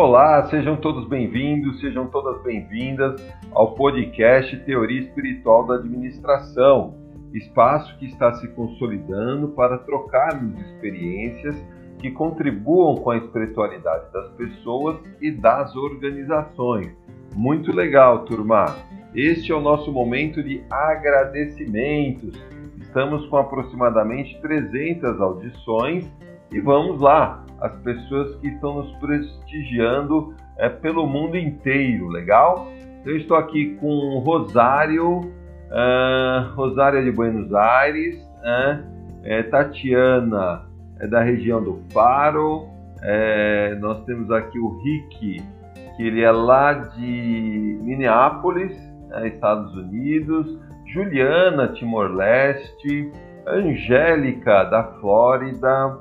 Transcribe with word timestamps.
Olá, 0.00 0.44
sejam 0.44 0.76
todos 0.76 1.08
bem-vindos, 1.08 1.80
sejam 1.80 2.06
todas 2.06 2.40
bem-vindas 2.44 3.20
ao 3.50 3.74
podcast 3.74 4.56
Teoria 4.58 5.00
Espiritual 5.00 5.66
da 5.66 5.74
Administração, 5.74 6.94
espaço 7.34 7.98
que 7.98 8.06
está 8.06 8.32
se 8.34 8.46
consolidando 8.54 9.48
para 9.48 9.76
trocarmos 9.78 10.56
experiências 10.60 11.56
que 11.98 12.12
contribuam 12.12 12.94
com 12.94 13.10
a 13.10 13.16
espiritualidade 13.16 14.12
das 14.12 14.28
pessoas 14.34 15.00
e 15.20 15.32
das 15.32 15.74
organizações. 15.74 16.96
Muito 17.34 17.72
legal, 17.72 18.24
turma! 18.24 18.76
Este 19.16 19.50
é 19.50 19.54
o 19.56 19.60
nosso 19.60 19.90
momento 19.90 20.44
de 20.44 20.62
agradecimentos. 20.70 22.40
Estamos 22.80 23.26
com 23.26 23.36
aproximadamente 23.36 24.40
300 24.42 25.20
audições 25.20 26.08
e 26.52 26.60
vamos 26.60 27.00
lá! 27.00 27.47
As 27.60 27.72
pessoas 27.78 28.36
que 28.36 28.48
estão 28.48 28.76
nos 28.76 28.92
prestigiando 28.98 30.34
é, 30.56 30.68
pelo 30.68 31.06
mundo 31.06 31.36
inteiro, 31.36 32.08
legal? 32.08 32.68
Eu 33.04 33.16
estou 33.16 33.36
aqui 33.36 33.76
com 33.80 34.18
Rosário, 34.18 35.20
uh, 35.20 36.54
Rosário 36.54 37.02
de 37.04 37.10
Buenos 37.10 37.52
Aires, 37.54 38.16
uh, 38.16 38.84
é, 39.24 39.42
Tatiana 39.44 40.66
é 41.00 41.06
da 41.06 41.22
região 41.22 41.62
do 41.62 41.80
Faro, 41.92 42.68
é, 43.02 43.76
nós 43.80 44.04
temos 44.04 44.30
aqui 44.30 44.58
o 44.58 44.80
Rick, 44.82 45.42
que 45.96 46.02
ele 46.02 46.22
é 46.22 46.30
lá 46.30 46.72
de 46.72 47.78
Minneapolis, 47.82 48.76
né, 49.08 49.28
Estados 49.28 49.74
Unidos, 49.74 50.58
Juliana, 50.86 51.68
Timor-Leste, 51.68 53.12
Angélica, 53.46 54.64
da 54.64 54.84
Flórida, 55.00 55.98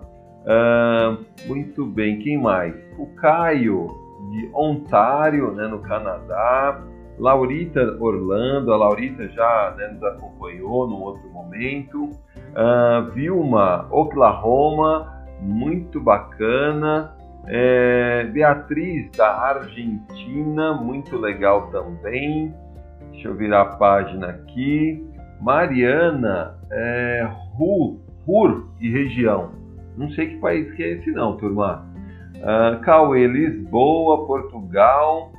Muito 1.45 1.85
bem, 1.85 2.19
quem 2.19 2.41
mais? 2.41 2.73
O 2.97 3.07
Caio, 3.15 3.87
de 4.31 4.49
Ontário, 4.53 5.51
né, 5.51 5.67
no 5.67 5.79
Canadá. 5.79 6.81
Laurita 7.19 7.81
Orlando, 7.99 8.71
a 8.71 8.77
Laurita 8.77 9.27
já 9.29 9.73
né, 9.75 9.87
nos 9.87 10.03
acompanhou 10.03 10.87
num 10.87 11.01
outro 11.01 11.27
momento. 11.29 12.11
Uh, 12.53 13.11
Vilma, 13.13 13.87
Oklahoma, 13.89 15.25
muito 15.41 15.99
bacana. 15.99 17.15
É, 17.49 18.25
Beatriz, 18.25 19.09
da 19.11 19.29
Argentina, 19.29 20.73
muito 20.73 21.17
legal 21.17 21.71
também. 21.71 22.53
Deixa 23.11 23.29
eu 23.29 23.35
virar 23.35 23.61
a 23.61 23.65
página 23.77 24.27
aqui. 24.27 25.03
Mariana, 25.39 26.55
é, 26.69 27.27
Ru, 27.55 28.01
Rur 28.25 28.69
e 28.81 28.91
região. 28.91 29.51
Não 29.97 30.09
sei 30.11 30.27
que 30.27 30.37
país 30.37 30.71
que 30.75 30.83
é 30.83 30.91
esse 30.93 31.11
não, 31.11 31.35
turma. 31.37 31.85
Uh, 32.35 32.79
Cauê, 32.81 33.27
Lisboa, 33.27 34.25
Portugal. 34.27 35.31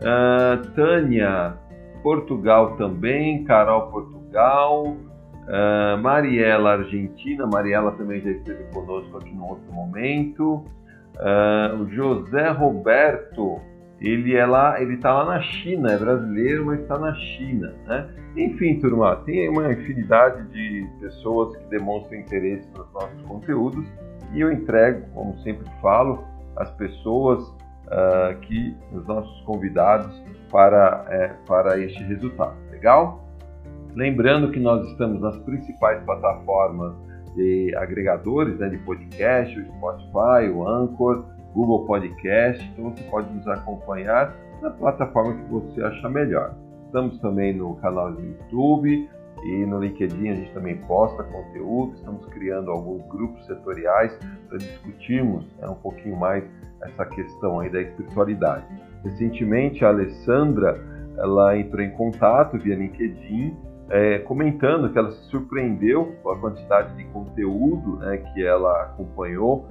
Uh, 0.00 0.66
Tânia, 0.74 1.54
Portugal 2.02 2.76
também. 2.76 3.44
Carol, 3.44 3.90
Portugal. 3.90 4.84
Uh, 4.86 5.98
Mariela, 6.00 6.72
Argentina. 6.72 7.46
Mariela 7.46 7.92
também 7.92 8.20
já 8.22 8.30
esteve 8.30 8.64
conosco 8.72 9.18
aqui 9.18 9.34
no 9.34 9.50
outro 9.50 9.72
momento. 9.72 10.64
Uh, 11.16 11.86
José 11.90 12.48
Roberto, 12.50 13.60
ele 14.00 14.34
é 14.36 14.44
lá, 14.44 14.80
ele 14.80 14.94
está 14.94 15.12
lá 15.12 15.24
na 15.24 15.40
China, 15.40 15.92
é 15.92 15.96
brasileiro, 15.96 16.66
mas 16.66 16.80
está 16.80 16.98
na 16.98 17.14
China, 17.14 17.74
né? 17.86 18.08
Enfim, 18.36 18.78
turma, 18.78 19.16
tem 19.24 19.48
uma 19.48 19.72
infinidade 19.72 20.46
de 20.48 20.86
pessoas 21.00 21.56
que 21.56 21.64
demonstram 21.70 22.20
interesse 22.20 22.68
nos 22.76 22.92
nossos 22.92 23.22
conteúdos 23.22 23.86
e 24.32 24.40
eu 24.40 24.52
entrego, 24.52 25.06
como 25.14 25.38
sempre 25.38 25.66
falo, 25.80 26.24
as 26.56 26.70
pessoas 26.72 27.42
uh, 27.86 28.38
que 28.42 28.76
os 28.92 29.06
nossos 29.06 29.40
convidados 29.42 30.22
para 30.50 31.06
é, 31.08 31.28
para 31.46 31.78
este 31.78 32.02
resultado. 32.04 32.54
Legal? 32.70 33.24
Lembrando 33.94 34.50
que 34.50 34.60
nós 34.60 34.86
estamos 34.88 35.20
nas 35.22 35.38
principais 35.38 36.02
plataformas 36.04 36.94
de 37.34 37.74
agregadores 37.76 38.58
né, 38.58 38.68
de 38.68 38.78
podcast, 38.78 39.58
o 39.58 39.64
Spotify, 39.64 40.50
o 40.52 40.68
Anchor, 40.68 41.24
Google 41.56 41.86
Podcast. 41.86 42.62
Então 42.72 42.90
você 42.90 43.02
pode 43.04 43.32
nos 43.32 43.48
acompanhar 43.48 44.36
na 44.60 44.70
plataforma 44.70 45.34
que 45.34 45.50
você 45.50 45.82
achar 45.82 46.10
melhor. 46.10 46.54
Estamos 46.84 47.18
também 47.20 47.54
no 47.54 47.74
canal 47.76 48.12
do 48.12 48.22
YouTube 48.22 49.08
e 49.42 49.66
no 49.66 49.80
LinkedIn 49.80 50.28
a 50.28 50.34
gente 50.34 50.52
também 50.52 50.76
posta 50.82 51.24
conteúdo. 51.24 51.94
Estamos 51.94 52.26
criando 52.26 52.70
alguns 52.70 53.02
grupos 53.08 53.46
setoriais 53.46 54.12
para 54.48 54.58
discutirmos 54.58 55.46
né, 55.56 55.66
um 55.66 55.74
pouquinho 55.76 56.16
mais 56.16 56.44
essa 56.82 57.06
questão 57.06 57.60
aí 57.60 57.70
da 57.70 57.80
espiritualidade. 57.80 58.66
Recentemente 59.02 59.82
a 59.82 59.88
Alessandra 59.88 60.78
ela 61.16 61.56
entrou 61.56 61.82
em 61.82 61.90
contato 61.92 62.58
via 62.58 62.76
LinkedIn 62.76 63.56
é, 63.88 64.18
comentando 64.18 64.90
que 64.92 64.98
ela 64.98 65.10
se 65.10 65.22
surpreendeu 65.30 66.16
com 66.22 66.30
a 66.30 66.38
quantidade 66.38 66.94
de 66.96 67.04
conteúdo 67.04 67.96
né, 67.98 68.16
que 68.16 68.44
ela 68.44 68.82
acompanhou, 68.82 69.68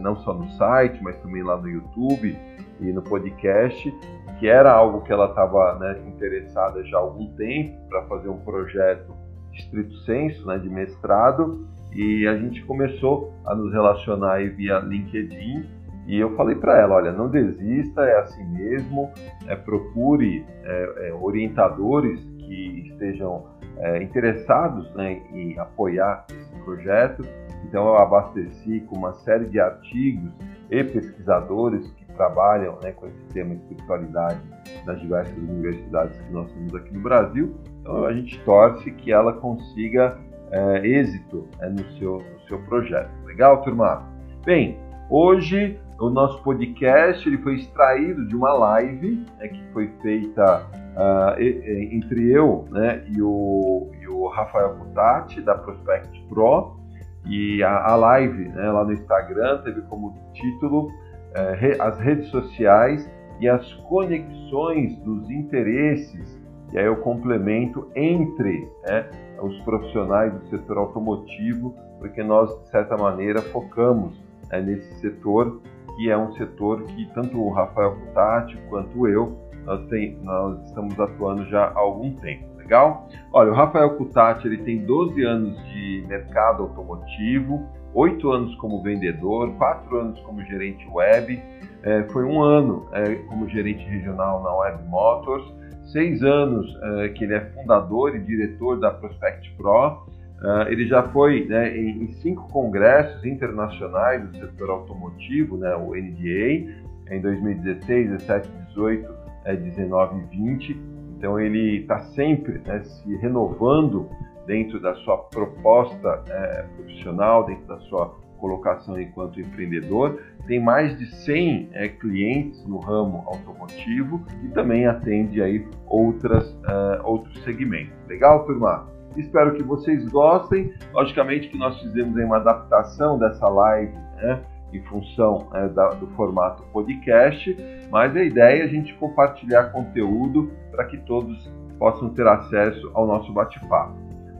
não 0.00 0.16
só 0.16 0.34
no 0.34 0.48
site, 0.50 1.02
mas 1.02 1.16
também 1.18 1.42
lá 1.42 1.56
no 1.56 1.68
YouTube 1.68 2.36
e 2.80 2.92
no 2.92 3.02
podcast, 3.02 3.94
que 4.38 4.48
era 4.48 4.72
algo 4.72 5.02
que 5.02 5.12
ela 5.12 5.26
estava 5.26 5.78
né, 5.78 6.00
interessada 6.06 6.82
já 6.84 6.96
há 6.96 7.00
algum 7.00 7.26
tempo 7.34 7.76
para 7.88 8.02
fazer 8.02 8.28
um 8.28 8.38
projeto 8.38 9.14
de 9.52 9.58
estrito 9.60 9.94
senso, 9.98 10.46
né, 10.46 10.58
de 10.58 10.68
mestrado, 10.68 11.68
e 11.92 12.26
a 12.26 12.36
gente 12.36 12.64
começou 12.64 13.34
a 13.44 13.54
nos 13.54 13.72
relacionar 13.72 14.38
via 14.56 14.78
LinkedIn 14.78 15.80
e 16.06 16.18
eu 16.18 16.34
falei 16.34 16.56
para 16.56 16.76
ela, 16.76 16.96
olha, 16.96 17.12
não 17.12 17.28
desista, 17.28 18.02
é 18.02 18.18
assim 18.18 18.44
mesmo, 18.44 19.12
é, 19.46 19.54
procure 19.54 20.44
é, 20.64 21.08
é, 21.08 21.14
orientadores 21.14 22.20
que 22.38 22.88
estejam 22.88 23.46
é, 23.78 24.02
interessados 24.02 24.92
né, 24.94 25.22
em 25.32 25.56
apoiar 25.58 26.26
esse 26.30 26.64
projeto. 26.64 27.22
Então 27.64 27.86
eu 27.86 27.96
abasteci 27.96 28.80
com 28.80 28.96
uma 28.96 29.12
série 29.12 29.46
de 29.46 29.60
artigos 29.60 30.32
e 30.70 30.84
pesquisadores 30.84 31.90
que 31.92 32.04
trabalham 32.14 32.78
né, 32.82 32.92
com 32.92 33.06
esse 33.06 33.24
tema 33.32 33.54
espiritualidade 33.54 34.40
nas 34.84 35.00
diversas 35.00 35.36
universidades 35.36 36.18
que 36.18 36.32
nós 36.32 36.50
temos 36.52 36.74
aqui 36.74 36.92
no 36.92 37.00
Brasil. 37.00 37.54
Então 37.80 38.04
a 38.04 38.12
gente 38.12 38.38
torce 38.44 38.90
que 38.92 39.12
ela 39.12 39.32
consiga 39.34 40.18
é, 40.50 40.86
êxito 40.86 41.46
é, 41.60 41.68
no, 41.68 41.84
seu, 41.98 42.18
no 42.18 42.40
seu 42.48 42.58
projeto. 42.66 43.10
Legal, 43.24 43.62
turma? 43.62 44.04
Bem, 44.44 44.78
hoje 45.08 45.78
o 45.98 46.08
nosso 46.08 46.42
podcast 46.42 47.28
ele 47.28 47.38
foi 47.38 47.56
extraído 47.56 48.26
de 48.26 48.34
uma 48.34 48.52
live 48.54 49.24
né, 49.38 49.48
que 49.48 49.62
foi 49.72 49.88
feita 50.00 50.66
uh, 50.96 51.40
entre 51.40 52.32
eu 52.32 52.66
né, 52.70 53.04
e, 53.06 53.20
o, 53.20 53.90
e 54.00 54.08
o 54.08 54.26
Rafael 54.28 54.76
Butati, 54.76 55.42
da 55.42 55.54
Prospect 55.54 56.22
Pro. 56.28 56.79
E 57.26 57.62
a, 57.62 57.86
a 57.86 57.96
live 57.96 58.48
né, 58.48 58.70
lá 58.70 58.84
no 58.84 58.92
Instagram 58.92 59.58
teve 59.62 59.82
como 59.82 60.14
título 60.32 60.88
eh, 61.34 61.76
As 61.78 61.98
redes 61.98 62.28
sociais 62.28 63.08
e 63.40 63.48
as 63.48 63.72
conexões 63.88 64.96
dos 64.98 65.30
interesses. 65.30 66.40
E 66.72 66.78
aí 66.78 66.86
eu 66.86 66.96
complemento 66.96 67.90
entre 67.94 68.68
né, 68.86 69.10
os 69.42 69.58
profissionais 69.62 70.32
do 70.32 70.48
setor 70.48 70.78
automotivo, 70.78 71.74
porque 71.98 72.22
nós, 72.22 72.50
de 72.62 72.68
certa 72.70 72.96
maneira, 72.96 73.42
focamos 73.42 74.14
né, 74.50 74.60
nesse 74.60 75.00
setor 75.00 75.60
que 75.96 76.10
é 76.10 76.16
um 76.16 76.32
setor 76.32 76.84
que 76.84 77.06
tanto 77.12 77.38
o 77.38 77.50
Rafael 77.50 77.96
Butati 77.96 78.56
quanto 78.68 79.06
eu 79.06 79.36
nós, 79.64 79.86
tem, 79.88 80.16
nós, 80.22 80.60
estamos 80.66 80.98
atuando 80.98 81.44
já 81.46 81.66
há 81.66 81.78
algum 81.78 82.12
tempo. 82.14 82.49
Legal? 82.70 83.08
Olha, 83.32 83.50
o 83.50 83.54
Rafael 83.54 83.90
Cutati 83.96 84.46
ele 84.46 84.58
tem 84.58 84.78
12 84.86 85.20
anos 85.24 85.58
de 85.72 86.04
mercado 86.06 86.62
automotivo, 86.62 87.66
8 87.92 88.30
anos 88.30 88.54
como 88.56 88.80
vendedor, 88.80 89.50
4 89.56 89.98
anos 89.98 90.20
como 90.20 90.40
gerente 90.44 90.86
web, 90.88 91.42
é, 91.82 92.04
foi 92.12 92.24
um 92.24 92.40
ano 92.40 92.86
é, 92.92 93.16
como 93.26 93.48
gerente 93.48 93.84
regional 93.84 94.40
na 94.44 94.54
Web 94.54 94.84
Motors, 94.84 95.52
6 95.92 96.22
anos 96.22 96.78
é, 96.80 97.08
que 97.08 97.24
ele 97.24 97.34
é 97.34 97.40
fundador 97.40 98.14
e 98.14 98.20
diretor 98.20 98.78
da 98.78 98.92
Prospect 98.92 99.52
Pro, 99.56 100.08
Uh, 100.40 100.66
ele 100.70 100.86
já 100.86 101.02
foi 101.02 101.44
né, 101.44 101.76
em, 101.76 102.04
em, 102.04 102.12
cinco 102.12 102.48
congressos 102.50 103.22
internacionais 103.26 104.26
do 104.26 104.38
setor 104.38 104.70
automotivo, 104.70 105.58
né, 105.58 105.76
o 105.76 105.94
NDA, 105.94 106.66
em 107.10 107.20
2016, 107.20 108.08
17, 108.08 108.48
18, 108.68 109.14
é, 109.44 109.54
19 109.54 110.16
e 110.16 110.36
20. 110.38 110.80
Então 111.20 111.38
ele 111.38 111.82
está 111.82 112.00
sempre 112.14 112.62
né, 112.64 112.82
se 112.82 113.16
renovando 113.16 114.08
dentro 114.46 114.80
da 114.80 114.94
sua 114.94 115.18
proposta 115.18 116.24
é, 116.26 116.62
profissional, 116.74 117.44
dentro 117.44 117.66
da 117.66 117.78
sua 117.80 118.18
colocação 118.38 118.98
enquanto 118.98 119.38
empreendedor. 119.38 120.18
Tem 120.46 120.58
mais 120.58 120.98
de 120.98 121.04
100 121.14 121.68
é, 121.74 121.88
clientes 121.88 122.66
no 122.66 122.78
ramo 122.78 123.22
automotivo 123.26 124.24
e 124.42 124.48
também 124.48 124.86
atende 124.86 125.42
aí 125.42 125.68
outras, 125.86 126.50
uh, 126.54 127.04
outros 127.04 127.38
segmentos. 127.44 127.92
Legal, 128.08 128.46
turma? 128.46 128.88
Espero 129.14 129.52
que 129.54 129.62
vocês 129.62 130.02
gostem. 130.08 130.72
Logicamente 130.94 131.48
que 131.48 131.58
nós 131.58 131.78
fizemos 131.82 132.16
uma 132.16 132.38
adaptação 132.38 133.18
dessa 133.18 133.46
live, 133.46 133.92
né? 134.16 134.40
Em 134.72 134.82
função 134.84 135.48
é, 135.54 135.68
da, 135.68 135.90
do 135.90 136.06
formato 136.08 136.62
podcast, 136.72 137.56
mas 137.90 138.16
a 138.16 138.22
ideia 138.22 138.62
é 138.62 138.64
a 138.64 138.68
gente 138.68 138.94
compartilhar 138.94 139.64
conteúdo 139.72 140.50
para 140.70 140.84
que 140.84 140.98
todos 140.98 141.50
possam 141.78 142.10
ter 142.10 142.26
acesso 142.26 142.90
ao 142.94 143.06
nosso 143.06 143.32
bate-papo. 143.32 143.94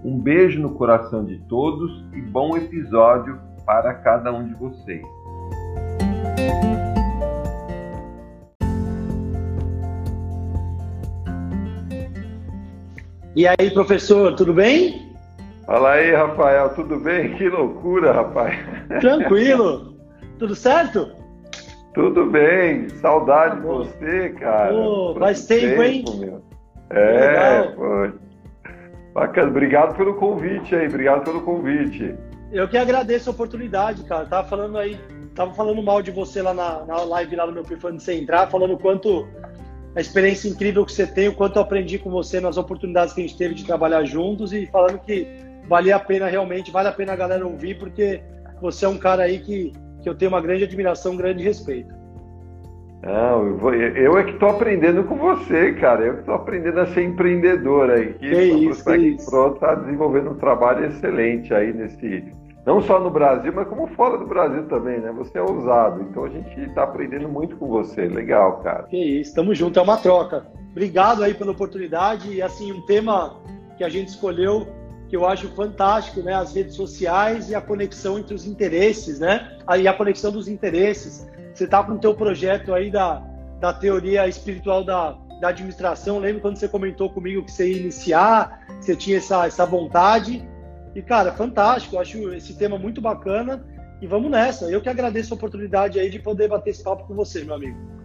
Um 0.05 0.19
beijo 0.19 0.61
no 0.61 0.71
coração 0.71 1.25
de 1.25 1.39
todos 1.49 2.05
e 2.15 2.21
bom 2.21 2.57
episódio 2.57 3.39
para 3.67 3.95
cada 3.95 4.33
um 4.33 4.47
de 4.47 4.55
vocês. 4.55 5.03
E 13.37 13.47
aí, 13.47 13.71
professor, 13.73 14.35
tudo 14.35 14.53
bem? 14.53 15.15
Fala 15.65 15.93
aí, 15.93 16.13
Rafael, 16.13 16.75
tudo 16.75 16.99
bem? 16.99 17.33
Que 17.35 17.49
loucura, 17.49 18.13
rapaz. 18.13 18.59
Tranquilo. 19.01 19.87
tudo 20.41 20.57
certo? 20.57 21.13
Tudo 21.93 22.27
bem. 22.27 22.89
Saudade 22.89 23.57
de 23.57 23.67
você, 23.67 24.31
cara. 24.31 24.75
Oh, 24.75 25.15
faz 25.19 25.47
tempo, 25.47 25.83
hein? 25.83 26.05
Meu. 26.19 26.43
É, 26.89 27.73
foi. 27.77 28.13
Bacana. 29.13 29.49
Obrigado 29.51 29.97
pelo 29.97 30.15
convite 30.15 30.75
aí. 30.75 30.89
Obrigado 30.89 31.25
pelo 31.25 31.43
convite. 31.43 32.15
Eu 32.51 32.67
que 32.67 32.79
agradeço 32.79 33.29
a 33.29 33.33
oportunidade, 33.33 34.03
cara. 34.05 34.25
Tava 34.25 34.49
falando 34.49 34.79
aí, 34.79 34.99
tava 35.35 35.53
falando 35.53 35.83
mal 35.83 36.01
de 36.01 36.11
você 36.11 36.41
lá 36.41 36.55
na, 36.55 36.85
na 36.87 37.03
live 37.03 37.37
lá 37.37 37.47
no 37.47 37.53
meu 37.53 37.63
perfil 37.63 37.91
antes 37.91 38.05
de 38.07 38.13
você 38.13 38.19
entrar, 38.19 38.49
falando 38.49 38.75
o 38.75 38.79
quanto 38.79 39.29
a 39.95 40.01
experiência 40.01 40.49
incrível 40.49 40.87
que 40.87 40.93
você 40.93 41.07
tem, 41.07 41.29
o 41.29 41.35
quanto 41.35 41.57
eu 41.57 41.63
aprendi 41.63 41.99
com 41.99 42.11
você 42.11 42.41
nas 42.41 42.57
oportunidades 42.57 43.13
que 43.13 43.21
a 43.21 43.27
gente 43.27 43.37
teve 43.37 43.55
de 43.55 43.65
trabalhar 43.65 44.05
juntos 44.05 44.53
e 44.53 44.67
falando 44.67 45.01
que 45.01 45.27
valia 45.69 45.97
a 45.97 46.01
pena 46.01 46.27
realmente, 46.29 46.71
vale 46.71 46.89
a 46.89 46.93
pena 46.93 47.13
a 47.13 47.17
galera 47.17 47.47
ouvir, 47.47 47.79
porque 47.79 48.23
você 48.61 48.85
é 48.85 48.89
um 48.89 48.99
cara 48.99 49.25
aí 49.25 49.41
que, 49.41 49.73
que 50.03 50.09
eu 50.09 50.15
tenho 50.15 50.31
uma 50.31 50.41
grande 50.41 50.65
admiração, 50.65 51.13
um 51.13 51.17
grande 51.17 51.43
respeito. 51.43 51.95
Não, 53.03 53.47
eu, 53.47 53.57
vou, 53.57 53.75
eu 53.75 54.19
é 54.19 54.25
que 54.25 54.33
estou 54.33 54.51
aprendendo 54.51 55.05
com 55.05 55.17
você, 55.17 55.73
cara. 55.73 56.05
Eu 56.05 56.15
que 56.15 56.21
estou 56.21 56.35
aprendendo 56.35 56.81
a 56.81 56.87
ser 56.87 57.03
empreendedor 57.03 57.91
aí. 57.91 58.13
Que, 58.15 58.31
que 58.31 58.43
isso, 58.43 58.85
que 58.85 58.97
isso. 58.97 59.47
está 59.55 59.75
desenvolvendo 59.75 60.31
um 60.31 60.35
trabalho 60.35 60.85
excelente 60.85 61.55
aí 61.55 61.73
nesse, 61.73 62.25
não 62.67 62.81
só 62.83 63.01
no 63.01 63.11
Brasil, 63.11 63.53
mas 63.55 63.67
como 63.69 63.87
fora 63.89 64.19
do 64.19 64.27
Brasil 64.27 64.65
também, 64.69 65.01
né? 65.01 65.11
Você 65.17 65.39
é 65.39 65.43
ousado, 65.43 66.03
então 66.03 66.25
a 66.25 66.29
gente 66.29 66.61
está 66.61 66.83
aprendendo 66.83 67.29
muito 67.29 67.57
com 67.57 67.69
você. 67.69 68.03
Legal, 68.07 68.59
cara. 68.59 68.83
Que 68.85 68.99
isso, 68.99 69.31
estamos 69.31 69.57
juntos, 69.57 69.79
é 69.79 69.83
uma 69.83 69.97
troca. 69.97 70.47
Obrigado 70.71 71.23
aí 71.23 71.33
pela 71.33 71.53
oportunidade 71.53 72.31
e 72.33 72.43
assim 72.43 72.71
um 72.71 72.83
tema 72.83 73.41
que 73.79 73.83
a 73.83 73.89
gente 73.89 74.09
escolheu 74.09 74.67
que 75.11 75.17
eu 75.17 75.27
acho 75.27 75.49
fantástico, 75.49 76.23
né? 76.23 76.33
As 76.33 76.55
redes 76.55 76.77
sociais 76.77 77.51
e 77.51 77.55
a 77.55 77.61
conexão 77.61 78.17
entre 78.17 78.33
os 78.33 78.47
interesses, 78.47 79.19
né? 79.19 79.59
Aí 79.67 79.89
a 79.89 79.93
conexão 79.93 80.31
dos 80.31 80.47
interesses. 80.47 81.29
Você 81.53 81.65
está 81.65 81.83
com 81.83 81.95
o 81.95 81.99
teu 81.99 82.15
projeto 82.15 82.73
aí 82.73 82.93
da, 82.93 83.21
da 83.59 83.73
teoria 83.73 84.29
espiritual 84.29 84.85
da, 84.85 85.19
da 85.41 85.49
administração. 85.49 86.21
Lembro 86.21 86.41
quando 86.41 86.57
você 86.57 86.69
comentou 86.69 87.11
comigo 87.11 87.45
que 87.45 87.51
você 87.51 87.73
ia 87.73 87.81
iniciar, 87.81 88.65
você 88.81 88.95
tinha 88.95 89.19
essa, 89.19 89.45
essa 89.47 89.67
vontade. 89.67 90.49
E, 90.95 91.03
cara, 91.03 91.33
fantástico, 91.33 91.97
eu 91.97 92.01
acho 92.01 92.33
esse 92.33 92.57
tema 92.57 92.79
muito 92.79 93.01
bacana 93.01 93.67
e 94.01 94.07
vamos 94.07 94.31
nessa. 94.31 94.71
Eu 94.71 94.81
que 94.81 94.89
agradeço 94.89 95.35
a 95.35 95.37
oportunidade 95.37 95.99
aí 95.99 96.09
de 96.09 96.21
poder 96.21 96.49
bater 96.49 96.71
esse 96.71 96.85
papo 96.85 97.05
com 97.09 97.15
você, 97.15 97.43
meu 97.43 97.57
amigo. 97.57 98.00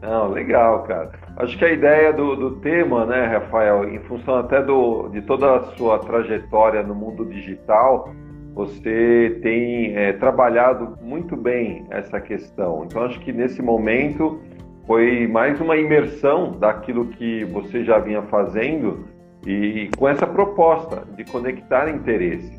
Não, 0.00 0.28
legal, 0.28 0.84
cara. 0.84 1.10
Acho 1.36 1.58
que 1.58 1.64
a 1.64 1.72
ideia 1.72 2.12
do, 2.12 2.36
do 2.36 2.50
tema, 2.60 3.04
né, 3.04 3.26
Rafael, 3.26 3.88
em 3.88 3.98
função 4.00 4.36
até 4.36 4.62
do, 4.62 5.08
de 5.08 5.22
toda 5.22 5.56
a 5.56 5.62
sua 5.76 5.98
trajetória 5.98 6.82
no 6.82 6.94
mundo 6.94 7.24
digital, 7.26 8.08
você 8.54 9.38
tem 9.42 9.96
é, 9.96 10.12
trabalhado 10.12 10.96
muito 11.00 11.36
bem 11.36 11.84
essa 11.90 12.20
questão. 12.20 12.84
Então, 12.84 13.02
acho 13.04 13.18
que 13.20 13.32
nesse 13.32 13.60
momento 13.60 14.40
foi 14.86 15.26
mais 15.26 15.60
uma 15.60 15.76
imersão 15.76 16.52
daquilo 16.52 17.06
que 17.06 17.44
você 17.44 17.84
já 17.84 17.98
vinha 17.98 18.22
fazendo 18.22 19.04
e 19.46 19.90
com 19.96 20.08
essa 20.08 20.26
proposta 20.26 21.04
de 21.16 21.24
conectar 21.24 21.88
interesse. 21.88 22.52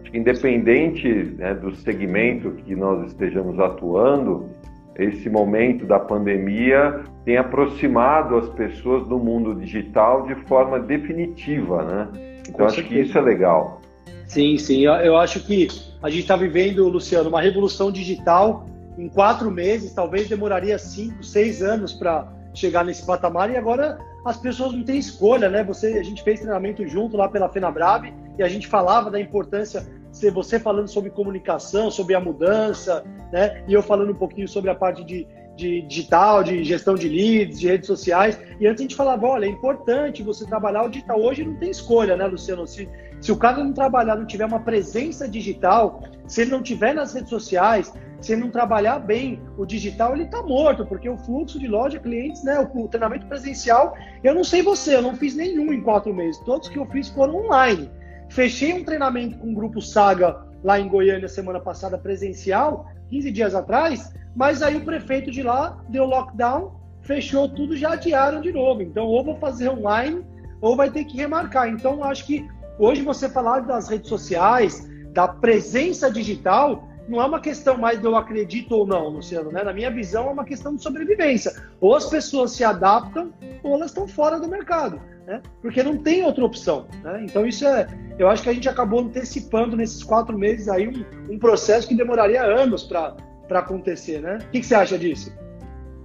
Acho 0.00 0.10
que 0.10 0.18
independente 0.18 1.08
né, 1.38 1.54
do 1.54 1.74
segmento 1.76 2.50
que 2.52 2.74
nós 2.74 3.06
estejamos 3.06 3.58
atuando, 3.58 4.50
esse 4.98 5.28
momento 5.28 5.84
da 5.84 5.98
pandemia 5.98 7.02
tem 7.24 7.36
aproximado 7.36 8.36
as 8.36 8.48
pessoas 8.50 9.06
do 9.06 9.18
mundo 9.18 9.54
digital 9.54 10.26
de 10.26 10.34
forma 10.46 10.80
definitiva, 10.80 11.84
né? 11.84 12.08
Então 12.48 12.66
acho 12.66 12.82
que 12.82 12.98
isso 12.98 13.16
é 13.18 13.20
legal. 13.20 13.80
Sim, 14.26 14.58
sim. 14.58 14.84
Eu 14.84 15.16
acho 15.16 15.40
que 15.44 15.68
a 16.02 16.10
gente 16.10 16.22
está 16.22 16.36
vivendo, 16.36 16.88
Luciano, 16.88 17.28
uma 17.28 17.40
revolução 17.40 17.92
digital 17.92 18.66
em 18.98 19.08
quatro 19.08 19.50
meses. 19.50 19.92
Talvez 19.92 20.28
demoraria 20.28 20.78
cinco, 20.78 21.22
seis 21.22 21.62
anos 21.62 21.92
para 21.92 22.26
chegar 22.54 22.84
nesse 22.84 23.04
patamar. 23.06 23.50
E 23.50 23.56
agora 23.56 23.98
as 24.24 24.36
pessoas 24.36 24.72
não 24.72 24.82
têm 24.82 24.98
escolha, 24.98 25.48
né? 25.48 25.62
Você, 25.64 25.98
a 25.98 26.02
gente 26.02 26.22
fez 26.22 26.40
treinamento 26.40 26.86
junto 26.88 27.16
lá 27.16 27.28
pela 27.28 27.48
FenaBrave 27.48 28.12
e 28.38 28.42
a 28.42 28.48
gente 28.48 28.66
falava 28.66 29.10
da 29.10 29.20
importância, 29.20 29.86
você 30.32 30.58
falando 30.58 30.88
sobre 30.88 31.10
comunicação, 31.10 31.90
sobre 31.90 32.14
a 32.14 32.20
mudança, 32.20 33.04
né? 33.32 33.62
E 33.68 33.72
eu 33.72 33.82
falando 33.82 34.12
um 34.12 34.16
pouquinho 34.16 34.48
sobre 34.48 34.70
a 34.70 34.74
parte 34.74 35.04
de, 35.04 35.26
de 35.54 35.82
digital, 35.82 36.42
de 36.42 36.64
gestão 36.64 36.94
de 36.94 37.08
leads, 37.08 37.60
de 37.60 37.68
redes 37.68 37.86
sociais. 37.86 38.38
E 38.60 38.66
antes 38.66 38.80
a 38.80 38.84
gente 38.84 38.96
falava, 38.96 39.26
olha, 39.26 39.46
é 39.46 39.48
importante 39.48 40.22
você 40.22 40.46
trabalhar 40.46 40.84
o 40.84 40.88
digital. 40.88 41.20
Hoje 41.20 41.44
não 41.44 41.54
tem 41.56 41.70
escolha, 41.70 42.16
né, 42.16 42.26
Luciano? 42.26 42.66
Se, 42.66 42.88
se 43.20 43.30
o 43.30 43.36
cara 43.36 43.62
não 43.62 43.72
trabalhar, 43.72 44.16
não 44.16 44.26
tiver 44.26 44.46
uma 44.46 44.60
presença 44.60 45.28
digital, 45.28 46.02
se 46.26 46.42
ele 46.42 46.50
não 46.50 46.62
tiver 46.62 46.94
nas 46.94 47.14
redes 47.14 47.30
sociais, 47.30 47.92
se 48.20 48.32
ele 48.32 48.42
não 48.42 48.50
trabalhar 48.50 48.98
bem 48.98 49.40
o 49.56 49.66
digital, 49.66 50.14
ele 50.14 50.24
está 50.24 50.42
morto, 50.42 50.86
porque 50.86 51.08
o 51.08 51.18
fluxo 51.18 51.58
de 51.58 51.66
loja, 51.66 51.98
clientes, 51.98 52.42
né, 52.42 52.58
o, 52.58 52.84
o, 52.84 52.88
treinamento 52.88 53.26
presencial, 53.26 53.94
eu 54.24 54.34
não 54.34 54.42
sei 54.42 54.62
você, 54.62 54.96
eu 54.96 55.02
não 55.02 55.14
fiz 55.14 55.34
nenhum 55.34 55.72
em 55.72 55.82
quatro 55.82 56.12
meses, 56.14 56.40
todos 56.40 56.68
que 56.68 56.78
eu 56.78 56.86
fiz 56.86 57.08
foram 57.08 57.44
online. 57.44 57.90
Fechei 58.28 58.72
um 58.72 58.84
treinamento 58.84 59.38
com 59.38 59.50
o 59.50 59.54
grupo 59.54 59.80
Saga 59.80 60.44
lá 60.62 60.80
em 60.80 60.88
Goiânia 60.88 61.28
semana 61.28 61.60
passada 61.60 61.96
presencial, 61.96 62.86
15 63.08 63.30
dias 63.30 63.54
atrás, 63.54 64.12
mas 64.34 64.62
aí 64.62 64.76
o 64.76 64.84
prefeito 64.84 65.30
de 65.30 65.42
lá 65.42 65.82
deu 65.88 66.04
lockdown, 66.04 66.72
fechou 67.02 67.48
tudo, 67.48 67.76
já 67.76 67.92
adiaram 67.92 68.40
de 68.40 68.52
novo. 68.52 68.82
Então, 68.82 69.06
ou 69.06 69.24
vou 69.24 69.36
fazer 69.36 69.68
online, 69.68 70.24
ou 70.60 70.76
vai 70.76 70.90
ter 70.90 71.04
que 71.04 71.16
remarcar. 71.16 71.68
Então, 71.68 72.02
acho 72.02 72.26
que 72.26 72.46
hoje 72.78 73.02
você 73.02 73.28
falar 73.28 73.60
das 73.60 73.88
redes 73.88 74.08
sociais, 74.08 74.86
da 75.12 75.28
presença 75.28 76.10
digital, 76.10 76.88
não 77.08 77.22
é 77.22 77.24
uma 77.24 77.40
questão 77.40 77.78
mais 77.78 78.00
de 78.00 78.06
eu 78.06 78.16
acredito 78.16 78.72
ou 78.72 78.86
não, 78.86 79.08
Luciano, 79.08 79.52
né? 79.52 79.62
Na 79.62 79.72
minha 79.72 79.90
visão, 79.90 80.28
é 80.28 80.32
uma 80.32 80.44
questão 80.44 80.74
de 80.74 80.82
sobrevivência. 80.82 81.52
Ou 81.80 81.94
as 81.94 82.06
pessoas 82.06 82.52
se 82.52 82.64
adaptam, 82.64 83.32
ou 83.62 83.74
elas 83.74 83.90
estão 83.90 84.08
fora 84.08 84.40
do 84.40 84.48
mercado, 84.48 85.00
né? 85.26 85.42
Porque 85.60 85.82
não 85.82 85.96
tem 85.98 86.24
outra 86.24 86.44
opção, 86.44 86.86
né? 87.02 87.24
Então 87.24 87.44
isso 87.44 87.66
é, 87.66 87.86
eu 88.18 88.28
acho 88.28 88.42
que 88.42 88.48
a 88.48 88.52
gente 88.52 88.68
acabou 88.68 89.00
antecipando 89.00 89.76
nesses 89.76 90.02
quatro 90.02 90.38
meses 90.38 90.68
aí 90.68 90.88
um, 90.88 91.32
um 91.34 91.38
processo 91.38 91.88
que 91.88 91.94
demoraria 91.94 92.42
anos 92.42 92.84
para 92.84 93.16
acontecer, 93.50 94.20
né? 94.20 94.38
O 94.40 94.50
que, 94.50 94.60
que 94.60 94.66
você 94.66 94.74
acha 94.74 94.96
disso? 94.96 95.36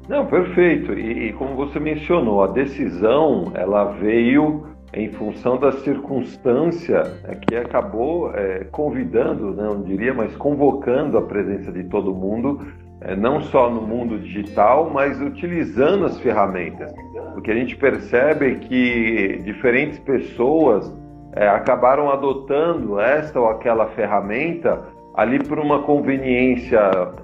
Não, 0.10 0.26
perfeito. 0.26 0.94
E, 0.94 1.30
e 1.30 1.34
como 1.34 1.56
você 1.56 1.80
mencionou, 1.80 2.44
a 2.44 2.48
decisão 2.48 3.52
ela 3.54 3.86
veio 3.94 4.68
em 4.94 5.10
função 5.12 5.58
da 5.58 5.72
circunstância 5.72 7.04
é, 7.24 7.36
que 7.36 7.56
acabou 7.56 8.34
é, 8.36 8.66
convidando, 8.66 9.54
né, 9.54 9.64
não 9.64 9.82
diria, 9.84 10.14
mas 10.14 10.36
convocando 10.36 11.18
a 11.18 11.22
presença 11.22 11.72
de 11.72 11.86
todo 11.86 12.14
mundo, 12.14 12.60
é, 13.02 13.16
não 13.16 13.42
só 13.42 13.70
no 13.70 13.82
mundo 13.82 14.20
digital, 14.20 14.90
mas 14.90 15.20
utilizando 15.20 16.06
as 16.06 16.20
ferramentas. 16.20 16.94
Porque 17.34 17.52
a 17.52 17.56
gente 17.56 17.76
percebe 17.76 18.56
que 18.56 19.42
diferentes 19.44 20.00
pessoas 20.00 20.94
é, 21.34 21.48
acabaram 21.48 22.10
adotando 22.10 23.00
esta 23.00 23.40
ou 23.40 23.50
aquela 23.50 23.88
ferramenta 23.88 24.82
ali 25.16 25.40
por 25.40 25.60
uma 25.60 25.84
conveniência 25.84 26.80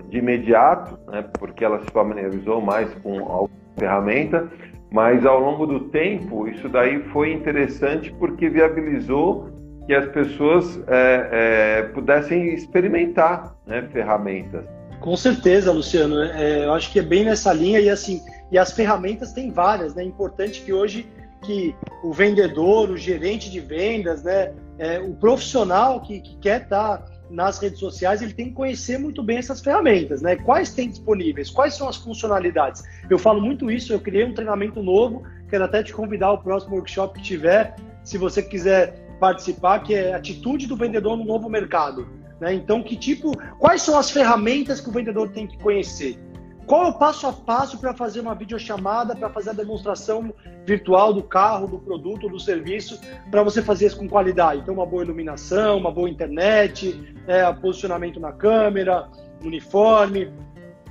de 0.09 0.17
imediato, 0.17 0.97
né, 1.09 1.23
porque 1.39 1.63
ela 1.63 1.79
se 1.79 1.91
familiarizou 1.91 2.61
mais 2.61 2.93
com 2.95 3.45
a 3.45 3.79
ferramenta, 3.79 4.47
mas 4.91 5.25
ao 5.25 5.39
longo 5.39 5.65
do 5.65 5.81
tempo, 5.81 6.47
isso 6.47 6.67
daí 6.69 6.99
foi 7.11 7.31
interessante 7.33 8.13
porque 8.19 8.49
viabilizou 8.49 9.49
que 9.85 9.93
as 9.93 10.05
pessoas 10.07 10.81
é, 10.87 11.29
é, 11.31 11.81
pudessem 11.93 12.53
experimentar 12.53 13.55
né, 13.65 13.87
ferramentas. 13.91 14.65
Com 14.99 15.15
certeza, 15.15 15.71
Luciano. 15.71 16.21
É, 16.21 16.65
eu 16.65 16.73
acho 16.73 16.91
que 16.91 16.99
é 16.99 17.03
bem 17.03 17.25
nessa 17.25 17.53
linha 17.53 17.79
e 17.79 17.89
assim, 17.89 18.21
e 18.51 18.57
as 18.57 18.71
ferramentas 18.71 19.31
tem 19.31 19.51
várias, 19.51 19.93
né? 19.93 20.03
É 20.03 20.05
importante 20.05 20.61
que 20.61 20.73
hoje 20.73 21.07
que 21.43 21.75
o 22.03 22.11
vendedor, 22.11 22.89
o 22.89 22.97
gerente 22.97 23.49
de 23.49 23.59
vendas, 23.59 24.23
né, 24.23 24.53
é, 24.79 24.99
o 24.99 25.13
profissional 25.13 26.01
que, 26.01 26.19
que 26.19 26.35
quer 26.37 26.63
estar 26.63 27.05
nas 27.29 27.59
redes 27.59 27.79
sociais, 27.79 28.21
ele 28.21 28.33
tem 28.33 28.47
que 28.47 28.53
conhecer 28.53 28.97
muito 28.97 29.21
bem 29.21 29.37
essas 29.37 29.59
ferramentas, 29.59 30.21
né? 30.21 30.37
Quais 30.37 30.71
tem 30.71 30.89
disponíveis, 30.89 31.49
quais 31.49 31.75
são 31.75 31.89
as 31.89 31.97
funcionalidades. 31.97 32.83
Eu 33.09 33.19
falo 33.19 33.41
muito 33.41 33.69
isso, 33.69 33.91
eu 33.91 33.99
criei 33.99 34.23
um 34.23 34.33
treinamento 34.33 34.81
novo, 34.81 35.23
quero 35.49 35.65
até 35.65 35.83
te 35.83 35.93
convidar 35.93 36.27
ao 36.27 36.41
próximo 36.41 36.75
workshop 36.75 37.19
que 37.19 37.25
tiver, 37.25 37.75
se 38.03 38.17
você 38.17 38.41
quiser 38.41 38.93
participar, 39.19 39.79
que 39.79 39.93
é 39.93 40.13
Atitude 40.13 40.67
do 40.67 40.77
Vendedor 40.77 41.17
no 41.17 41.25
Novo 41.25 41.49
Mercado. 41.49 42.07
Né? 42.39 42.53
Então, 42.53 42.83
que 42.83 42.95
tipo, 42.95 43.31
quais 43.57 43.81
são 43.81 43.97
as 43.97 44.09
ferramentas 44.09 44.79
que 44.79 44.89
o 44.89 44.91
vendedor 44.91 45.29
tem 45.29 45.47
que 45.47 45.57
conhecer? 45.57 46.19
Qual 46.65 46.85
é 46.85 46.89
o 46.89 46.93
passo 46.93 47.25
a 47.25 47.31
passo 47.31 47.77
para 47.79 47.93
fazer 47.93 48.19
uma 48.19 48.35
videochamada, 48.35 49.15
para 49.15 49.29
fazer 49.29 49.51
a 49.51 49.53
demonstração 49.53 50.33
virtual 50.65 51.13
do 51.13 51.23
carro, 51.23 51.65
do 51.65 51.79
produto, 51.79 52.27
do 52.27 52.37
serviço, 52.37 52.99
para 53.31 53.41
você 53.41 53.61
fazer 53.61 53.85
isso 53.85 53.97
com 53.97 54.07
qualidade? 54.07 54.61
Então, 54.61 54.73
uma 54.73 54.85
boa 54.85 55.01
iluminação, 55.01 55.77
uma 55.77 55.91
boa 55.91 56.09
internet, 56.09 57.15
é, 57.25 57.49
posicionamento 57.53 58.19
na 58.19 58.33
câmera, 58.33 59.07
uniforme, 59.41 60.29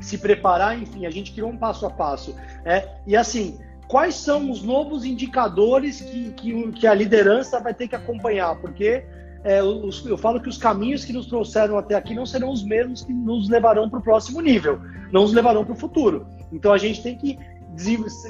se 0.01 0.17
preparar, 0.17 0.81
enfim, 0.81 1.05
a 1.05 1.11
gente 1.11 1.33
criou 1.33 1.51
um 1.51 1.59
passo 1.59 1.85
a 1.85 1.91
passo. 1.91 2.35
É, 2.65 2.89
e 3.07 3.15
assim, 3.15 3.59
quais 3.87 4.15
são 4.15 4.51
os 4.51 4.63
novos 4.63 5.05
indicadores 5.05 6.01
que, 6.01 6.33
que, 6.33 6.73
que 6.73 6.87
a 6.87 6.95
liderança 6.95 7.61
vai 7.61 7.75
ter 7.75 7.87
que 7.87 7.95
acompanhar? 7.95 8.57
Porque 8.57 9.05
é, 9.45 9.63
os, 9.63 10.05
eu 10.07 10.17
falo 10.17 10.41
que 10.41 10.49
os 10.49 10.59
caminhos 10.59 11.05
que 11.05 11.13
nos 11.13 11.27
trouxeram 11.27 11.79
até 11.79 11.95
aqui 11.95 12.15
não 12.15 12.27
serão 12.27 12.51
os 12.51 12.65
mesmos 12.65 13.05
que 13.05 13.13
nos 13.13 13.49
levarão 13.49 13.89
para 13.89 13.99
o 13.99 14.03
próximo 14.03 14.41
nível, 14.41 14.81
não 15.13 15.23
nos 15.23 15.33
levarão 15.33 15.65
para 15.65 15.75
o 15.75 15.77
futuro. 15.77 16.27
Então 16.53 16.73
a 16.73 16.79
gente 16.79 17.03
tem 17.03 17.17
que 17.17 17.39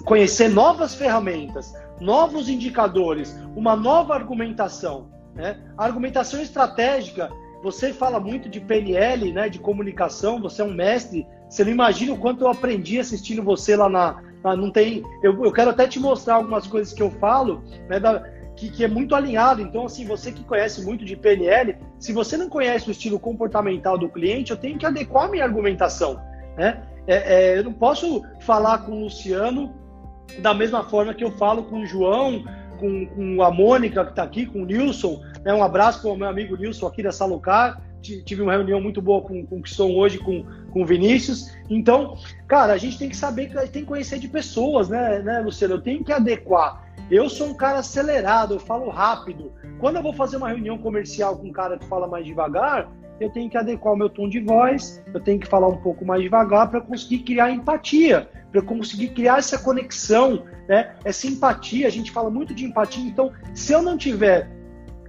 conhecer 0.04 0.48
novas 0.48 0.94
ferramentas, 0.94 1.74
novos 2.00 2.48
indicadores, 2.48 3.38
uma 3.54 3.76
nova 3.76 4.14
argumentação. 4.14 5.08
Né? 5.34 5.58
A 5.76 5.84
argumentação 5.84 6.40
estratégica, 6.40 7.30
você 7.62 7.92
fala 7.92 8.18
muito 8.18 8.48
de 8.48 8.60
PNL, 8.60 9.32
né, 9.32 9.48
de 9.48 9.58
comunicação, 9.58 10.40
você 10.40 10.62
é 10.62 10.64
um 10.64 10.72
mestre. 10.72 11.26
Você 11.48 11.64
não 11.64 11.70
imagina 11.70 12.12
o 12.12 12.18
quanto 12.18 12.42
eu 12.42 12.48
aprendi 12.48 12.98
assistindo 12.98 13.42
você 13.42 13.76
lá 13.76 13.88
na. 13.88 14.22
não 14.56 14.70
tem, 14.70 15.02
eu, 15.22 15.44
eu 15.44 15.52
quero 15.52 15.70
até 15.70 15.86
te 15.86 15.98
mostrar 15.98 16.36
algumas 16.36 16.66
coisas 16.66 16.92
que 16.92 17.02
eu 17.02 17.10
falo, 17.10 17.62
né, 17.88 18.00
da, 18.00 18.22
que, 18.56 18.70
que, 18.70 18.82
é 18.82 18.88
muito 18.88 19.14
alinhado. 19.14 19.60
Então, 19.60 19.84
assim, 19.84 20.06
você 20.06 20.32
que 20.32 20.42
conhece 20.42 20.82
muito 20.84 21.04
de 21.04 21.14
PNL, 21.14 21.76
se 21.98 22.12
você 22.12 22.36
não 22.36 22.48
conhece 22.48 22.88
o 22.88 22.92
estilo 22.92 23.20
comportamental 23.20 23.98
do 23.98 24.08
cliente, 24.08 24.50
eu 24.50 24.56
tenho 24.56 24.78
que 24.78 24.86
adequar 24.86 25.30
minha 25.30 25.44
argumentação. 25.44 26.18
Né? 26.56 26.82
É, 27.06 27.16
é, 27.16 27.58
eu 27.58 27.64
não 27.64 27.72
posso 27.72 28.24
falar 28.40 28.78
com 28.78 28.92
o 28.92 29.04
Luciano 29.04 29.74
da 30.40 30.54
mesma 30.54 30.82
forma 30.84 31.14
que 31.14 31.22
eu 31.22 31.30
falo 31.32 31.64
com 31.64 31.82
o 31.82 31.86
João, 31.86 32.44
com, 32.78 33.06
com 33.06 33.42
a 33.42 33.50
Mônica 33.50 34.04
que 34.04 34.10
está 34.10 34.22
aqui, 34.22 34.46
com 34.46 34.62
o 34.62 34.66
Nilson. 34.66 35.20
Né? 35.44 35.52
Um 35.52 35.62
abraço 35.62 36.00
para 36.00 36.10
o 36.10 36.16
meu 36.16 36.28
amigo 36.28 36.56
Nilson 36.56 36.86
aqui 36.86 37.02
da 37.02 37.12
Salucar. 37.12 37.82
Tive 38.02 38.40
uma 38.40 38.52
reunião 38.52 38.80
muito 38.80 39.02
boa 39.02 39.20
com, 39.20 39.44
com 39.44 39.56
o 39.58 39.62
que 39.62 39.82
hoje 39.82 40.18
com, 40.18 40.44
com 40.70 40.82
o 40.82 40.86
Vinícius. 40.86 41.52
Então, 41.68 42.16
cara, 42.46 42.72
a 42.72 42.78
gente 42.78 42.98
tem 42.98 43.08
que 43.08 43.16
saber, 43.16 43.50
tem 43.70 43.82
que 43.82 43.88
conhecer 43.88 44.20
de 44.20 44.28
pessoas, 44.28 44.88
né, 44.88 45.20
né, 45.20 45.40
Luciano? 45.40 45.74
Eu 45.74 45.80
tenho 45.80 46.04
que 46.04 46.12
adequar. 46.12 46.85
Eu 47.10 47.28
sou 47.30 47.48
um 47.48 47.54
cara 47.54 47.78
acelerado, 47.78 48.54
eu 48.54 48.60
falo 48.60 48.90
rápido. 48.90 49.52
Quando 49.78 49.96
eu 49.96 50.02
vou 50.02 50.12
fazer 50.12 50.36
uma 50.36 50.48
reunião 50.48 50.76
comercial 50.76 51.36
com 51.36 51.46
um 51.46 51.52
cara 51.52 51.78
que 51.78 51.86
fala 51.86 52.08
mais 52.08 52.26
devagar, 52.26 52.90
eu 53.20 53.30
tenho 53.30 53.48
que 53.48 53.56
adequar 53.56 53.94
o 53.94 53.96
meu 53.96 54.10
tom 54.10 54.28
de 54.28 54.40
voz, 54.40 55.02
eu 55.14 55.20
tenho 55.20 55.38
que 55.38 55.46
falar 55.46 55.68
um 55.68 55.76
pouco 55.76 56.04
mais 56.04 56.22
devagar 56.22 56.68
para 56.68 56.80
conseguir 56.80 57.20
criar 57.20 57.50
empatia, 57.50 58.28
para 58.50 58.60
conseguir 58.60 59.08
criar 59.08 59.38
essa 59.38 59.58
conexão, 59.58 60.44
né? 60.68 60.94
Essa 61.04 61.26
empatia, 61.26 61.86
a 61.86 61.90
gente 61.90 62.10
fala 62.10 62.28
muito 62.28 62.52
de 62.52 62.64
empatia, 62.64 63.04
então 63.04 63.32
se 63.54 63.72
eu 63.72 63.82
não 63.82 63.96
tiver 63.96 64.50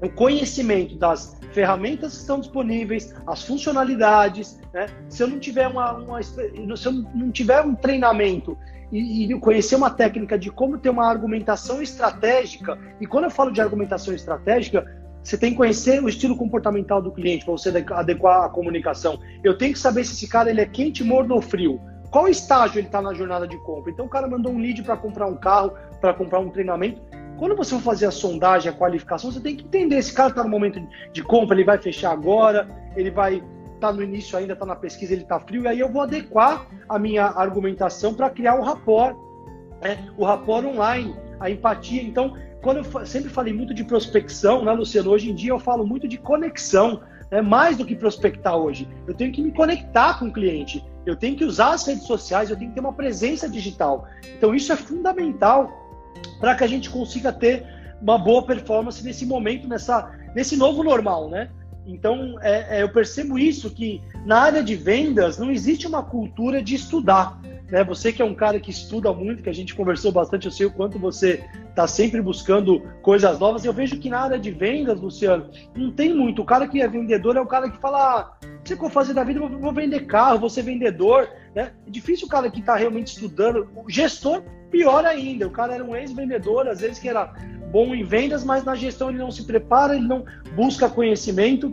o 0.02 0.10
conhecimento 0.10 0.96
das 0.96 1.38
ferramentas 1.52 2.14
que 2.14 2.20
estão 2.20 2.40
disponíveis, 2.40 3.16
as 3.26 3.44
funcionalidades, 3.44 4.60
né? 4.72 4.86
Se 5.10 5.24
eu 5.24 5.28
não 5.28 5.40
tiver 5.40 5.68
uma, 5.68 5.94
uma 5.94 6.22
se 6.22 6.40
eu 6.86 6.92
não 6.92 7.32
tiver 7.32 7.62
um 7.62 7.74
treinamento 7.74 8.56
e, 8.92 9.26
e, 9.26 9.40
conhecer 9.40 9.76
uma 9.76 9.90
técnica 9.90 10.38
de 10.38 10.52
como 10.52 10.78
ter 10.78 10.90
uma 10.90 11.08
argumentação 11.08 11.82
estratégica. 11.82 12.78
E 13.02 13.06
quando 13.06 13.26
eu 13.26 13.30
falo 13.32 13.52
de 13.52 13.62
argumentação 13.62 14.14
estratégica, 14.14 14.86
você 15.22 15.38
tem 15.38 15.52
que 15.52 15.58
conhecer 15.58 16.02
o 16.02 16.08
estilo 16.08 16.38
comportamental 16.38 17.02
do 17.02 17.12
cliente 17.12 17.44
para 17.44 17.52
você 17.52 17.70
adequar 17.70 18.46
a 18.46 18.50
comunicação. 18.50 19.20
Eu 19.44 19.58
tenho 19.58 19.74
que 19.74 19.80
saber 19.80 20.06
se 20.06 20.14
esse 20.14 20.28
cara 20.28 20.50
ele 20.50 20.62
é 20.62 20.66
quente, 20.66 21.04
morno 21.04 21.36
ou 21.36 21.42
frio. 21.42 21.82
Qual 22.10 22.30
estágio 22.30 22.80
ele 22.80 22.88
está 22.88 23.02
na 23.02 23.14
jornada 23.14 23.46
de 23.46 23.58
compra? 23.58 23.92
Então 23.92 24.06
o 24.06 24.10
cara 24.10 24.28
mandou 24.28 24.54
um 24.54 24.58
lead 24.58 24.82
para 24.84 24.96
comprar 24.96 25.28
um 25.28 25.36
carro, 25.36 25.74
para 26.00 26.14
comprar 26.14 26.40
um 26.40 26.50
treinamento. 26.50 27.02
Quando 27.38 27.56
você 27.56 27.76
for 27.76 27.82
fazer 27.82 28.06
a 28.06 28.12
sondagem, 28.12 28.72
a 28.72 28.74
qualificação, 28.74 29.32
você 29.32 29.42
tem 29.42 29.56
que 29.56 29.66
entender 29.66 30.02
se 30.02 30.12
o 30.14 30.16
cara 30.16 30.30
está 30.30 30.44
no 30.44 30.50
momento 30.50 30.82
de 31.12 31.22
compra, 31.22 31.56
ele 31.56 31.66
vai 31.66 31.78
fechar 31.78 32.12
agora, 32.12 32.68
ele 32.96 33.12
vai 33.12 33.44
está 33.78 33.94
no 33.94 34.04
início 34.04 34.38
ainda, 34.38 34.54
está 34.54 34.66
na 34.66 34.76
pesquisa, 34.76 35.14
ele 35.14 35.24
está 35.24 35.40
frio, 35.40 35.64
e 35.64 35.68
aí 35.68 35.80
eu 35.80 35.92
vou 35.92 36.02
adequar 36.02 36.68
a 36.90 37.00
minha 37.00 37.26
argumentação 37.26 38.14
para 38.14 38.30
criar 38.30 38.56
o 38.56 38.64
rapport, 38.64 39.16
né? 39.82 40.10
o 40.18 40.26
rapport 40.26 40.66
online, 40.66 41.16
a 41.40 41.50
empatia. 41.50 42.02
Então, 42.02 42.36
quando 42.62 42.78
eu 42.78 43.06
sempre 43.06 43.30
falei 43.30 43.54
muito 43.54 43.74
de 43.74 43.84
prospecção, 43.84 44.66
né, 44.66 44.72
Luciano? 44.72 45.12
Hoje 45.12 45.32
em 45.32 45.36
dia 45.36 45.52
eu 45.52 45.60
falo 45.60 45.86
muito 45.86 46.08
de 46.08 46.18
conexão, 46.18 47.02
né? 47.32 47.42
mais 47.42 47.78
do 47.78 47.86
que 47.86 47.96
prospectar 47.96 48.56
hoje. 48.56 48.88
Eu 49.08 49.14
tenho 49.14 49.32
que 49.32 49.42
me 49.42 49.52
conectar 49.52 50.20
com 50.20 50.26
o 50.26 50.34
cliente, 50.34 50.84
eu 51.06 51.16
tenho 51.16 51.38
que 51.38 51.46
usar 51.46 51.74
as 51.74 51.86
redes 51.86 52.04
sociais, 52.04 52.50
eu 52.50 52.58
tenho 52.58 52.72
que 52.72 52.76
ter 52.76 52.82
uma 52.82 52.94
presença 52.94 53.48
digital. 53.48 54.06
Então, 54.38 54.54
isso 54.54 54.74
é 54.74 54.76
fundamental 54.76 55.72
para 56.40 56.56
que 56.56 56.64
a 56.64 56.68
gente 56.68 56.90
consiga 56.90 57.32
ter 57.32 57.66
uma 58.02 58.18
boa 58.18 58.44
performance 58.44 59.04
nesse 59.04 59.26
momento, 59.26 59.68
nessa, 59.68 60.12
nesse 60.36 60.56
novo 60.56 60.84
normal, 60.84 61.30
né? 61.30 61.50
Então, 61.88 62.38
é, 62.42 62.80
é, 62.80 62.84
eu 62.84 62.90
percebo 62.90 63.40
isso, 63.40 63.70
que 63.70 64.02
na 64.26 64.42
área 64.42 64.62
de 64.62 64.76
vendas 64.76 65.38
não 65.38 65.50
existe 65.50 65.88
uma 65.88 66.04
cultura 66.04 66.62
de 66.62 66.76
estudar. 66.76 67.40
Né? 67.72 67.84
Você 67.86 68.12
que 68.12 68.22
é 68.22 68.26
um 68.26 68.36
cara 68.36 68.60
que 68.60 68.70
estuda 68.70 69.12
muito, 69.14 69.42
que 69.42 69.50
a 69.50 69.54
gente 69.54 69.74
conversou 69.74 70.12
bastante, 70.12 70.46
eu 70.46 70.52
sei 70.52 70.66
o 70.66 70.72
quanto 70.72 71.00
você 71.00 71.44
está 71.70 71.88
sempre 71.88 72.22
buscando 72.22 72.82
coisas 73.02 73.40
novas. 73.40 73.64
Eu 73.64 73.72
vejo 73.72 74.00
que 74.00 74.10
na 74.10 74.20
área 74.20 74.38
de 74.38 74.52
vendas, 74.52 75.00
Luciano, 75.00 75.50
não 75.76 75.92
tem 75.92 76.14
muito. 76.14 76.42
O 76.42 76.46
cara 76.46 76.68
que 76.68 76.82
é 76.82 76.88
vendedor 76.88 77.38
é 77.38 77.42
o 77.42 77.48
cara 77.48 77.70
que 77.70 77.78
fala: 77.78 77.98
ah, 77.98 78.48
o 78.60 78.64
que 78.64 78.74
eu 78.74 78.78
vou 78.78 78.90
fazer 78.90 79.14
da 79.14 79.24
vida? 79.24 79.40
Eu 79.40 79.50
vou 79.50 79.74
vender 79.74 80.06
carro, 80.06 80.40
vou 80.40 80.50
ser 80.50 80.64
vendedor. 80.64 81.30
Né? 81.56 81.72
É 81.86 81.90
difícil 81.90 82.28
o 82.28 82.30
cara 82.30 82.52
que 82.52 82.60
está 82.60 82.76
realmente 82.76 83.14
estudando. 83.14 83.70
O 83.76 83.90
gestor, 83.90 84.44
pior 84.70 85.06
ainda. 85.06 85.48
O 85.48 85.52
cara 85.52 85.76
era 85.76 85.84
um 85.84 85.96
ex-vendedor, 85.96 86.68
às 86.68 86.82
vezes 86.82 87.00
que 87.00 87.08
era 87.08 87.34
bom 87.72 87.94
em 87.94 88.04
vendas, 88.04 88.44
mas 88.44 88.64
na 88.64 88.76
gestão 88.76 89.10
ele 89.10 89.20
não 89.20 89.32
se 89.32 89.46
prepara, 89.46 89.96
ele 89.96 90.08
não 90.08 90.24
busca 90.56 90.90
conhecimento. 90.90 91.70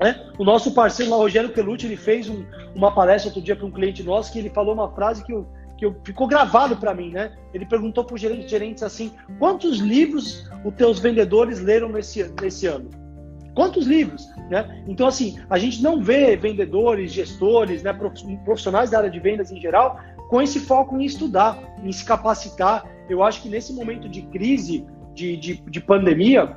Né? 0.00 0.20
O 0.38 0.44
nosso 0.44 0.72
parceiro 0.72 1.10
lá, 1.10 1.16
Rogério 1.16 1.50
Pelucci, 1.50 1.86
ele 1.86 1.96
fez 1.96 2.28
um, 2.28 2.44
uma 2.74 2.92
palestra 2.92 3.28
outro 3.28 3.42
dia 3.42 3.56
para 3.56 3.66
um 3.66 3.70
cliente 3.70 4.02
nosso 4.02 4.32
que 4.32 4.38
ele 4.38 4.50
falou 4.50 4.74
uma 4.74 4.90
frase 4.92 5.24
que, 5.24 5.32
eu, 5.32 5.46
que 5.78 5.84
eu, 5.84 5.96
ficou 6.04 6.26
gravado 6.26 6.76
para 6.76 6.94
mim. 6.94 7.10
Né? 7.10 7.32
Ele 7.54 7.66
perguntou 7.66 8.04
para 8.04 8.14
os 8.14 8.20
gerentes, 8.20 8.50
gerentes 8.50 8.82
assim: 8.82 9.12
quantos 9.38 9.78
livros 9.78 10.48
os 10.64 10.74
teus 10.74 10.98
vendedores 10.98 11.60
leram 11.60 11.88
nesse, 11.88 12.32
nesse 12.40 12.66
ano? 12.66 12.90
Quantos 13.54 13.86
livros? 13.86 14.26
Né? 14.50 14.82
Então, 14.88 15.06
assim, 15.06 15.38
a 15.48 15.58
gente 15.58 15.82
não 15.82 16.02
vê 16.02 16.36
vendedores, 16.36 17.12
gestores, 17.12 17.82
né, 17.82 17.92
profissionais 18.44 18.90
da 18.90 18.98
área 18.98 19.10
de 19.10 19.20
vendas 19.20 19.50
em 19.50 19.60
geral, 19.60 20.00
com 20.28 20.40
esse 20.40 20.60
foco 20.60 20.96
em 20.96 21.04
estudar, 21.04 21.58
em 21.84 21.92
se 21.92 22.04
capacitar. 22.04 22.84
Eu 23.08 23.22
acho 23.22 23.42
que 23.42 23.48
nesse 23.48 23.72
momento 23.74 24.08
de 24.08 24.22
crise, 24.22 24.86
de, 25.14 25.36
de, 25.36 25.56
de 25.56 25.80
pandemia, 25.80 26.56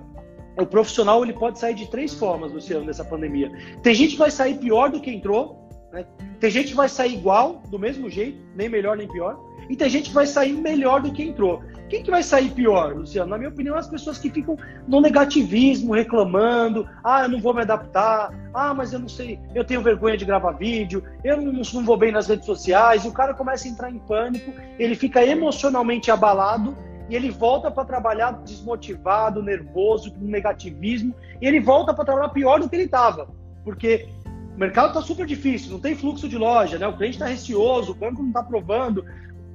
o 0.58 0.66
profissional 0.66 1.24
ele 1.24 1.34
pode 1.34 1.60
sair 1.60 1.74
de 1.74 1.90
três 1.90 2.14
formas, 2.14 2.52
Luciano, 2.52 2.86
nessa 2.86 3.04
pandemia. 3.04 3.52
Tem 3.84 3.94
gente 3.94 4.14
que 4.14 4.20
vai 4.20 4.32
sair 4.32 4.58
pior 4.58 4.90
do 4.90 5.02
que 5.02 5.12
entrou, 5.12 5.70
né? 5.92 6.06
tem 6.40 6.50
gente 6.50 6.70
que 6.70 6.76
vai 6.76 6.90
sair 6.90 7.14
igual, 7.14 7.62
do 7.70 7.78
mesmo 7.78 8.10
jeito, 8.10 8.40
nem 8.56 8.70
melhor 8.70 8.98
nem 8.98 9.08
pior, 9.08 9.38
e 9.70 9.76
tem 9.76 9.90
gente 9.90 10.10
que 10.10 10.16
vai 10.16 10.28
sair 10.28 10.54
melhor 10.54 11.02
do 11.02 11.12
que 11.12 11.24
entrou. 11.24 11.62
Quem 11.90 12.02
que 12.02 12.10
vai 12.10 12.24
sair 12.24 12.50
pior, 12.50 12.96
Luciano? 12.96 13.30
Na 13.30 13.38
minha 13.38 13.50
opinião, 13.50 13.76
as 13.76 13.88
pessoas 13.88 14.18
que 14.18 14.30
ficam 14.30 14.58
no 14.88 15.02
negativismo, 15.02 15.94
reclamando, 15.94 16.88
ah, 17.04 17.24
eu 17.24 17.30
não 17.30 17.40
vou 17.40 17.54
me 17.54 17.62
adaptar, 17.62 18.34
ah, 18.54 18.74
mas 18.74 18.94
eu 18.94 19.00
não 19.00 19.10
sei, 19.10 19.40
eu 19.54 19.64
tenho 19.64 19.82
vergonha 19.82 20.18
de 20.18 20.26
gravar 20.26 20.52
vídeo, 20.54 21.04
eu 21.24 21.42
não, 21.42 21.52
não 21.52 21.86
vou 21.86 21.98
bem 21.98 22.12
nas 22.12 22.28
redes 22.28 22.46
sociais, 22.46 23.06
o 23.06 23.12
cara 23.12 23.34
começa 23.34 23.68
a 23.68 23.72
entrar 23.72 23.92
em 23.92 24.00
pânico, 24.00 24.52
ele 24.80 24.96
fica 24.96 25.24
emocionalmente 25.24 26.10
abalado 26.10 26.76
e 27.10 27.16
ele 27.16 27.30
volta 27.30 27.70
para 27.70 27.86
trabalhar 27.86 28.32
desmotivado, 28.44 29.44
nervoso, 29.44 30.12
com 30.12 30.26
negativismo, 30.26 31.14
e 31.42 31.48
ele 31.48 31.60
volta 31.60 31.94
para 31.94 32.06
trabalhar 32.06 32.30
pior 32.30 32.60
do 32.60 32.70
que 32.70 32.76
ele 32.76 32.86
estava, 32.86 33.28
porque 33.64 34.08
o 34.56 34.60
mercado 34.60 34.88
está 34.90 35.02
super 35.02 35.26
difícil, 35.26 35.72
não 35.72 35.80
tem 35.80 35.96
fluxo 35.96 36.28
de 36.28 36.38
loja, 36.38 36.78
né? 36.78 36.88
O 36.88 36.96
cliente 36.96 37.16
está 37.16 37.26
receoso, 37.26 37.92
o 37.92 37.96
banco 37.96 38.22
não 38.22 38.30
está 38.30 38.40
aprovando, 38.40 39.06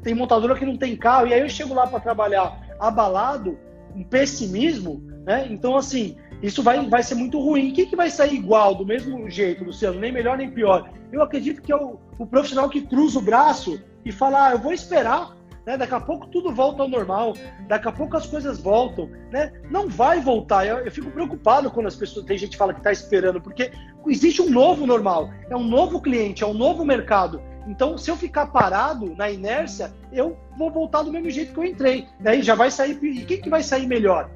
tem 0.03 0.15
montadora 0.15 0.55
que 0.55 0.67
não 0.67 0.77
tem 0.77 0.97
carro, 0.97 1.27
e 1.27 1.35
aí 1.35 1.41
eu 1.41 1.49
chego 1.49 1.75
lá 1.75 1.87
para 1.87 2.01
trabalhar 2.01 2.59
abalado, 2.79 3.59
um 3.95 4.05
pessimismo, 4.05 5.03
né? 5.25 5.47
Então, 5.51 5.77
assim, 5.77 6.17
isso 6.43 6.63
vai, 6.63 6.87
vai 6.89 7.03
ser 7.03 7.15
muito 7.15 7.39
ruim. 7.41 7.71
O 7.71 7.75
que, 7.75 7.87
que 7.87 7.97
vai 7.97 8.11
sair 8.11 8.35
igual, 8.35 8.75
do 8.75 8.87
mesmo 8.87 9.29
jeito, 9.29 9.65
Luciano? 9.65 9.99
Nem 9.99 10.13
melhor 10.13 10.39
nem 10.39 10.51
pior. 10.51 10.91
Eu 11.13 11.23
acredito 11.23 11.61
que 11.61 11.73
é 11.73 11.77
o, 11.77 11.99
o 12.19 12.27
profissional 12.27 12.69
que 12.69 12.83
cruza 12.83 13.19
o 13.19 13.23
braço 13.23 13.83
e 14.05 14.13
fala: 14.13 14.49
ah, 14.49 14.53
eu 14.53 14.59
vou 14.59 14.73
esperar 14.73 15.37
né? 15.67 15.77
Daqui 15.77 15.95
a 15.95 16.01
pouco 16.01 16.27
tudo 16.27 16.53
volta 16.53 16.83
ao 16.83 16.89
normal, 16.89 17.35
daqui 17.69 17.89
a 17.89 17.93
pouco 17.93 18.17
as 18.17 18.27
coisas 18.27 18.61
voltam, 18.61 19.11
né? 19.31 19.53
Não 19.71 19.89
vai 19.89 20.21
voltar. 20.21 20.67
Eu, 20.67 20.79
eu 20.79 20.91
fico 20.91 21.11
preocupado 21.11 21.71
quando 21.71 21.87
as 21.87 21.97
pessoas 21.97 22.27
tem 22.27 22.39
gente 22.39 22.53
que 22.53 22.57
fala 22.57 22.73
que 22.73 22.81
está 22.81 22.93
esperando, 22.93 23.41
porque 23.41 23.71
existe 24.07 24.43
um 24.43 24.51
novo 24.51 24.87
normal, 24.87 25.31
é 25.49 25.57
um 25.57 25.65
novo 25.65 26.01
cliente, 26.01 26.43
é 26.43 26.47
um 26.47 26.55
novo 26.55 26.85
mercado. 26.85 27.41
Então, 27.67 27.97
se 27.97 28.11
eu 28.11 28.17
ficar 28.17 28.47
parado 28.47 29.15
na 29.15 29.31
inércia, 29.31 29.93
eu 30.13 30.37
vou 30.57 30.71
voltar 30.71 31.03
do 31.03 31.13
mesmo 31.13 31.31
jeito 31.31 31.53
que 31.53 31.59
eu 31.59 31.65
entrei. 31.65 32.07
Daí 32.19 32.43
já 32.43 32.55
vai 32.55 32.71
sair. 32.71 32.99
E 33.03 33.25
quem 33.25 33.41
que 33.41 33.51
vai 33.51 33.63
sair 33.63 33.87
melhor? 33.87 34.31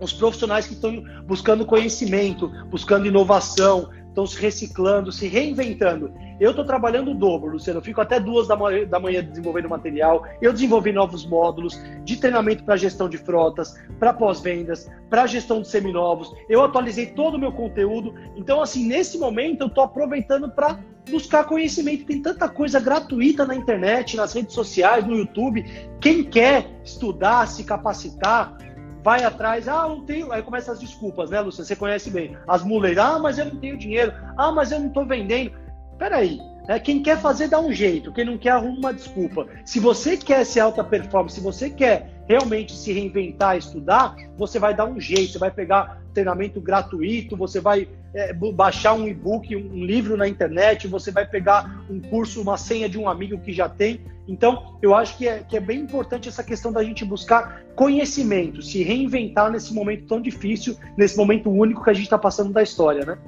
Os 0.00 0.12
profissionais 0.12 0.66
que 0.66 0.74
estão 0.74 1.02
buscando 1.26 1.66
conhecimento, 1.66 2.48
buscando 2.70 3.06
inovação, 3.06 3.90
estão 4.10 4.26
se 4.26 4.40
reciclando, 4.40 5.10
se 5.10 5.26
reinventando. 5.26 6.12
Eu 6.38 6.50
estou 6.50 6.64
trabalhando 6.64 7.12
o 7.12 7.14
dobro, 7.14 7.52
Luciano. 7.52 7.78
Eu 7.78 7.82
fico 7.82 8.00
até 8.00 8.20
duas 8.20 8.48
da 8.48 8.56
manhã, 8.56 8.86
da 8.86 8.98
manhã 8.98 9.22
desenvolvendo 9.22 9.68
material. 9.68 10.26
Eu 10.40 10.52
desenvolvi 10.52 10.92
novos 10.92 11.24
módulos 11.24 11.80
de 12.04 12.16
treinamento 12.16 12.64
para 12.64 12.76
gestão 12.76 13.08
de 13.08 13.18
frotas, 13.18 13.74
para 13.98 14.12
pós-vendas, 14.12 14.90
para 15.08 15.26
gestão 15.26 15.62
de 15.62 15.68
seminovos. 15.68 16.32
Eu 16.48 16.62
atualizei 16.62 17.06
todo 17.06 17.34
o 17.34 17.38
meu 17.38 17.52
conteúdo. 17.52 18.14
Então, 18.36 18.60
assim, 18.60 18.86
nesse 18.86 19.18
momento, 19.18 19.62
eu 19.62 19.66
estou 19.68 19.84
aproveitando 19.84 20.50
para 20.50 20.78
buscar 21.08 21.44
conhecimento. 21.44 22.06
Tem 22.06 22.20
tanta 22.20 22.48
coisa 22.48 22.80
gratuita 22.80 23.44
na 23.44 23.54
internet, 23.54 24.16
nas 24.16 24.32
redes 24.32 24.54
sociais, 24.54 25.06
no 25.06 25.16
YouTube. 25.16 25.64
Quem 26.00 26.24
quer 26.24 26.66
estudar, 26.84 27.46
se 27.46 27.64
capacitar, 27.64 28.56
vai 29.02 29.24
atrás, 29.24 29.68
ah, 29.68 29.88
não 29.88 30.04
tenho. 30.04 30.32
Aí 30.32 30.42
começa 30.42 30.72
as 30.72 30.80
desculpas, 30.80 31.30
né, 31.30 31.40
Luciano? 31.40 31.66
Você 31.66 31.76
conhece 31.76 32.10
bem. 32.10 32.36
As 32.46 32.62
muleiras, 32.62 33.04
ah, 33.04 33.18
mas 33.18 33.38
eu 33.38 33.46
não 33.46 33.56
tenho 33.56 33.76
dinheiro, 33.76 34.12
ah, 34.36 34.52
mas 34.52 34.72
eu 34.72 34.80
não 34.80 34.88
estou 34.88 35.06
vendendo. 35.06 35.52
Peraí, 35.98 36.40
né? 36.66 36.78
quem 36.78 37.02
quer 37.02 37.18
fazer 37.20 37.48
dá 37.48 37.60
um 37.60 37.72
jeito, 37.72 38.12
quem 38.12 38.24
não 38.24 38.38
quer 38.38 38.50
arruma 38.50 38.78
uma 38.78 38.94
desculpa. 38.94 39.46
Se 39.64 39.78
você 39.78 40.16
quer 40.16 40.44
ser 40.44 40.60
alta 40.60 40.82
performance, 40.82 41.34
se 41.34 41.42
você 41.42 41.68
quer 41.68 42.10
realmente 42.26 42.74
se 42.74 42.92
reinventar, 42.92 43.56
estudar, 43.56 44.16
você 44.36 44.58
vai 44.58 44.74
dar 44.74 44.86
um 44.86 44.98
jeito, 44.98 45.32
você 45.32 45.38
vai 45.38 45.50
pegar 45.50 45.99
treinamento 46.10 46.60
gratuito, 46.60 47.36
você 47.36 47.60
vai 47.60 47.88
é, 48.14 48.32
baixar 48.32 48.94
um 48.94 49.06
e-book, 49.06 49.54
um 49.54 49.84
livro 49.84 50.16
na 50.16 50.28
internet, 50.28 50.88
você 50.88 51.10
vai 51.10 51.26
pegar 51.26 51.84
um 51.88 52.00
curso, 52.00 52.42
uma 52.42 52.56
senha 52.56 52.88
de 52.88 52.98
um 52.98 53.08
amigo 53.08 53.38
que 53.38 53.52
já 53.52 53.68
tem. 53.68 54.00
Então, 54.28 54.76
eu 54.80 54.94
acho 54.94 55.16
que 55.16 55.26
é, 55.26 55.40
que 55.40 55.56
é 55.56 55.60
bem 55.60 55.80
importante 55.80 56.28
essa 56.28 56.44
questão 56.44 56.72
da 56.72 56.84
gente 56.84 57.04
buscar 57.04 57.62
conhecimento, 57.74 58.62
se 58.62 58.82
reinventar 58.82 59.50
nesse 59.50 59.74
momento 59.74 60.06
tão 60.06 60.20
difícil, 60.20 60.76
nesse 60.96 61.16
momento 61.16 61.50
único 61.50 61.82
que 61.82 61.90
a 61.90 61.94
gente 61.94 62.04
está 62.04 62.18
passando 62.18 62.52
da 62.52 62.62
história, 62.62 63.04
né? 63.04 63.18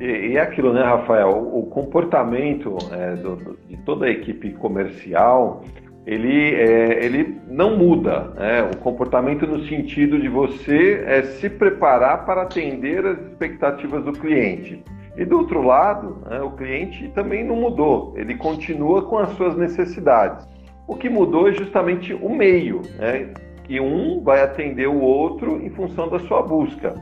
E, 0.00 0.36
é 0.36 0.40
aquilo, 0.40 0.72
né, 0.72 0.82
Rafael? 0.82 1.30
O 1.30 1.66
comportamento 1.66 2.76
é, 2.90 3.14
do, 3.14 3.56
de 3.68 3.76
toda 3.78 4.06
a 4.06 4.10
equipe 4.10 4.50
comercial 4.52 5.64
ele, 6.06 6.54
é, 6.54 7.04
ele 7.04 7.40
não 7.48 7.76
muda. 7.76 8.32
Né? 8.36 8.62
O 8.74 8.76
comportamento 8.78 9.46
no 9.46 9.64
sentido 9.66 10.18
de 10.18 10.28
você 10.28 11.02
é, 11.06 11.22
se 11.22 11.48
preparar 11.48 12.24
para 12.26 12.42
atender 12.42 13.04
as 13.06 13.18
expectativas 13.18 14.04
do 14.04 14.12
cliente. 14.12 14.82
E 15.16 15.24
do 15.24 15.38
outro 15.38 15.62
lado, 15.62 16.22
né, 16.28 16.40
o 16.40 16.50
cliente 16.50 17.08
também 17.14 17.44
não 17.44 17.54
mudou, 17.54 18.12
ele 18.16 18.34
continua 18.34 19.02
com 19.02 19.16
as 19.18 19.30
suas 19.36 19.56
necessidades. 19.56 20.46
O 20.88 20.96
que 20.96 21.08
mudou 21.08 21.48
é 21.48 21.52
justamente 21.52 22.12
o 22.12 22.28
meio, 22.28 22.82
né, 22.98 23.32
que 23.62 23.78
um 23.78 24.20
vai 24.22 24.42
atender 24.42 24.88
o 24.88 25.00
outro 25.00 25.64
em 25.64 25.70
função 25.70 26.08
da 26.08 26.18
sua 26.18 26.42
busca. 26.42 26.94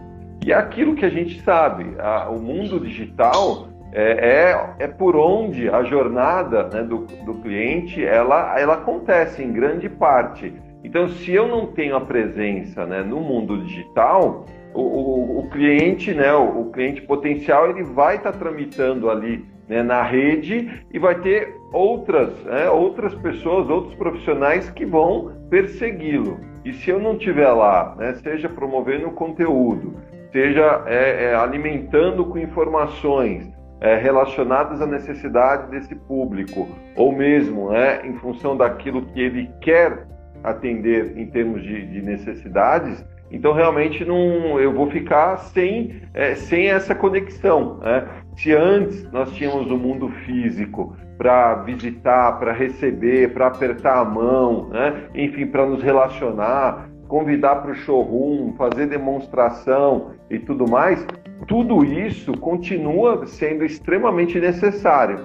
E 0.45 0.53
é 0.53 0.55
aquilo 0.55 0.95
que 0.95 1.07
a 1.07 1.09
gente 1.09 1.41
sabe, 1.41 1.87
a, 1.99 2.29
o 2.29 2.39
mundo 2.39 2.79
digital 2.81 3.69
é, 3.93 4.51
é, 4.81 4.85
é, 4.85 4.89
por 4.89 5.15
onde 5.15 5.69
a 5.69 5.83
jornada 5.83 6.65
né, 6.73 6.83
do, 6.83 7.07
do 7.25 7.35
cliente 7.43 8.03
ela, 8.03 8.59
ela 8.59 8.75
acontece 8.75 9.43
em 9.43 9.53
grande 9.53 9.89
parte. 9.89 10.53
Então, 10.83 11.09
se 11.09 11.33
eu 11.33 11.47
não 11.47 11.67
tenho 11.67 11.95
a 11.95 12.01
presença 12.01 12.87
né, 12.87 13.03
no 13.03 13.21
mundo 13.21 13.63
digital, 13.65 14.47
o, 14.75 14.81
o, 14.81 15.39
o 15.41 15.51
cliente, 15.51 16.15
né, 16.15 16.33
o, 16.33 16.63
o, 16.63 16.73
cliente 16.73 17.03
potencial, 17.03 17.69
ele 17.69 17.83
vai 17.83 18.17
estar 18.17 18.33
tá 18.33 18.39
tramitando 18.39 19.11
ali 19.11 19.45
né, 19.69 19.83
na 19.83 20.03
rede 20.03 20.85
e 20.91 20.99
vai 20.99 21.21
ter 21.21 21.55
outras, 21.71 22.31
né, 22.45 22.71
outras 22.71 23.15
pessoas, 23.17 23.69
outros 23.69 23.95
profissionais 23.95 24.71
que 24.71 24.87
vão 24.87 25.33
persegui-lo. 25.51 26.41
E 26.65 26.73
se 26.73 26.91
eu 26.91 26.99
não 26.99 27.13
estiver 27.13 27.51
lá, 27.51 27.95
né, 27.99 28.15
seja 28.15 28.49
promovendo 28.49 29.11
conteúdo, 29.11 29.97
seja 30.33 30.83
é, 30.87 31.25
é, 31.25 31.35
alimentando 31.35 32.25
com 32.25 32.39
informações, 32.39 33.53
é, 33.83 33.97
relacionadas 33.97 34.81
à 34.81 34.87
necessidade 34.87 35.69
desse 35.73 35.93
público, 35.95 36.69
ou 36.95 37.11
mesmo 37.13 37.71
né, 37.73 38.07
em 38.07 38.15
função 38.15 38.57
daquilo 38.57 39.03
que 39.07 39.21
ele 39.21 39.51
quer 39.61 40.07
atender 40.45 41.19
em 41.19 41.27
termos 41.27 41.63
de, 41.63 41.85
de 41.89 42.01
necessidades, 42.01 43.05
então 43.29 43.53
realmente 43.53 44.05
não, 44.05 44.61
eu 44.61 44.73
vou 44.73 44.89
ficar 44.89 45.37
sem, 45.39 46.01
é, 46.15 46.37
sem 46.37 46.71
essa 46.71 46.95
conexão. 46.95 47.79
Né? 47.79 48.07
Se 48.37 48.53
antes 48.53 49.11
nós 49.11 49.33
tínhamos 49.33 49.69
o 49.69 49.77
mundo 49.77 50.09
físico 50.25 50.97
para 51.19 51.57
visitar, 51.63 52.39
para 52.39 52.53
receber, 52.53 53.33
para 53.33 53.49
apertar 53.49 53.99
a 53.99 54.05
mão, 54.05 54.69
né? 54.69 55.09
enfim, 55.13 55.47
para 55.47 55.67
nos 55.67 55.83
relacionar, 55.83 56.89
convidar 57.13 57.57
para 57.57 57.73
o 57.73 57.75
showroom, 57.75 58.55
fazer 58.55 58.87
demonstração 58.87 60.13
e 60.31 60.39
tudo 60.39 60.67
mais, 60.67 61.07
tudo 61.47 61.85
isso 61.85 62.33
continua 62.39 63.27
sendo 63.27 63.67
extremamente 63.67 64.41
necessário. 64.41 65.21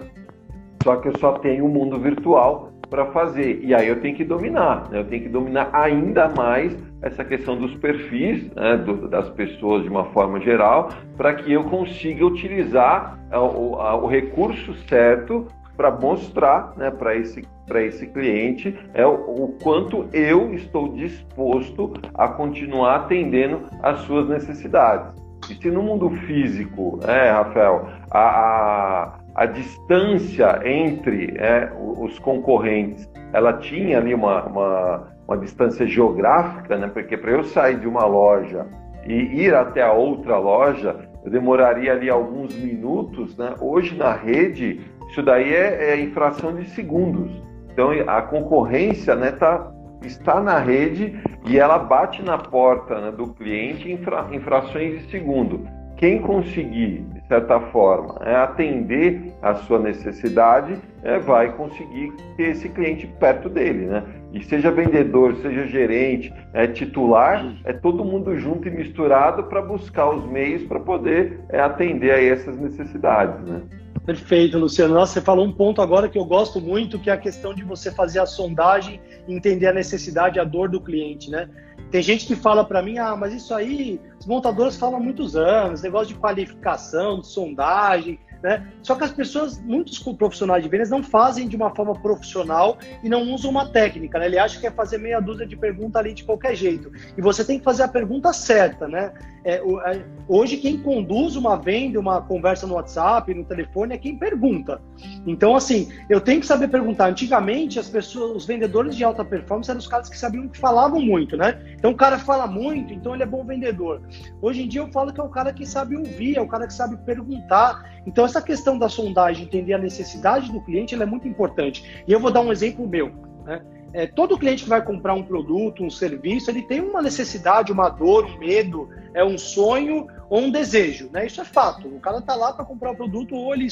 Só 0.84 0.98
que 0.98 1.08
eu 1.08 1.18
só 1.18 1.40
tenho 1.40 1.66
o 1.66 1.70
mundo 1.70 1.98
virtual 1.98 2.74
para 2.90 3.06
fazer. 3.06 3.62
E 3.64 3.74
aí 3.74 3.88
eu 3.88 4.02
tenho 4.02 4.18
que 4.18 4.26
dominar, 4.26 4.90
né? 4.90 5.00
eu 5.00 5.06
tenho 5.06 5.24
que 5.24 5.30
dominar 5.30 5.70
ainda 5.72 6.28
mais 6.28 6.78
essa 7.02 7.24
questão 7.24 7.56
dos 7.58 7.74
perfis 7.76 8.52
né? 8.54 8.76
Do, 8.76 9.08
das 9.08 9.30
pessoas 9.30 9.84
de 9.84 9.90
uma 9.90 10.04
forma 10.08 10.42
geral, 10.42 10.90
para 11.16 11.36
que 11.36 11.54
eu 11.54 11.64
consiga 11.64 12.26
utilizar 12.26 13.18
é, 13.32 13.38
o, 13.38 13.78
o 14.04 14.08
recurso 14.08 14.74
certo 14.90 15.48
para 15.78 15.92
mostrar 15.92 16.74
né, 16.76 16.90
para 16.90 17.16
esse, 17.16 17.48
esse 17.76 18.08
cliente 18.08 18.78
é 18.96 19.06
o, 19.06 19.14
o, 19.14 19.58
quanto 19.62 20.08
eu 20.12 20.54
estou 20.54 20.90
disposto 20.90 21.94
a 22.16 22.28
continuar 22.28 22.96
atendendo 22.96 23.62
às 23.84 24.00
suas 24.00 24.28
necessidades. 24.28 25.16
E 25.50 25.54
se 25.54 25.70
no 25.70 25.84
mundo 25.84 26.10
físico, 26.10 27.00
é, 27.08 27.30
Rafael, 27.30 27.88
a, 28.10 28.20
a, 28.20 29.14
a 29.36 29.46
distância 29.46 30.60
entre 30.66 31.36
é, 31.38 31.72
os 31.78 32.18
concorrentes, 32.20 33.08
ela 33.32 33.54
tinha 33.54 34.00
ali 34.00 34.16
uma, 34.16 34.44
uma, 34.46 35.08
uma 35.28 35.38
distância 35.38 35.86
geográfica, 35.86 36.76
né? 36.76 36.88
porque 36.88 37.16
para 37.16 37.32
eu 37.32 37.44
sair 37.44 37.80
de 37.80 37.88
uma 37.88 38.06
loja 38.06 38.66
e 39.06 39.44
ir 39.44 39.54
até 39.54 39.84
a 39.84 39.94
outra 39.94 40.38
loja, 40.38 41.08
eu 41.24 41.32
demoraria 41.32 41.92
ali 41.92 42.10
alguns 42.10 42.56
minutos, 42.56 43.36
né? 43.38 43.54
Hoje 43.60 43.98
na 43.98 44.14
rede 44.14 44.82
isso 45.10 45.22
daí 45.22 45.54
é, 45.54 45.92
é 45.92 46.02
infração 46.02 46.56
de 46.56 46.70
segundos. 46.70 47.32
Então 47.72 47.92
a 48.08 48.22
concorrência 48.22 49.16
né, 49.16 49.32
tá, 49.32 49.72
está 50.04 50.42
na 50.42 50.60
rede 50.60 51.20
e 51.46 51.60
ela 51.60 51.78
bate 51.78 52.22
na 52.22 52.38
porta 52.38 53.00
né, 53.00 53.12
do 53.12 53.28
cliente 53.34 53.90
em 53.90 54.00
em 54.36 54.40
frações 54.40 55.00
de 55.00 55.12
segundo. 55.12 55.68
Quem 55.98 56.22
conseguir, 56.22 57.04
de 57.12 57.28
certa 57.28 57.60
forma, 57.60 58.20
é, 58.22 58.36
atender 58.36 59.34
a 59.42 59.56
sua 59.56 59.80
necessidade, 59.80 60.78
é, 61.04 61.18
vai 61.18 61.52
conseguir 61.54 62.14
ter 62.36 62.50
esse 62.50 62.70
cliente 62.70 63.08
perto 63.20 63.50
dele. 63.50 63.88
Né? 63.88 64.04
E 64.32 64.44
seja 64.44 64.70
vendedor, 64.70 65.36
seja 65.38 65.66
gerente, 65.66 66.32
é, 66.54 66.68
titular, 66.68 67.44
é 67.66 67.74
todo 67.74 68.06
mundo 68.06 68.38
junto 68.38 68.68
e 68.68 68.72
misturado 68.72 69.46
para 69.46 69.60
buscar 69.60 70.10
os 70.12 70.24
meios 70.30 70.64
para 70.66 70.80
poder 70.80 71.40
é, 71.50 71.60
atender 71.60 72.12
a 72.12 72.24
essas 72.24 72.56
necessidades. 72.60 73.44
Né? 73.48 73.62
Perfeito, 74.08 74.58
Luciano. 74.58 74.94
Nossa, 74.94 75.16
você 75.16 75.22
falou 75.22 75.46
um 75.46 75.52
ponto 75.52 75.82
agora 75.82 76.08
que 76.08 76.18
eu 76.18 76.24
gosto 76.24 76.62
muito, 76.62 76.98
que 76.98 77.10
é 77.10 77.14
a 77.14 77.18
questão 77.18 77.54
de 77.54 77.62
você 77.62 77.92
fazer 77.92 78.20
a 78.20 78.26
sondagem 78.26 79.02
entender 79.28 79.68
a 79.68 79.74
necessidade, 79.74 80.40
a 80.40 80.46
dor 80.46 80.70
do 80.70 80.80
cliente, 80.80 81.30
né? 81.30 81.50
Tem 81.92 82.02
gente 82.02 82.26
que 82.26 82.34
fala 82.34 82.64
para 82.64 82.82
mim, 82.82 82.98
ah, 83.00 83.18
mas 83.18 83.34
isso 83.34 83.54
aí, 83.54 84.00
os 84.18 84.26
montadores 84.26 84.78
falam 84.78 84.96
há 84.96 85.00
muitos 85.02 85.36
anos, 85.36 85.82
negócio 85.82 86.14
de 86.14 86.20
qualificação, 86.22 87.20
de 87.20 87.28
sondagem, 87.28 88.18
né? 88.42 88.68
Só 88.82 88.96
que 88.96 89.04
as 89.04 89.12
pessoas, 89.12 89.60
muitos 89.62 90.00
profissionais 90.00 90.64
de 90.64 90.70
vendas, 90.70 90.90
não 90.90 91.04
fazem 91.04 91.48
de 91.48 91.56
uma 91.56 91.74
forma 91.76 91.94
profissional 91.96 92.78
e 93.04 93.10
não 93.10 93.34
usam 93.34 93.52
uma 93.52 93.68
técnica. 93.68 94.20
Né? 94.20 94.28
Ele 94.28 94.40
acha 94.40 94.60
que 94.60 94.68
é 94.68 94.72
fazer 94.72 94.98
meia 94.98 95.20
dúzia 95.20 95.46
de 95.46 95.56
perguntas 95.56 96.00
ali 96.00 96.14
de 96.14 96.24
qualquer 96.24 96.56
jeito. 96.56 96.92
E 97.18 97.22
você 97.22 97.44
tem 97.44 97.60
que 97.60 97.66
fazer 97.66 97.84
a 97.84 97.88
pergunta 97.88 98.32
certa. 98.34 98.88
Né? 98.88 99.12
É, 99.44 99.56
é, 99.56 100.06
hoje, 100.28 100.58
quem 100.58 100.78
conduz 100.78 101.38
uma 101.38 101.56
venda, 101.56 102.00
uma 102.00 102.22
conversa 102.22 102.68
no 102.68 102.74
WhatsApp, 102.76 103.34
no 103.34 103.46
telefone, 103.46 103.96
é 103.96 103.98
quem 103.98 104.18
pergunta. 104.18 104.82
Então, 105.26 105.56
assim, 105.56 105.90
eu 106.10 106.20
tenho 106.20 106.42
que 106.42 106.46
saber 106.46 106.68
perguntar. 106.68 107.08
Antigamente, 107.10 107.80
as 107.80 107.90
pessoas, 107.90 108.36
os 108.36 108.46
vendedores 108.46 108.96
de 108.96 109.04
alta 109.04 109.24
performance 109.24 109.70
eram 109.70 109.80
os 109.80 109.88
caras 109.88 110.10
que 110.10 110.18
sabiam 110.18 110.48
que 110.48 110.58
falavam 110.58 111.00
muito, 111.00 111.38
né? 111.38 111.62
Então, 111.78 111.92
o 111.92 111.96
cara 111.96 112.20
fala 112.20 112.46
muito, 112.46 112.94
então 112.94 113.14
ele 113.14 113.24
é 113.24 113.26
bom 113.26 113.46
vendedor. 113.46 114.02
Hoje 114.42 114.64
em 114.64 114.68
dia, 114.68 114.82
eu 114.82 114.92
falo 114.92 115.14
que 115.14 115.20
é 115.22 115.24
o 115.24 115.30
cara 115.30 115.54
que 115.54 115.66
sabe 115.66 115.96
ouvir, 115.96 116.38
é 116.38 116.42
o 116.42 116.48
cara 116.48 116.68
que 116.68 116.74
sabe 116.74 116.98
perguntar. 116.98 117.97
Então, 118.08 118.24
essa 118.24 118.42
questão 118.42 118.80
da 118.80 118.88
sondagem, 118.88 119.44
entender 119.44 119.74
a 119.74 119.78
necessidade 119.78 120.50
do 120.50 120.62
cliente, 120.62 120.96
ela 120.96 121.04
é 121.04 121.06
muito 121.06 121.28
importante. 121.28 122.04
E 122.08 122.12
eu 122.12 122.22
vou 122.22 122.32
dar 122.32 122.40
um 122.40 122.54
exemplo 122.54 122.88
meu. 122.88 123.12
Né? 123.46 123.62
É, 123.94 124.08
todo 124.08 124.38
cliente 124.38 124.64
que 124.64 124.70
vai 124.70 124.82
comprar 124.82 125.14
um 125.14 125.24
produto, 125.24 125.84
um 125.84 125.90
serviço, 125.90 126.50
ele 126.50 126.62
tem 126.62 126.80
uma 126.80 127.02
necessidade, 127.02 127.72
uma 127.72 127.90
dor, 127.90 128.26
um 128.26 128.38
medo, 128.38 128.90
é 129.14 129.26
um 129.26 129.38
sonho 129.38 130.08
ou 130.30 130.40
um 130.40 130.52
desejo, 130.52 131.10
né? 131.12 131.26
Isso 131.26 131.42
é 131.42 131.46
fato. 131.46 131.88
O 131.88 132.00
cara 132.00 132.22
tá 132.22 132.36
lá 132.36 132.54
para 132.54 132.64
comprar 132.64 132.92
o 132.92 132.96
produto 132.96 133.36
ou 133.36 133.54
ele 133.54 133.68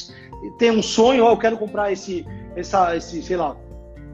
tem 0.58 0.72
um 0.72 0.82
sonho, 0.82 1.24
ou 1.24 1.30
oh, 1.30 1.34
eu 1.34 1.38
quero 1.38 1.58
comprar 1.58 1.92
esse, 1.92 2.26
essa, 2.56 2.96
esse, 2.96 3.22
sei 3.22 3.38
lá, 3.38 3.56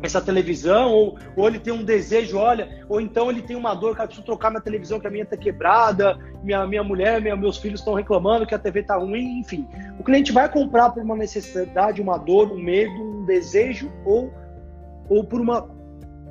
essa 0.02 0.20
televisão, 0.20 0.92
ou, 0.92 1.18
ou 1.36 1.48
ele 1.48 1.60
tem 1.60 1.72
um 1.72 1.84
desejo, 1.84 2.38
olha, 2.38 2.84
ou 2.90 3.00
então 3.00 3.30
ele 3.30 3.42
tem 3.42 3.56
uma 3.56 3.74
dor, 3.74 3.96
cara, 3.96 4.08
preciso 4.08 4.26
trocar 4.26 4.50
minha 4.50 4.62
televisão 4.62 5.00
que 5.00 5.08
a 5.08 5.12
minha 5.12 5.24
está 5.24 5.38
quebrada, 5.38 6.18
minha, 6.44 6.66
minha 6.66 6.84
mulher, 6.84 7.22
minha, 7.22 7.36
meus 7.36 7.58
filhos 7.58 7.82
estão 7.82 7.94
reclamando 7.94 8.46
que 8.46 8.56
a 8.56 8.60
TV 8.60 8.80
está 8.80 8.96
ruim, 8.98 9.40
enfim. 9.40 9.68
O 10.00 10.04
cliente 10.04 10.32
vai 10.32 10.50
comprar 10.50 10.90
por 10.90 11.04
uma 11.04 11.16
necessidade, 11.16 12.02
uma 12.02 12.18
dor, 12.18 12.52
um 12.52 12.58
medo, 12.58 12.94
um 12.94 13.26
desejo 13.26 13.92
ou, 14.04 14.34
ou 15.08 15.24
por 15.24 15.40
uma, 15.40 15.70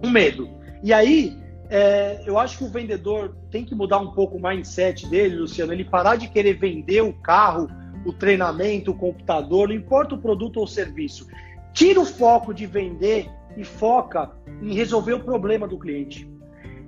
um 0.03 0.11
medo. 0.11 0.49
E 0.83 0.93
aí, 0.93 1.39
é, 1.69 2.23
eu 2.27 2.37
acho 2.37 2.59
que 2.59 2.65
o 2.65 2.69
vendedor 2.69 3.37
tem 3.51 3.65
que 3.65 3.75
mudar 3.75 3.99
um 3.99 4.11
pouco 4.11 4.37
o 4.37 4.43
mindset 4.43 5.09
dele, 5.09 5.37
Luciano, 5.37 5.73
ele 5.73 5.85
parar 5.85 6.17
de 6.17 6.29
querer 6.29 6.55
vender 6.55 7.03
o 7.03 7.13
carro, 7.13 7.69
o 8.05 8.13
treinamento, 8.13 8.91
o 8.91 8.95
computador, 8.95 9.69
não 9.69 9.75
importa 9.75 10.17
o 10.17 10.19
produto 10.19 10.59
ou 10.59 10.67
serviço. 10.67 11.29
Tira 11.73 12.01
o 12.01 12.05
foco 12.05 12.53
de 12.53 12.67
vender 12.67 13.31
e 13.61 13.65
foca 13.65 14.31
em 14.63 14.75
resolver 14.75 15.13
o 15.13 15.21
problema 15.21 15.69
do 15.69 15.79
cliente. 15.79 16.29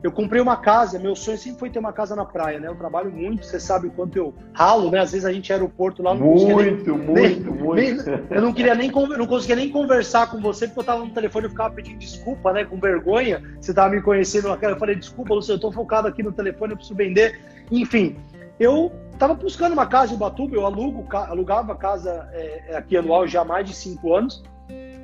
Eu 0.03 0.11
comprei 0.11 0.43
uma 0.43 0.57
casa, 0.57 0.99
meu 0.99 1.15
sonho 1.15 1.39
sempre 1.39 1.61
foi 1.61 1.71
ter 1.71 1.79
uma 1.79 1.93
casa 1.93 2.17
na 2.17 2.25
praia, 2.25 2.59
né? 2.59 2.67
Eu 2.67 2.75
trabalho 2.75 3.13
muito, 3.13 3.47
você 3.47 3.61
sabe 3.61 3.87
o 3.87 3.91
quanto 3.93 4.17
eu 4.17 4.35
ralo, 4.53 4.91
né? 4.91 4.99
Às 4.99 5.13
vezes 5.13 5.25
a 5.25 5.33
gente 5.33 5.53
aeroporto 5.53 6.03
lá 6.03 6.13
não 6.13 6.27
muito, 6.27 6.97
nem, 6.97 7.07
muito, 7.07 7.13
nem, 7.13 7.41
muito. 7.41 8.11
Nem, 8.11 8.27
eu 8.31 8.43
não 8.43 8.53
queria 8.53 8.75
nem 8.75 8.91
não 8.91 9.27
conseguia 9.29 9.55
nem 9.55 9.71
conversar 9.71 10.29
com 10.29 10.41
você 10.41 10.67
porque 10.67 10.81
eu 10.81 10.85
tava 10.85 11.05
no 11.05 11.13
telefone 11.13 11.47
e 11.47 11.51
ficava 11.51 11.73
pedindo 11.73 11.99
desculpa, 11.99 12.53
né? 12.53 12.65
Com 12.65 12.81
vergonha. 12.81 13.41
Você 13.61 13.73
tava 13.73 13.95
me 13.95 14.03
conhecendo 14.03 14.49
naquela, 14.49 14.73
eu 14.73 14.79
falei 14.79 14.97
desculpa, 14.97 15.35
Luciano, 15.35 15.59
eu 15.59 15.61
tô 15.61 15.71
focado 15.71 16.09
aqui 16.09 16.21
no 16.21 16.33
telefone, 16.33 16.73
eu 16.73 16.77
preciso 16.77 16.97
vender. 16.97 17.41
Enfim, 17.71 18.17
eu 18.59 18.91
tava 19.21 19.35
buscando 19.35 19.73
uma 19.73 19.87
casa 19.87 20.13
em 20.13 20.17
Ubatuba, 20.17 20.57
eu 20.57 20.67
alugo, 20.67 21.07
alugava 21.17 21.77
casa 21.77 22.29
é, 22.33 22.75
aqui 22.77 22.97
anual 22.97 23.29
já 23.29 23.43
há 23.43 23.45
mais 23.45 23.69
de 23.69 23.77
cinco 23.77 24.17
anos. 24.17 24.43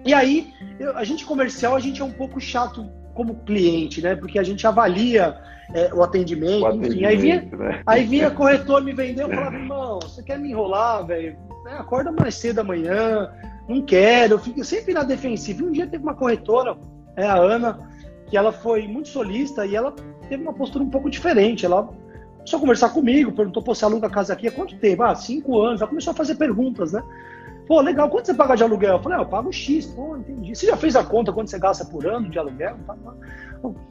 E 0.04 0.14
aí, 0.14 0.52
eu, 0.78 0.96
a 0.96 1.04
gente 1.04 1.24
comercial, 1.24 1.74
a 1.74 1.80
gente 1.80 2.00
é 2.00 2.04
um 2.04 2.12
pouco 2.12 2.40
chato 2.40 2.88
como 3.14 3.34
cliente, 3.44 4.00
né? 4.00 4.14
Porque 4.14 4.38
a 4.38 4.42
gente 4.42 4.66
avalia 4.66 5.36
é, 5.74 5.92
o 5.92 6.02
atendimento, 6.02 6.62
o 6.62 6.66
atendimento 6.66 6.94
enfim. 6.94 7.04
Aí 7.04 7.16
vinha, 7.16 7.48
né? 7.52 7.82
aí 7.86 8.04
vinha 8.04 8.30
corretor 8.30 8.82
me 8.82 8.92
vender, 8.92 9.22
eu 9.22 9.28
falava, 9.28 9.56
irmão, 9.56 9.98
você 10.00 10.22
quer 10.22 10.38
me 10.38 10.50
enrolar, 10.50 11.06
velho? 11.06 11.36
É, 11.66 11.72
acorda 11.74 12.12
mais 12.12 12.36
cedo 12.36 12.60
amanhã, 12.60 13.30
não 13.68 13.82
quero, 13.82 14.34
eu 14.34 14.38
fico 14.38 14.64
sempre 14.64 14.94
na 14.94 15.02
defensiva. 15.02 15.64
Um 15.64 15.72
dia 15.72 15.86
teve 15.86 16.02
uma 16.02 16.14
corretora, 16.14 16.76
é 17.16 17.26
a 17.26 17.36
Ana, 17.36 17.78
que 18.26 18.36
ela 18.36 18.52
foi 18.52 18.86
muito 18.86 19.08
solista 19.08 19.66
e 19.66 19.74
ela 19.74 19.92
teve 20.28 20.42
uma 20.42 20.54
postura 20.54 20.84
um 20.84 20.90
pouco 20.90 21.10
diferente. 21.10 21.66
Ela 21.66 21.82
começou 21.82 22.56
a 22.56 22.60
conversar 22.60 22.88
comigo, 22.90 23.32
perguntou, 23.32 23.62
pô, 23.62 23.74
você 23.74 23.84
aluga 23.84 24.06
a 24.06 24.10
casa 24.10 24.32
aqui 24.32 24.48
há 24.48 24.52
quanto 24.52 24.78
tempo? 24.78 25.02
Ah, 25.02 25.14
cinco 25.14 25.60
anos. 25.60 25.80
Ela 25.80 25.88
começou 25.88 26.12
a 26.12 26.14
fazer 26.14 26.36
perguntas, 26.36 26.92
né? 26.92 27.02
Pô, 27.68 27.82
legal, 27.82 28.08
quanto 28.08 28.24
você 28.24 28.32
paga 28.32 28.56
de 28.56 28.62
aluguel? 28.62 28.94
Eu 28.94 29.02
falei, 29.02 29.18
ah, 29.18 29.20
eu 29.20 29.26
pago 29.26 29.52
X, 29.52 29.84
pô, 29.84 30.16
entendi. 30.16 30.56
Você 30.56 30.66
já 30.66 30.76
fez 30.76 30.96
a 30.96 31.04
conta 31.04 31.34
quanto 31.34 31.50
você 31.50 31.58
gasta 31.58 31.84
por 31.84 32.06
ano 32.06 32.30
de 32.30 32.38
aluguel? 32.38 32.78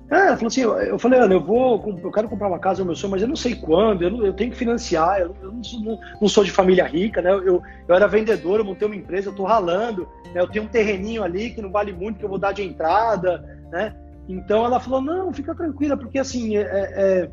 É, 0.10 0.16
ela 0.16 0.36
falou 0.36 0.48
assim, 0.48 0.62
eu 0.62 0.98
falei, 0.98 1.20
Ana, 1.20 1.36
eu 1.36 1.44
vou, 1.44 2.00
eu 2.04 2.12
quero 2.12 2.28
comprar 2.28 2.48
uma 2.48 2.58
casa, 2.58 2.82
é 2.82 2.86
meu 2.86 2.96
sonho, 2.96 3.12
mas 3.12 3.22
eu 3.22 3.28
não 3.28 3.36
sei 3.36 3.54
quando, 3.54 4.02
eu, 4.02 4.10
não, 4.10 4.26
eu 4.26 4.34
tenho 4.34 4.50
que 4.50 4.58
financiar, 4.58 5.20
eu, 5.20 5.36
eu 5.44 5.52
não, 5.52 6.00
não, 6.20 6.28
sou 6.28 6.44
de 6.44 6.50
família 6.50 6.86
rica, 6.86 7.22
né? 7.22 7.32
Eu, 7.32 7.62
eu 7.88 7.96
era 7.96 8.08
vendedor, 8.08 8.60
eu 8.60 8.66
montei 8.66 8.88
uma 8.88 8.96
empresa, 8.96 9.30
eu 9.30 9.36
tô 9.36 9.44
ralando, 9.44 10.08
né? 10.34 10.42
eu 10.42 10.48
tenho 10.48 10.66
um 10.66 10.70
terreninho 10.70 11.22
ali 11.22 11.52
que 11.52 11.62
não 11.62 11.72
vale 11.72 11.94
muito, 11.94 12.18
que 12.18 12.26
eu 12.26 12.30
vou 12.30 12.40
dar 12.40 12.54
de 12.54 12.64
entrada, 12.64 13.46
né? 13.70 13.94
Então 14.28 14.66
ela 14.66 14.80
falou, 14.80 15.02
não, 15.02 15.32
fica 15.32 15.54
tranquila, 15.54 15.96
porque 15.96 16.18
assim, 16.18 16.58
é, 16.58 16.62
é 16.64 17.30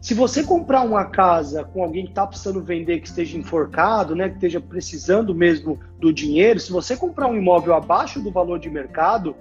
se 0.00 0.14
você 0.14 0.42
comprar 0.42 0.82
uma 0.82 1.06
casa 1.06 1.64
com 1.64 1.82
alguém 1.82 2.04
que 2.04 2.10
está 2.10 2.26
precisando 2.26 2.62
vender, 2.62 3.00
que 3.00 3.08
esteja 3.08 3.36
enforcado, 3.36 4.14
né, 4.14 4.28
que 4.28 4.34
esteja 4.36 4.60
precisando 4.60 5.34
mesmo 5.34 5.80
do 5.98 6.12
dinheiro, 6.12 6.60
se 6.60 6.70
você 6.70 6.96
comprar 6.96 7.26
um 7.28 7.36
imóvel 7.36 7.74
abaixo 7.74 8.20
do 8.20 8.30
valor 8.30 8.58
de 8.58 8.70
mercado 8.70 9.34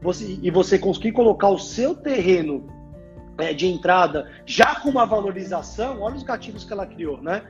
você, 0.00 0.38
e 0.42 0.50
você 0.50 0.78
conseguir 0.78 1.12
colocar 1.12 1.48
o 1.48 1.58
seu 1.58 1.94
terreno 1.94 2.66
é, 3.38 3.52
de 3.52 3.66
entrada 3.66 4.30
já 4.44 4.76
com 4.80 4.90
uma 4.90 5.06
valorização, 5.06 6.00
olha 6.00 6.16
os 6.16 6.22
gatilhos 6.22 6.64
que 6.64 6.72
ela 6.72 6.86
criou, 6.86 7.20
né? 7.22 7.42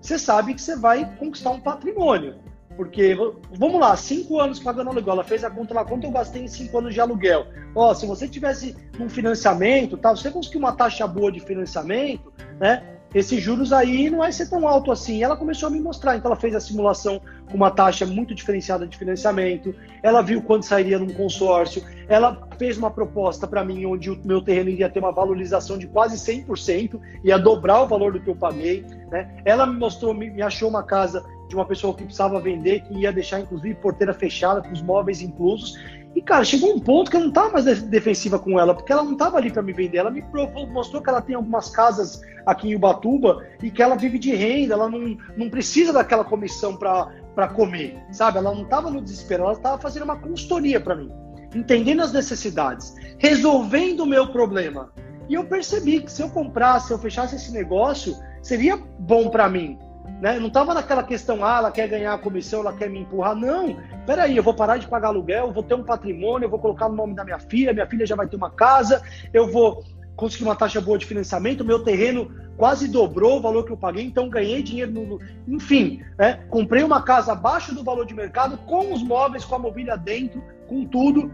Você 0.00 0.18
sabe 0.18 0.54
que 0.54 0.62
você 0.62 0.76
vai 0.76 1.16
conquistar 1.16 1.50
um 1.50 1.60
patrimônio. 1.60 2.36
Porque, 2.76 3.16
vamos 3.52 3.80
lá, 3.80 3.96
cinco 3.96 4.38
anos 4.38 4.60
pagando 4.60 4.90
aluguel, 4.90 5.14
ela 5.14 5.24
fez 5.24 5.42
a 5.42 5.50
conta 5.50 5.72
lá, 5.72 5.84
quanto 5.84 6.04
eu 6.04 6.10
gastei 6.10 6.42
em 6.42 6.48
cinco 6.48 6.78
anos 6.78 6.92
de 6.92 7.00
aluguel. 7.00 7.46
Ó, 7.74 7.94
se 7.94 8.06
você 8.06 8.28
tivesse 8.28 8.76
um 9.00 9.08
financiamento, 9.08 9.96
tá, 9.96 10.10
você 10.10 10.30
conseguiu 10.30 10.60
uma 10.60 10.72
taxa 10.72 11.06
boa 11.06 11.32
de 11.32 11.40
financiamento, 11.40 12.32
né? 12.60 12.82
Esses 13.14 13.42
juros 13.42 13.72
aí 13.72 14.10
não 14.10 14.18
vai 14.18 14.30
ser 14.30 14.50
tão 14.50 14.68
alto 14.68 14.92
assim. 14.92 15.22
Ela 15.22 15.36
começou 15.36 15.68
a 15.68 15.70
me 15.70 15.80
mostrar, 15.80 16.16
então 16.16 16.30
ela 16.30 16.38
fez 16.38 16.54
a 16.54 16.60
simulação 16.60 17.18
com 17.48 17.56
uma 17.56 17.70
taxa 17.70 18.04
muito 18.04 18.34
diferenciada 18.34 18.86
de 18.86 18.96
financiamento, 18.96 19.74
ela 20.02 20.20
viu 20.20 20.42
quanto 20.42 20.66
sairia 20.66 20.98
num 20.98 21.12
consórcio, 21.14 21.82
ela 22.08 22.46
fez 22.58 22.76
uma 22.76 22.90
proposta 22.90 23.46
para 23.46 23.64
mim 23.64 23.86
onde 23.86 24.10
o 24.10 24.20
meu 24.24 24.42
terreno 24.42 24.68
iria 24.68 24.90
ter 24.90 24.98
uma 24.98 25.12
valorização 25.12 25.78
de 25.78 25.86
quase 25.86 26.16
100%, 26.16 27.00
ia 27.24 27.38
dobrar 27.38 27.82
o 27.82 27.86
valor 27.86 28.12
do 28.12 28.20
que 28.20 28.28
eu 28.28 28.36
paguei, 28.36 28.84
né? 29.10 29.40
Ela 29.44 29.66
me 29.66 29.78
mostrou, 29.78 30.12
me 30.12 30.42
achou 30.42 30.68
uma 30.68 30.82
casa 30.82 31.24
de 31.48 31.54
uma 31.54 31.64
pessoa 31.64 31.94
que 31.94 32.04
precisava 32.04 32.40
vender, 32.40 32.80
que 32.82 32.94
ia 32.94 33.12
deixar 33.12 33.40
inclusive 33.40 33.74
porteira 33.76 34.12
fechada, 34.12 34.62
com 34.62 34.72
os 34.72 34.82
móveis 34.82 35.20
inclusos. 35.20 35.78
E, 36.14 36.22
cara, 36.22 36.44
chegou 36.44 36.74
um 36.74 36.80
ponto 36.80 37.10
que 37.10 37.16
eu 37.16 37.20
não 37.20 37.28
estava 37.28 37.50
mais 37.50 37.82
defensiva 37.82 38.38
com 38.38 38.58
ela, 38.58 38.74
porque 38.74 38.90
ela 38.90 39.02
não 39.02 39.12
estava 39.12 39.36
ali 39.36 39.50
para 39.50 39.62
me 39.62 39.74
vender. 39.74 39.98
Ela 39.98 40.10
me 40.10 40.24
mostrou 40.72 41.02
que 41.02 41.10
ela 41.10 41.20
tem 41.20 41.36
algumas 41.36 41.68
casas 41.68 42.22
aqui 42.46 42.70
em 42.70 42.74
Ubatuba 42.74 43.44
e 43.62 43.70
que 43.70 43.82
ela 43.82 43.96
vive 43.96 44.18
de 44.18 44.34
renda, 44.34 44.72
ela 44.72 44.88
não, 44.88 45.18
não 45.36 45.50
precisa 45.50 45.92
daquela 45.92 46.24
comissão 46.24 46.74
para 46.74 47.48
comer, 47.48 47.98
sabe? 48.12 48.38
Ela 48.38 48.54
não 48.54 48.62
estava 48.62 48.90
no 48.90 49.02
desespero, 49.02 49.42
ela 49.42 49.52
estava 49.52 49.78
fazendo 49.78 50.04
uma 50.04 50.16
consultoria 50.16 50.80
para 50.80 50.96
mim, 50.96 51.12
entendendo 51.54 52.00
as 52.00 52.12
necessidades, 52.12 52.94
resolvendo 53.18 54.00
o 54.00 54.06
meu 54.06 54.28
problema. 54.28 54.90
E 55.28 55.34
eu 55.34 55.44
percebi 55.44 56.00
que 56.00 56.10
se 56.10 56.22
eu 56.22 56.30
comprasse, 56.30 56.86
se 56.86 56.92
eu 56.94 56.98
fechasse 56.98 57.36
esse 57.36 57.52
negócio, 57.52 58.16
seria 58.40 58.76
bom 58.76 59.28
para 59.28 59.48
mim. 59.48 59.78
Né? 60.20 60.38
Não 60.38 60.48
estava 60.48 60.72
naquela 60.72 61.02
questão, 61.02 61.44
ah, 61.44 61.58
ela 61.58 61.70
quer 61.70 61.88
ganhar 61.88 62.14
a 62.14 62.18
comissão, 62.18 62.60
ela 62.60 62.72
quer 62.72 62.88
me 62.88 63.00
empurrar. 63.00 63.34
Não, 63.34 63.76
peraí, 64.06 64.36
eu 64.36 64.42
vou 64.42 64.54
parar 64.54 64.78
de 64.78 64.88
pagar 64.88 65.08
aluguel, 65.08 65.52
vou 65.52 65.62
ter 65.62 65.74
um 65.74 65.84
patrimônio, 65.84 66.46
eu 66.46 66.50
vou 66.50 66.58
colocar 66.58 66.88
no 66.88 66.94
nome 66.94 67.14
da 67.14 67.24
minha 67.24 67.38
filha, 67.38 67.72
minha 67.72 67.86
filha 67.86 68.06
já 68.06 68.16
vai 68.16 68.26
ter 68.26 68.36
uma 68.36 68.50
casa, 68.50 69.02
eu 69.32 69.50
vou 69.50 69.84
conseguir 70.16 70.44
uma 70.44 70.56
taxa 70.56 70.80
boa 70.80 70.96
de 70.96 71.04
financiamento, 71.04 71.64
meu 71.64 71.84
terreno 71.84 72.30
quase 72.56 72.88
dobrou 72.88 73.38
o 73.38 73.42
valor 73.42 73.64
que 73.64 73.72
eu 73.72 73.76
paguei, 73.76 74.04
então 74.04 74.30
ganhei 74.30 74.62
dinheiro 74.62 74.90
no. 74.90 75.20
Enfim, 75.46 76.02
né? 76.18 76.44
comprei 76.48 76.82
uma 76.82 77.02
casa 77.02 77.32
abaixo 77.32 77.74
do 77.74 77.84
valor 77.84 78.06
de 78.06 78.14
mercado, 78.14 78.56
com 78.58 78.92
os 78.92 79.02
móveis, 79.02 79.44
com 79.44 79.54
a 79.54 79.58
mobília 79.58 79.96
dentro, 79.96 80.42
com 80.66 80.84
tudo, 80.86 81.30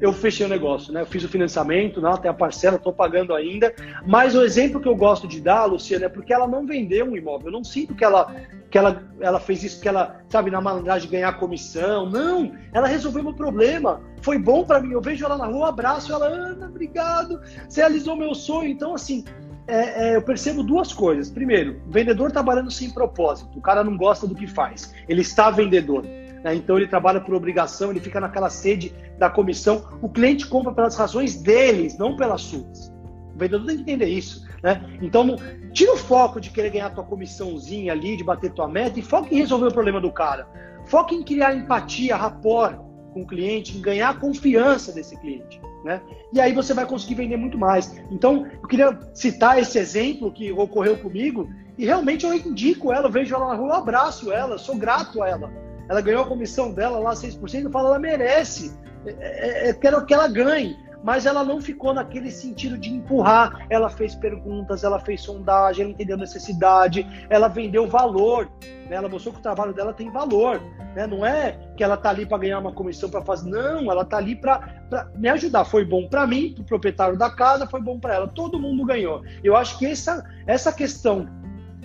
eu 0.00 0.12
fechei 0.12 0.46
o 0.46 0.48
negócio, 0.48 0.92
né? 0.92 1.02
Eu 1.02 1.06
fiz 1.06 1.22
o 1.22 1.28
financiamento, 1.28 2.00
não, 2.00 2.16
tem 2.16 2.30
a 2.30 2.34
parcela, 2.34 2.76
estou 2.76 2.92
pagando 2.92 3.34
ainda. 3.34 3.74
Mas 4.06 4.34
o 4.34 4.42
exemplo 4.42 4.80
que 4.80 4.88
eu 4.88 4.96
gosto 4.96 5.28
de 5.28 5.40
dar, 5.40 5.66
Luciana, 5.66 6.06
é 6.06 6.08
porque 6.08 6.32
ela 6.32 6.48
não 6.48 6.66
vendeu 6.66 7.06
um 7.06 7.16
imóvel. 7.16 7.48
Eu 7.48 7.52
não 7.52 7.62
sinto 7.62 7.94
que 7.94 8.04
ela, 8.04 8.34
que 8.70 8.78
ela, 8.78 9.02
ela 9.20 9.38
fez 9.38 9.62
isso 9.62 9.76
porque 9.76 9.88
ela, 9.88 10.20
sabe, 10.28 10.50
na 10.50 10.60
malandragem 10.60 11.08
de 11.08 11.14
ganhar 11.14 11.32
comissão. 11.34 12.08
Não, 12.08 12.52
ela 12.72 12.86
resolveu 12.86 13.22
meu 13.22 13.34
problema. 13.34 14.00
Foi 14.22 14.38
bom 14.38 14.64
para 14.64 14.80
mim. 14.80 14.92
Eu 14.92 15.02
vejo 15.02 15.24
ela 15.24 15.36
na 15.36 15.46
rua, 15.46 15.68
abraço 15.68 16.12
ela, 16.12 16.26
Ana, 16.26 16.66
obrigado. 16.66 17.40
Você 17.68 17.80
realizou 17.80 18.16
meu 18.16 18.34
sonho. 18.34 18.70
Então, 18.70 18.94
assim, 18.94 19.24
é, 19.66 20.12
é, 20.12 20.16
eu 20.16 20.22
percebo 20.22 20.62
duas 20.62 20.94
coisas. 20.94 21.30
Primeiro, 21.30 21.80
o 21.86 21.90
vendedor 21.90 22.32
trabalhando 22.32 22.70
sem 22.70 22.90
propósito. 22.90 23.56
O 23.56 23.60
cara 23.60 23.84
não 23.84 23.96
gosta 23.98 24.26
do 24.26 24.34
que 24.34 24.46
faz. 24.46 24.94
Ele 25.08 25.20
está 25.20 25.50
vendedor. 25.50 26.04
Né? 26.42 26.54
Então 26.54 26.76
ele 26.76 26.86
trabalha 26.86 27.20
por 27.20 27.34
obrigação, 27.34 27.90
ele 27.90 28.00
fica 28.00 28.20
naquela 28.20 28.50
sede 28.50 28.94
da 29.18 29.28
comissão. 29.28 29.84
O 30.02 30.08
cliente 30.08 30.46
compra 30.46 30.72
pelas 30.72 30.96
razões 30.96 31.36
deles, 31.40 31.98
não 31.98 32.16
pelas 32.16 32.42
suas. 32.42 32.92
O 33.34 33.38
vendedor 33.38 33.66
tem 33.66 33.76
que 33.76 33.82
entender 33.82 34.06
isso. 34.06 34.48
Né? 34.62 34.98
Então, 35.00 35.36
tira 35.72 35.92
o 35.92 35.96
foco 35.96 36.40
de 36.40 36.50
querer 36.50 36.70
ganhar 36.70 36.90
tua 36.90 37.04
comissãozinha 37.04 37.92
ali, 37.92 38.16
de 38.16 38.24
bater 38.24 38.52
tua 38.52 38.68
meta, 38.68 38.98
e 38.98 39.02
foca 39.02 39.32
em 39.32 39.38
resolver 39.38 39.68
o 39.68 39.72
problema 39.72 40.00
do 40.00 40.12
cara. 40.12 40.46
Foca 40.86 41.14
em 41.14 41.22
criar 41.22 41.54
empatia, 41.54 42.16
rapport 42.16 42.76
com 43.12 43.22
o 43.22 43.26
cliente, 43.26 43.76
em 43.76 43.80
ganhar 43.80 44.10
a 44.10 44.14
confiança 44.14 44.92
desse 44.92 45.18
cliente. 45.18 45.60
Né? 45.84 46.00
E 46.32 46.40
aí 46.40 46.52
você 46.52 46.74
vai 46.74 46.84
conseguir 46.84 47.14
vender 47.14 47.36
muito 47.36 47.56
mais. 47.56 47.98
Então, 48.10 48.46
eu 48.62 48.68
queria 48.68 48.98
citar 49.14 49.58
esse 49.58 49.78
exemplo 49.78 50.30
que 50.30 50.52
ocorreu 50.52 50.98
comigo, 50.98 51.48
e 51.78 51.86
realmente 51.86 52.26
eu 52.26 52.34
indico 52.34 52.92
ela, 52.92 53.06
eu 53.06 53.10
vejo 53.10 53.34
ela 53.34 53.48
na 53.48 53.54
rua, 53.54 53.68
eu 53.68 53.74
abraço 53.76 54.30
ela, 54.30 54.58
sou 54.58 54.76
grato 54.76 55.22
a 55.22 55.28
ela 55.28 55.69
ela 55.90 56.00
ganhou 56.00 56.22
a 56.22 56.26
comissão 56.26 56.72
dela 56.72 57.00
lá 57.00 57.14
6%, 57.14 57.64
eu 57.64 57.70
falo, 57.72 57.88
ela 57.88 57.98
merece. 57.98 58.72
É, 59.04 59.10
é, 59.10 59.68
é, 59.70 59.74
quero 59.74 60.06
que 60.06 60.14
ela 60.14 60.28
ganhe. 60.28 60.78
Mas 61.02 61.26
ela 61.26 61.42
não 61.42 61.60
ficou 61.60 61.92
naquele 61.92 62.30
sentido 62.30 62.78
de 62.78 62.90
empurrar. 62.90 63.66
Ela 63.68 63.90
fez 63.90 64.14
perguntas, 64.14 64.84
ela 64.84 65.00
fez 65.00 65.22
sondagem, 65.22 65.82
ela 65.82 65.90
entendeu 65.92 66.16
necessidade, 66.16 67.04
ela 67.28 67.48
vendeu 67.48 67.88
valor. 67.88 68.48
Né? 68.88 68.94
Ela 68.94 69.08
mostrou 69.08 69.34
que 69.34 69.40
o 69.40 69.42
trabalho 69.42 69.74
dela 69.74 69.92
tem 69.92 70.12
valor. 70.12 70.62
Né? 70.94 71.08
Não 71.08 71.26
é 71.26 71.58
que 71.76 71.82
ela 71.82 71.94
está 71.96 72.10
ali 72.10 72.24
para 72.24 72.38
ganhar 72.38 72.60
uma 72.60 72.72
comissão 72.72 73.10
para 73.10 73.22
fazer. 73.22 73.50
Não, 73.50 73.90
ela 73.90 74.02
está 74.02 74.18
ali 74.18 74.36
para 74.36 74.84
me 75.16 75.28
ajudar. 75.28 75.64
Foi 75.64 75.84
bom 75.84 76.06
para 76.06 76.24
mim, 76.24 76.52
para 76.54 76.62
o 76.62 76.66
proprietário 76.66 77.18
da 77.18 77.30
casa, 77.30 77.66
foi 77.66 77.80
bom 77.80 77.98
para 77.98 78.14
ela. 78.14 78.28
Todo 78.28 78.60
mundo 78.60 78.84
ganhou. 78.84 79.24
Eu 79.42 79.56
acho 79.56 79.76
que 79.76 79.86
essa, 79.86 80.24
essa 80.46 80.72
questão 80.72 81.28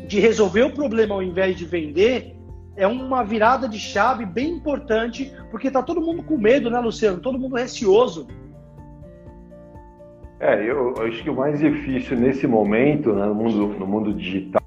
de 0.07 0.19
resolver 0.19 0.61
o 0.61 0.71
problema 0.71 1.15
ao 1.15 1.23
invés 1.23 1.57
de 1.57 1.65
vender 1.65 2.34
é 2.77 2.85
uma 2.85 3.23
virada 3.23 3.67
de 3.67 3.79
chave 3.79 4.25
bem 4.25 4.51
importante, 4.51 5.33
porque 5.49 5.67
está 5.67 5.81
todo 5.81 6.01
mundo 6.01 6.23
com 6.23 6.37
medo, 6.37 6.69
né, 6.69 6.79
Luciano? 6.79 7.19
Todo 7.19 7.39
mundo 7.39 7.55
receoso. 7.55 8.27
É, 10.39 10.61
eu, 10.61 10.93
eu 10.97 11.03
acho 11.03 11.23
que 11.23 11.29
o 11.29 11.35
mais 11.35 11.59
difícil 11.59 12.17
nesse 12.17 12.45
momento, 12.45 13.13
né, 13.13 13.25
no, 13.25 13.35
mundo, 13.35 13.67
no 13.79 13.87
mundo 13.87 14.13
digital, 14.13 14.61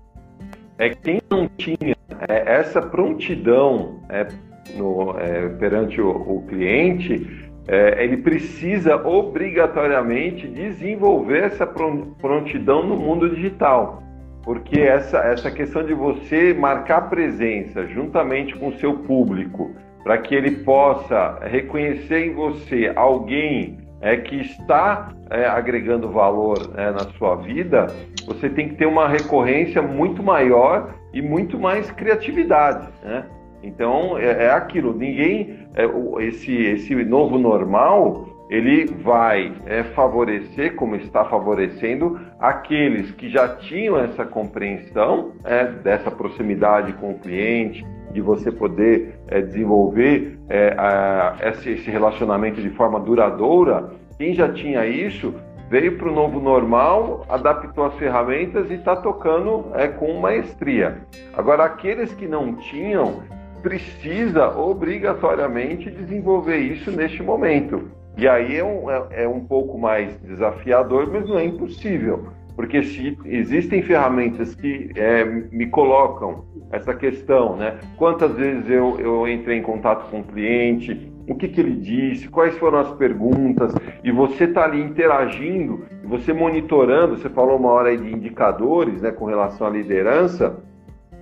é 0.78 0.90
quem 0.90 1.20
não 1.30 1.48
tinha 1.56 1.96
é, 2.28 2.54
essa 2.54 2.80
prontidão 2.80 4.00
é, 4.08 4.26
no, 4.74 5.18
é, 5.18 5.48
perante 5.50 6.00
o, 6.00 6.08
o 6.08 6.46
cliente, 6.48 7.50
é, 7.66 8.02
ele 8.02 8.16
precisa 8.16 8.96
obrigatoriamente 8.96 10.48
desenvolver 10.48 11.44
essa 11.44 11.66
prontidão 11.66 12.86
no 12.86 12.96
mundo 12.96 13.28
digital. 13.28 14.02
Porque 14.48 14.80
essa, 14.80 15.18
essa 15.18 15.50
questão 15.50 15.84
de 15.84 15.92
você 15.92 16.54
marcar 16.54 17.10
presença 17.10 17.86
juntamente 17.86 18.56
com 18.56 18.68
o 18.68 18.78
seu 18.78 18.94
público, 19.00 19.72
para 20.02 20.16
que 20.16 20.34
ele 20.34 20.64
possa 20.64 21.38
reconhecer 21.42 22.28
em 22.28 22.32
você 22.32 22.90
alguém 22.96 23.76
é, 24.00 24.16
que 24.16 24.36
está 24.36 25.12
é, 25.28 25.44
agregando 25.44 26.10
valor 26.10 26.56
é, 26.78 26.90
na 26.90 27.00
sua 27.18 27.36
vida, 27.36 27.88
você 28.26 28.48
tem 28.48 28.70
que 28.70 28.76
ter 28.76 28.86
uma 28.86 29.06
recorrência 29.06 29.82
muito 29.82 30.22
maior 30.22 30.94
e 31.12 31.20
muito 31.20 31.58
mais 31.58 31.90
criatividade. 31.90 32.88
Né? 33.04 33.26
Então 33.62 34.16
é, 34.16 34.46
é 34.46 34.50
aquilo, 34.50 34.94
ninguém, 34.94 35.58
é, 35.74 35.84
esse, 36.24 36.56
esse 36.56 36.94
novo 37.04 37.36
normal, 37.36 38.26
ele 38.48 38.86
vai 38.86 39.52
é, 39.66 39.82
favorecer, 39.82 40.74
como 40.74 40.96
está 40.96 41.24
favorecendo, 41.24 42.18
aqueles 42.38 43.10
que 43.10 43.28
já 43.28 43.48
tinham 43.48 43.98
essa 43.98 44.24
compreensão 44.24 45.32
é, 45.44 45.64
dessa 45.66 46.10
proximidade 46.10 46.92
com 46.94 47.10
o 47.10 47.18
cliente, 47.18 47.84
de 48.12 48.20
você 48.20 48.50
poder 48.50 49.18
é, 49.28 49.42
desenvolver 49.42 50.38
é, 50.48 50.74
a, 50.78 51.36
esse, 51.42 51.70
esse 51.70 51.90
relacionamento 51.90 52.60
de 52.60 52.70
forma 52.70 52.98
duradoura. 52.98 53.90
Quem 54.16 54.34
já 54.34 54.50
tinha 54.50 54.86
isso 54.86 55.34
veio 55.68 55.98
para 55.98 56.08
o 56.08 56.14
novo 56.14 56.40
normal, 56.40 57.26
adaptou 57.28 57.84
as 57.84 57.94
ferramentas 57.96 58.70
e 58.70 58.74
está 58.74 58.96
tocando 58.96 59.66
é, 59.74 59.86
com 59.88 60.18
maestria. 60.18 61.02
Agora, 61.34 61.64
aqueles 61.64 62.14
que 62.14 62.26
não 62.26 62.54
tinham, 62.54 63.22
precisa 63.62 64.56
obrigatoriamente 64.56 65.90
desenvolver 65.90 66.58
isso 66.58 66.90
neste 66.90 67.22
momento. 67.22 67.97
E 68.18 68.26
aí 68.26 68.56
é 68.56 68.64
um, 68.64 68.90
é, 68.90 69.22
é 69.22 69.28
um 69.28 69.38
pouco 69.38 69.78
mais 69.78 70.20
desafiador, 70.22 71.08
mas 71.10 71.28
não 71.28 71.38
é 71.38 71.44
impossível. 71.44 72.26
Porque 72.56 72.82
se 72.82 73.16
existem 73.24 73.80
ferramentas 73.80 74.56
que 74.56 74.90
é, 74.96 75.24
me 75.24 75.68
colocam 75.68 76.44
essa 76.72 76.92
questão, 76.92 77.54
né? 77.54 77.78
Quantas 77.96 78.34
vezes 78.34 78.68
eu, 78.68 78.98
eu 78.98 79.28
entrei 79.28 79.58
em 79.58 79.62
contato 79.62 80.10
com 80.10 80.18
o 80.18 80.24
cliente, 80.24 81.08
o 81.28 81.36
que, 81.36 81.46
que 81.46 81.60
ele 81.60 81.76
disse, 81.76 82.28
quais 82.28 82.58
foram 82.58 82.78
as 82.78 82.90
perguntas, 82.94 83.72
e 84.02 84.10
você 84.10 84.44
está 84.44 84.64
ali 84.64 84.82
interagindo, 84.82 85.84
você 86.02 86.32
monitorando, 86.32 87.16
você 87.16 87.28
falou 87.28 87.56
uma 87.56 87.70
hora 87.70 87.90
aí 87.90 87.98
de 87.98 88.12
indicadores 88.12 89.00
né, 89.00 89.12
com 89.12 89.26
relação 89.26 89.68
à 89.68 89.70
liderança, 89.70 90.60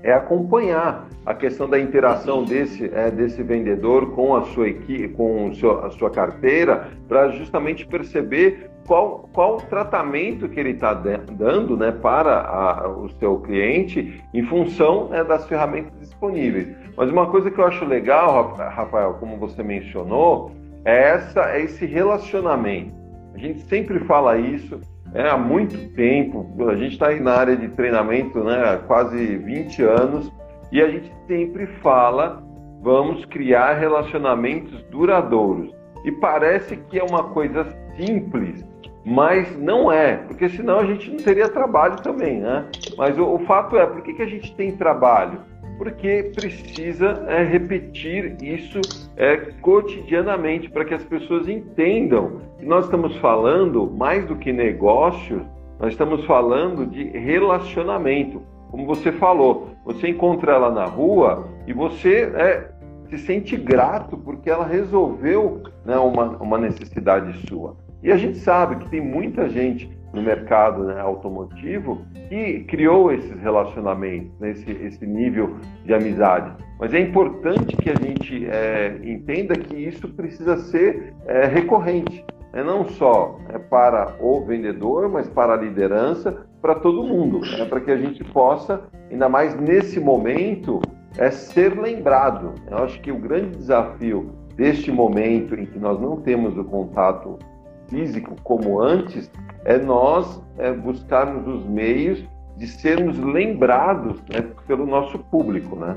é 0.06 0.12
acompanhar 0.12 1.08
a 1.26 1.34
questão 1.34 1.68
da 1.68 1.80
interação 1.80 2.44
desse, 2.44 2.88
é, 2.94 3.10
desse 3.10 3.42
vendedor 3.42 4.12
com 4.12 4.36
a 4.36 4.42
sua 4.42 4.68
equipe, 4.68 5.08
com 5.08 5.52
seu, 5.52 5.84
a 5.84 5.90
sua 5.90 6.10
carteira, 6.10 6.88
para 7.08 7.30
justamente 7.30 7.84
perceber 7.84 8.70
qual, 8.86 9.28
qual 9.32 9.56
o 9.56 9.62
tratamento 9.62 10.48
que 10.48 10.60
ele 10.60 10.70
está 10.70 10.94
dando 10.94 11.76
né, 11.76 11.90
para 11.90 12.40
a, 12.40 12.88
o 12.88 13.08
seu 13.18 13.40
cliente 13.40 14.22
em 14.32 14.44
função 14.44 15.08
né, 15.08 15.24
das 15.24 15.44
ferramentas 15.48 15.98
disponíveis. 15.98 16.68
Mas 16.96 17.10
uma 17.10 17.28
coisa 17.28 17.50
que 17.50 17.58
eu 17.58 17.66
acho 17.66 17.84
legal, 17.84 18.54
Rafael, 18.54 19.14
como 19.14 19.36
você 19.38 19.60
mencionou, 19.60 20.52
é, 20.84 21.14
essa, 21.14 21.50
é 21.50 21.62
esse 21.62 21.84
relacionamento. 21.84 22.94
A 23.34 23.38
gente 23.38 23.60
sempre 23.62 23.98
fala 24.04 24.38
isso, 24.38 24.80
é, 25.14 25.28
há 25.28 25.36
muito 25.36 25.94
tempo. 25.94 26.46
A 26.68 26.76
gente 26.76 26.92
está 26.92 27.08
aí 27.08 27.20
na 27.20 27.32
área 27.32 27.56
de 27.56 27.68
treinamento 27.68 28.42
né, 28.44 28.70
há 28.70 28.76
quase 28.78 29.36
20 29.36 29.82
anos 29.82 30.32
e 30.70 30.82
a 30.82 30.88
gente 30.88 31.12
sempre 31.26 31.66
fala: 31.82 32.42
vamos 32.80 33.24
criar 33.26 33.74
relacionamentos 33.74 34.82
duradouros. 34.90 35.74
E 36.04 36.12
parece 36.12 36.76
que 36.76 36.98
é 36.98 37.04
uma 37.04 37.24
coisa 37.24 37.66
simples, 37.96 38.64
mas 39.04 39.56
não 39.58 39.90
é, 39.90 40.16
porque 40.16 40.48
senão 40.48 40.80
a 40.80 40.84
gente 40.84 41.10
não 41.10 41.18
teria 41.18 41.48
trabalho 41.48 41.96
também, 41.96 42.40
né? 42.40 42.66
Mas 42.96 43.18
o, 43.18 43.24
o 43.24 43.38
fato 43.40 43.76
é, 43.76 43.86
por 43.86 44.02
que, 44.02 44.12
que 44.12 44.22
a 44.22 44.28
gente 44.28 44.54
tem 44.54 44.76
trabalho? 44.76 45.40
Porque 45.78 46.30
precisa 46.34 47.24
é, 47.28 47.42
repetir 47.42 48.36
isso 48.42 48.80
é, 49.16 49.36
cotidianamente 49.60 50.70
para 50.70 50.84
que 50.84 50.94
as 50.94 51.04
pessoas 51.04 51.48
entendam 51.48 52.40
que 52.58 52.64
nós 52.64 52.86
estamos 52.86 53.16
falando 53.18 53.90
mais 53.90 54.24
do 54.26 54.36
que 54.36 54.52
negócios, 54.52 55.42
nós 55.78 55.92
estamos 55.92 56.24
falando 56.24 56.86
de 56.86 57.04
relacionamento. 57.04 58.42
Como 58.70 58.86
você 58.86 59.12
falou, 59.12 59.70
você 59.84 60.08
encontra 60.08 60.52
ela 60.52 60.70
na 60.70 60.86
rua 60.86 61.48
e 61.66 61.72
você 61.72 62.32
é, 62.34 62.70
se 63.08 63.18
sente 63.18 63.56
grato 63.56 64.16
porque 64.16 64.50
ela 64.50 64.66
resolveu 64.66 65.62
né, 65.84 65.96
uma, 65.96 66.36
uma 66.38 66.58
necessidade 66.58 67.46
sua. 67.46 67.76
E 68.02 68.10
a 68.10 68.16
gente 68.16 68.38
sabe 68.38 68.76
que 68.76 68.90
tem 68.90 69.00
muita 69.00 69.48
gente 69.48 69.95
no 70.16 70.22
mercado 70.22 70.84
né, 70.84 70.98
automotivo 70.98 72.00
que 72.30 72.64
criou 72.64 73.12
esses 73.12 73.38
relacionamentos, 73.40 74.32
né, 74.40 74.52
esse, 74.52 74.70
esse, 74.70 75.06
nível 75.06 75.56
de 75.84 75.92
amizade. 75.92 76.52
Mas 76.80 76.94
é 76.94 77.00
importante 77.00 77.76
que 77.76 77.90
a 77.90 77.94
gente 77.94 78.46
é, 78.46 78.98
entenda 79.04 79.54
que 79.54 79.76
isso 79.76 80.08
precisa 80.08 80.56
ser 80.56 81.14
é, 81.26 81.44
recorrente, 81.44 82.24
é 82.54 82.64
não 82.64 82.88
só 82.88 83.38
é, 83.50 83.58
para 83.58 84.16
o 84.18 84.40
vendedor, 84.44 85.08
mas 85.10 85.28
para 85.28 85.52
a 85.52 85.56
liderança, 85.56 86.46
para 86.62 86.74
todo 86.76 87.04
mundo, 87.04 87.40
né, 87.40 87.66
para 87.66 87.80
que 87.80 87.90
a 87.90 87.96
gente 87.96 88.24
possa, 88.24 88.84
ainda 89.10 89.28
mais 89.28 89.54
nesse 89.54 90.00
momento, 90.00 90.80
é 91.18 91.30
ser 91.30 91.78
lembrado. 91.78 92.54
Eu 92.70 92.78
acho 92.78 92.98
que 93.02 93.12
o 93.12 93.18
grande 93.18 93.58
desafio 93.58 94.30
deste 94.56 94.90
momento 94.90 95.54
em 95.54 95.66
que 95.66 95.78
nós 95.78 96.00
não 96.00 96.16
temos 96.16 96.56
o 96.56 96.64
contato 96.64 97.38
físico 97.88 98.36
como 98.42 98.80
antes 98.80 99.30
é 99.64 99.78
nós 99.78 100.40
é, 100.58 100.72
buscarmos 100.72 101.46
os 101.46 101.66
meios 101.68 102.22
de 102.56 102.66
sermos 102.66 103.18
lembrados 103.18 104.18
né, 104.32 104.46
pelo 104.66 104.86
nosso 104.86 105.18
público, 105.18 105.76
né? 105.76 105.96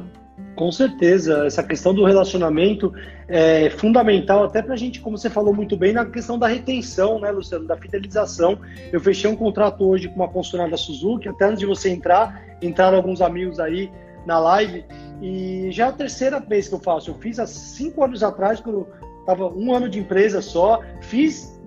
Com 0.56 0.72
certeza, 0.72 1.46
essa 1.46 1.64
questão 1.64 1.94
do 1.94 2.04
relacionamento 2.04 2.94
é 3.28 3.70
fundamental 3.70 4.44
até 4.44 4.62
para 4.62 4.74
a 4.74 4.78
gente, 4.78 5.00
como 5.00 5.18
você 5.18 5.30
falou 5.30 5.54
muito 5.54 5.78
bem, 5.78 5.94
na 5.94 6.06
questão 6.06 6.38
da 6.38 6.48
retenção, 6.48 7.20
né, 7.20 7.32
Luciano, 7.32 7.66
da 7.66 7.78
fidelização. 7.78 8.58
Eu 8.92 9.00
fechei 9.00 9.30
um 9.30 9.36
contrato 9.36 9.86
hoje 9.86 10.10
com 10.10 10.16
uma 10.16 10.28
consultora 10.28 10.70
da 10.70 10.76
Suzuki, 10.76 11.30
até 11.30 11.46
antes 11.46 11.60
de 11.60 11.66
você 11.66 11.90
entrar, 11.90 12.44
entraram 12.62 12.98
alguns 12.98 13.22
amigos 13.22 13.60
aí 13.60 13.90
na 14.26 14.38
live, 14.40 14.84
e 15.22 15.70
já 15.72 15.86
é 15.86 15.90
a 15.90 15.94
terceira 15.94 16.40
vez 16.40 16.68
que 16.68 16.76
eu 16.76 16.80
faço. 16.80 17.12
Eu 17.12 17.16
fiz 17.16 17.40
há 17.40 17.48
cinco 17.48 18.04
anos 18.04 18.22
atrás, 18.22 18.60
quando 18.60 18.88
estava 19.20 19.48
um 19.48 19.74
ano 19.74 19.88
de 19.88 20.00
empresa 20.00 20.42
só, 20.42 20.82
fiz 21.02 21.59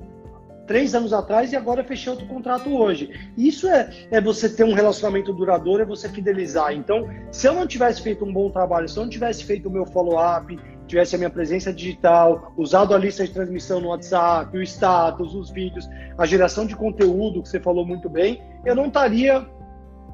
três 0.66 0.94
anos 0.94 1.12
atrás 1.12 1.52
e 1.52 1.56
agora 1.56 1.84
fechei 1.84 2.10
outro 2.10 2.26
contrato 2.26 2.74
hoje. 2.74 3.10
Isso 3.36 3.68
é, 3.68 3.90
é 4.10 4.20
você 4.20 4.48
ter 4.48 4.64
um 4.64 4.74
relacionamento 4.74 5.32
duradouro, 5.32 5.82
é 5.82 5.86
você 5.86 6.08
fidelizar. 6.08 6.72
Então, 6.72 7.08
se 7.30 7.46
eu 7.46 7.54
não 7.54 7.66
tivesse 7.66 8.02
feito 8.02 8.24
um 8.24 8.32
bom 8.32 8.50
trabalho, 8.50 8.88
se 8.88 8.98
eu 8.98 9.02
não 9.02 9.10
tivesse 9.10 9.44
feito 9.44 9.68
o 9.68 9.72
meu 9.72 9.86
follow-up, 9.86 10.58
tivesse 10.86 11.14
a 11.14 11.18
minha 11.18 11.30
presença 11.30 11.72
digital, 11.72 12.52
usado 12.56 12.94
a 12.94 12.98
lista 12.98 13.24
de 13.24 13.32
transmissão 13.32 13.80
no 13.80 13.88
WhatsApp, 13.88 14.56
o 14.56 14.62
status, 14.62 15.34
os 15.34 15.50
vídeos, 15.50 15.88
a 16.18 16.26
geração 16.26 16.66
de 16.66 16.76
conteúdo 16.76 17.42
que 17.42 17.48
você 17.48 17.60
falou 17.60 17.86
muito 17.86 18.08
bem, 18.08 18.42
eu 18.64 18.74
não 18.74 18.86
estaria 18.86 19.46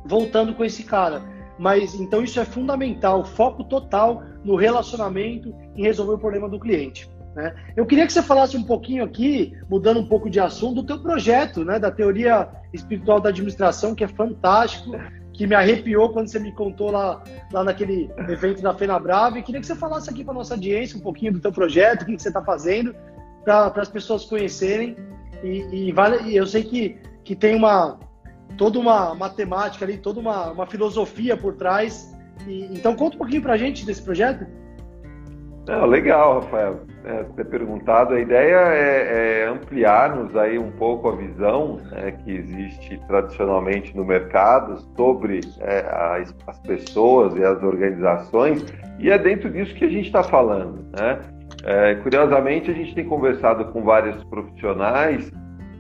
voltando 0.04 0.54
com 0.54 0.64
esse 0.64 0.82
cara. 0.84 1.22
Mas 1.58 1.94
então 1.94 2.22
isso 2.22 2.38
é 2.38 2.44
fundamental, 2.44 3.24
foco 3.24 3.64
total 3.64 4.22
no 4.44 4.54
relacionamento 4.54 5.52
em 5.74 5.82
resolver 5.82 6.12
o 6.12 6.18
problema 6.18 6.48
do 6.48 6.61
cliente. 6.61 7.11
Né? 7.38 7.55
Eu 7.77 7.87
queria 7.87 8.05
que 8.05 8.12
você 8.12 8.20
falasse 8.20 8.57
um 8.57 8.64
pouquinho 8.64 9.05
aqui, 9.05 9.57
mudando 9.70 10.01
um 10.01 10.09
pouco 10.09 10.29
de 10.29 10.40
assunto, 10.40 10.83
do 10.83 10.83
teu 10.83 10.98
projeto, 10.98 11.64
né? 11.64 11.79
da 11.79 11.88
teoria 11.88 12.48
espiritual 12.72 13.20
da 13.20 13.29
administração, 13.29 13.94
que 13.94 14.03
é 14.03 14.09
fantástico, 14.09 14.90
que 15.33 15.46
me 15.46 15.55
arrepiou 15.55 16.12
quando 16.12 16.27
você 16.27 16.40
me 16.40 16.51
contou 16.51 16.90
lá, 16.90 17.22
lá 17.53 17.62
naquele 17.62 18.11
evento 18.29 18.61
da 18.61 18.74
Fena 18.74 18.98
Brava. 18.98 19.38
E 19.38 19.42
queria 19.44 19.61
que 19.61 19.68
você 19.68 19.77
falasse 19.77 20.11
aqui 20.11 20.24
para 20.24 20.35
nossa 20.35 20.55
audiência 20.55 20.98
um 20.98 21.01
pouquinho 21.01 21.33
do 21.33 21.38
teu 21.38 21.53
projeto, 21.53 22.03
o 22.03 22.07
que, 22.07 22.16
que 22.16 22.22
você 22.22 22.27
está 22.27 22.42
fazendo, 22.42 22.92
para 23.44 23.72
as 23.77 23.88
pessoas 23.88 24.24
conhecerem. 24.24 24.96
E, 25.44 25.90
e, 25.90 25.92
vale, 25.92 26.29
e 26.29 26.37
eu 26.37 26.44
sei 26.44 26.64
que, 26.64 26.98
que 27.22 27.37
tem 27.37 27.55
uma 27.55 28.01
toda 28.57 28.81
uma 28.81 29.14
matemática 29.14 29.85
ali, 29.85 29.96
toda 29.96 30.18
uma, 30.18 30.51
uma 30.51 30.66
filosofia 30.66 31.37
por 31.37 31.55
trás. 31.55 32.12
E, 32.48 32.64
então 32.77 32.96
conta 32.96 33.14
um 33.14 33.18
pouquinho 33.18 33.42
para 33.42 33.53
a 33.53 33.57
gente 33.57 33.87
desse 33.87 34.03
projeto. 34.03 34.44
Não, 35.68 35.85
legal, 35.85 36.40
Rafael. 36.40 36.81
É, 37.08 37.24
ter 37.34 37.46
perguntado, 37.46 38.12
a 38.12 38.20
ideia 38.20 38.56
é, 38.56 39.40
é 39.40 39.48
ampliarmos 39.48 40.36
aí 40.36 40.58
um 40.58 40.70
pouco 40.72 41.08
a 41.08 41.16
visão 41.16 41.80
né, 41.90 42.12
que 42.22 42.30
existe 42.30 43.00
tradicionalmente 43.08 43.96
no 43.96 44.04
mercado 44.04 44.78
sobre 44.94 45.40
é, 45.60 45.86
as, 45.90 46.36
as, 46.46 46.58
pessoas 46.58 47.34
e 47.34 47.42
as 47.42 47.62
organizações, 47.62 48.62
e 48.98 49.10
é 49.10 49.16
dentro 49.16 49.48
disso 49.48 49.74
que 49.74 49.86
a 49.86 49.88
gente 49.88 50.04
está 50.04 50.22
falando. 50.22 50.84
Né? 51.00 51.18
É, 51.64 51.94
curiosamente, 51.94 52.70
a 52.70 52.74
gente 52.74 52.94
tem 52.94 53.06
conversado 53.06 53.64
com 53.72 53.82
vários 53.82 54.22
profissionais, 54.24 55.32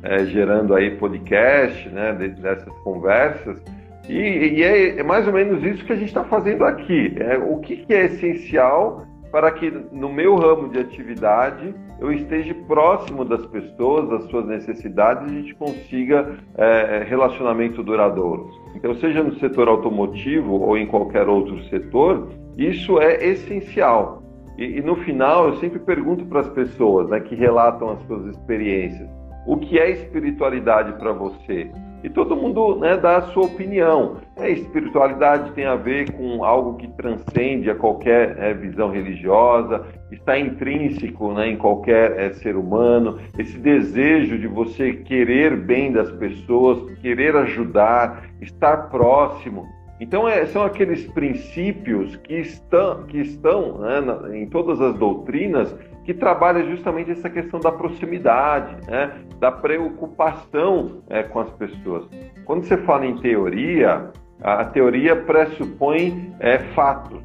é, 0.02 0.24
gerando 0.24 0.74
aí 0.74 0.96
podcast 0.96 1.90
né, 1.90 2.14
dessas 2.40 2.72
conversas, 2.78 3.62
e, 4.08 4.14
e 4.14 4.62
é, 4.62 4.98
é, 4.98 5.02
mais 5.02 5.26
ou 5.26 5.34
menos 5.34 5.62
isso 5.62 5.84
que 5.84 5.92
a 5.92 5.96
gente 5.96 6.08
está 6.08 6.24
fazendo 6.24 6.64
aqui. 6.64 7.14
É, 7.20 7.36
o 7.36 7.58
que, 7.58 7.76
que 7.76 7.92
é 7.92 8.06
essencial 8.06 9.06
para 9.30 9.50
que 9.50 9.70
no 9.92 10.08
meu 10.08 10.36
ramo 10.36 10.68
de 10.68 10.78
atividade 10.78 11.74
eu 12.00 12.12
esteja 12.12 12.54
próximo 12.66 13.24
das 13.24 13.44
pessoas, 13.46 14.08
das 14.08 14.24
suas 14.30 14.46
necessidades 14.46 15.30
e 15.30 15.36
a 15.36 15.40
gente 15.40 15.54
consiga 15.54 16.38
é, 16.56 17.04
relacionamento 17.08 17.82
duradouro. 17.82 18.50
Então, 18.74 18.94
seja 18.94 19.22
no 19.22 19.34
setor 19.38 19.68
automotivo 19.68 20.60
ou 20.60 20.78
em 20.78 20.86
qualquer 20.86 21.28
outro 21.28 21.62
setor, 21.64 22.28
isso 22.56 23.00
é 23.00 23.24
essencial. 23.24 24.22
E, 24.56 24.78
e 24.78 24.82
no 24.82 24.96
final, 24.96 25.48
eu 25.48 25.56
sempre 25.56 25.78
pergunto 25.78 26.24
para 26.26 26.40
as 26.40 26.48
pessoas 26.48 27.08
né, 27.08 27.20
que 27.20 27.34
relatam 27.34 27.90
as 27.90 28.02
suas 28.06 28.26
experiências: 28.26 29.08
o 29.46 29.56
que 29.56 29.78
é 29.78 29.90
espiritualidade 29.90 30.92
para 30.98 31.12
você? 31.12 31.70
E 32.02 32.08
todo 32.08 32.36
mundo 32.36 32.78
né, 32.78 32.96
dá 32.96 33.16
a 33.16 33.22
sua 33.22 33.44
opinião. 33.44 34.18
A 34.36 34.48
espiritualidade 34.48 35.50
tem 35.52 35.64
a 35.64 35.74
ver 35.74 36.12
com 36.12 36.44
algo 36.44 36.76
que 36.76 36.86
transcende 36.88 37.68
a 37.68 37.74
qualquer 37.74 38.38
é, 38.38 38.54
visão 38.54 38.90
religiosa, 38.90 39.84
está 40.12 40.38
intrínseco 40.38 41.32
né, 41.32 41.48
em 41.48 41.56
qualquer 41.56 42.18
é, 42.18 42.32
ser 42.34 42.56
humano. 42.56 43.18
Esse 43.36 43.58
desejo 43.58 44.38
de 44.38 44.46
você 44.46 44.92
querer 44.92 45.56
bem 45.56 45.90
das 45.90 46.10
pessoas, 46.12 46.88
querer 47.00 47.34
ajudar, 47.36 48.24
estar 48.40 48.88
próximo. 48.90 49.66
Então, 50.00 50.28
é, 50.28 50.46
são 50.46 50.62
aqueles 50.62 51.04
princípios 51.06 52.14
que 52.16 52.34
estão, 52.34 53.02
que 53.04 53.18
estão 53.18 53.78
né, 53.78 54.38
em 54.38 54.46
todas 54.46 54.80
as 54.80 54.96
doutrinas 54.96 55.74
que 56.08 56.14
trabalha 56.14 56.64
justamente 56.64 57.10
essa 57.10 57.28
questão 57.28 57.60
da 57.60 57.70
proximidade, 57.70 58.76
né, 58.90 59.12
da 59.38 59.52
preocupação 59.52 61.02
é, 61.10 61.22
com 61.22 61.38
as 61.38 61.50
pessoas. 61.50 62.08
Quando 62.46 62.64
você 62.64 62.78
fala 62.78 63.04
em 63.04 63.18
teoria, 63.18 64.10
a, 64.42 64.64
teoria 64.64 65.14
pressupõe 65.14 66.32
é, 66.40 66.60
fatos, 66.74 67.20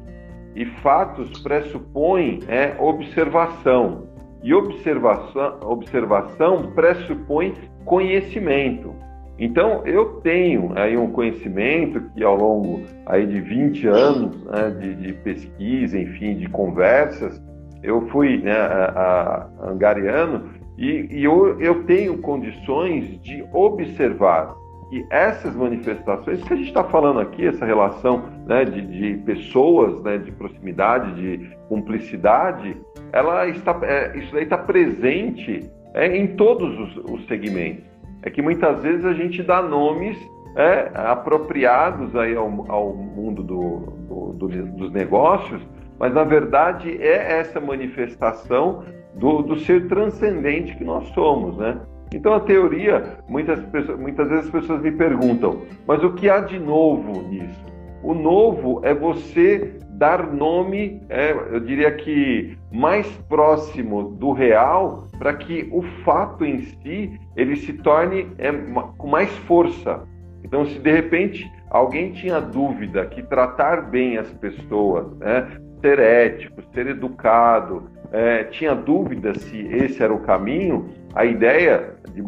e 0.54 0.66
fatos 0.82 1.40
pressupõem 1.40 2.40
é, 2.46 2.76
observação, 2.78 4.06
e 4.42 4.52
observação, 4.52 5.60
observação 5.62 6.70
pressupõe 6.74 7.54
conhecimento. 7.86 8.94
Então, 9.38 9.80
eu 9.86 10.20
tenho 10.20 10.78
aí 10.78 10.94
um 10.94 11.10
conhecimento 11.10 12.02
que 12.14 12.22
ao 12.22 12.36
longo 12.36 12.82
aí 13.06 13.26
de 13.26 13.40
20 13.40 13.86
anos 13.86 14.44
né, 14.44 14.70
de, 14.78 14.94
de, 14.94 15.12
pesquisa, 15.14 15.98
enfim, 15.98 16.36
de 16.36 16.50
conversas, 16.50 17.42
eu 17.84 18.08
fui 18.08 18.38
né, 18.38 18.52
a, 18.52 19.48
a 19.60 19.70
angariano 19.70 20.50
e, 20.76 21.06
e 21.10 21.24
eu, 21.24 21.60
eu 21.60 21.84
tenho 21.84 22.18
condições 22.18 23.20
de 23.20 23.44
observar 23.52 24.56
que 24.88 25.06
essas 25.10 25.54
manifestações 25.54 26.42
que 26.42 26.52
a 26.52 26.56
gente 26.56 26.68
está 26.68 26.84
falando 26.84 27.20
aqui, 27.20 27.46
essa 27.46 27.64
relação 27.64 28.24
né, 28.46 28.64
de, 28.64 28.80
de, 28.82 29.22
pessoas, 29.22 30.02
né, 30.02 30.18
de 30.18 30.32
proximidade, 30.32 31.14
de 31.14 31.56
cumplicidade, 31.68 32.76
ela 33.12 33.46
está, 33.48 33.78
é, 33.82 34.16
isso 34.18 34.32
daí 34.32 34.44
está 34.44 34.58
presente 34.58 35.70
é, 35.94 36.16
em 36.16 36.28
todos 36.28 36.78
os, 36.78 37.10
os 37.10 37.26
segmentos. 37.26 37.84
É 38.22 38.30
que 38.30 38.40
muitas 38.40 38.82
vezes 38.82 39.04
a 39.04 39.12
gente 39.12 39.42
dá 39.42 39.60
nomes 39.60 40.18
é, 40.56 40.90
apropriados 40.94 42.14
aí 42.16 42.34
ao, 42.34 42.46
ao 42.68 42.94
mundo 42.94 43.42
do, 43.42 43.78
do, 44.08 44.32
do, 44.32 44.48
dos 44.48 44.92
negócios, 44.92 45.60
mas 45.98 46.12
na 46.12 46.24
verdade 46.24 46.96
é 47.00 47.38
essa 47.40 47.60
manifestação 47.60 48.84
do, 49.14 49.42
do 49.42 49.58
ser 49.60 49.86
transcendente 49.88 50.76
que 50.76 50.84
nós 50.84 51.06
somos, 51.08 51.56
né? 51.56 51.80
Então 52.12 52.34
a 52.34 52.40
teoria, 52.40 53.18
muitas, 53.28 53.60
pessoas, 53.66 53.98
muitas 53.98 54.28
vezes 54.28 54.46
as 54.46 54.50
pessoas 54.50 54.82
me 54.82 54.92
perguntam, 54.92 55.62
mas 55.86 56.02
o 56.02 56.12
que 56.12 56.28
há 56.28 56.40
de 56.40 56.58
novo 56.58 57.22
nisso? 57.28 57.64
O 58.02 58.14
novo 58.14 58.80
é 58.84 58.94
você 58.94 59.78
dar 59.94 60.32
nome, 60.32 61.00
é, 61.08 61.32
eu 61.32 61.60
diria 61.60 61.90
que 61.92 62.56
mais 62.72 63.06
próximo 63.28 64.10
do 64.10 64.32
real, 64.32 65.08
para 65.18 65.32
que 65.34 65.68
o 65.72 65.82
fato 66.04 66.44
em 66.44 66.60
si 66.60 67.18
ele 67.36 67.56
se 67.56 67.72
torne 67.74 68.28
é, 68.38 68.52
com 68.98 69.06
mais 69.06 69.30
força. 69.38 70.02
Então, 70.42 70.66
se 70.66 70.78
de 70.78 70.92
repente 70.92 71.50
alguém 71.70 72.12
tinha 72.12 72.40
dúvida 72.40 73.06
que 73.06 73.22
tratar 73.22 73.88
bem 73.90 74.18
as 74.18 74.30
pessoas, 74.34 75.16
né, 75.18 75.48
ser 75.84 75.98
ético, 75.98 76.62
ser 76.72 76.86
educado, 76.86 77.90
é, 78.10 78.44
tinha 78.44 78.74
dúvida 78.74 79.34
se 79.34 79.66
esse 79.66 80.02
era 80.02 80.14
o 80.14 80.20
caminho, 80.20 80.88
a 81.14 81.26
ideia 81.26 81.96
de 82.14 82.22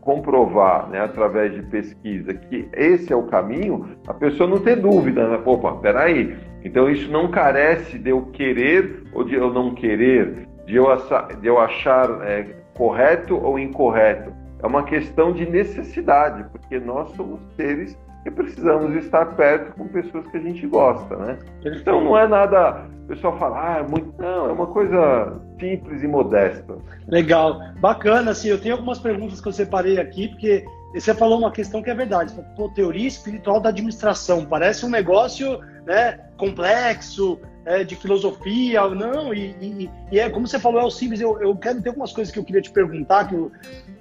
comprovar, 0.00 0.88
né, 0.88 1.00
através 1.00 1.54
de 1.54 1.62
pesquisa, 1.62 2.34
que 2.34 2.68
esse 2.72 3.12
é 3.12 3.16
o 3.16 3.28
caminho, 3.28 3.88
a 4.08 4.14
pessoa 4.14 4.50
não 4.50 4.58
ter 4.58 4.76
dúvida, 4.76 5.28
né? 5.28 5.40
Opa, 5.44 5.76
peraí, 5.76 6.36
então 6.64 6.90
isso 6.90 7.08
não 7.12 7.30
carece 7.30 7.98
de 7.98 8.10
eu 8.10 8.22
querer 8.32 9.04
ou 9.12 9.22
de 9.22 9.34
eu 9.34 9.52
não 9.52 9.74
querer, 9.74 10.48
de 10.66 10.74
eu 10.74 10.90
achar, 10.90 11.28
de 11.36 11.46
eu 11.46 11.58
achar 11.60 12.26
é, 12.26 12.46
correto 12.74 13.36
ou 13.36 13.58
incorreto. 13.58 14.32
É 14.60 14.66
uma 14.66 14.82
questão 14.82 15.32
de 15.32 15.48
necessidade, 15.48 16.44
porque 16.50 16.80
nós 16.80 17.10
somos 17.12 17.38
seres 17.54 17.96
que 18.22 18.30
precisamos 18.30 18.94
estar 18.96 19.24
perto 19.36 19.74
com 19.76 19.88
pessoas 19.88 20.26
que 20.28 20.36
a 20.36 20.40
gente 20.40 20.66
gosta, 20.66 21.16
né? 21.16 21.38
Então 21.64 22.02
não 22.02 22.18
é 22.18 22.26
nada, 22.26 22.86
o 23.04 23.08
pessoal 23.08 23.38
fala, 23.38 23.56
ah, 23.60 23.78
é 23.78 23.82
muito, 23.82 24.12
não, 24.20 24.50
é 24.50 24.52
uma 24.52 24.66
coisa 24.66 25.40
simples 25.58 26.02
e 26.02 26.06
modesta. 26.06 26.76
Legal, 27.06 27.60
bacana, 27.80 28.32
assim, 28.32 28.48
eu 28.48 28.60
tenho 28.60 28.74
algumas 28.74 28.98
perguntas 28.98 29.40
que 29.40 29.48
eu 29.48 29.52
separei 29.52 29.98
aqui, 29.98 30.28
porque 30.28 30.64
você 30.94 31.14
falou 31.14 31.38
uma 31.38 31.52
questão 31.52 31.82
que 31.82 31.90
é 31.90 31.94
verdade, 31.94 32.34
pô, 32.56 32.68
teoria 32.70 33.08
espiritual 33.08 33.60
da 33.60 33.68
administração, 33.68 34.44
parece 34.44 34.84
um 34.84 34.90
negócio, 34.90 35.60
né, 35.86 36.18
complexo, 36.36 37.38
é, 37.68 37.84
de 37.84 37.94
filosofia, 37.94 38.88
não, 38.88 39.34
e, 39.34 39.54
e, 39.60 39.90
e, 40.10 40.18
é 40.18 40.30
como 40.30 40.46
você 40.46 40.58
falou, 40.58 40.80
é 40.80 40.84
o 40.84 40.90
simples. 40.90 41.20
Eu, 41.20 41.38
eu 41.42 41.54
quero 41.54 41.82
ter 41.82 41.90
algumas 41.90 42.12
coisas 42.12 42.32
que 42.32 42.38
eu 42.38 42.44
queria 42.44 42.62
te 42.62 42.70
perguntar. 42.70 43.28
Que 43.28 43.34
eu, 43.34 43.52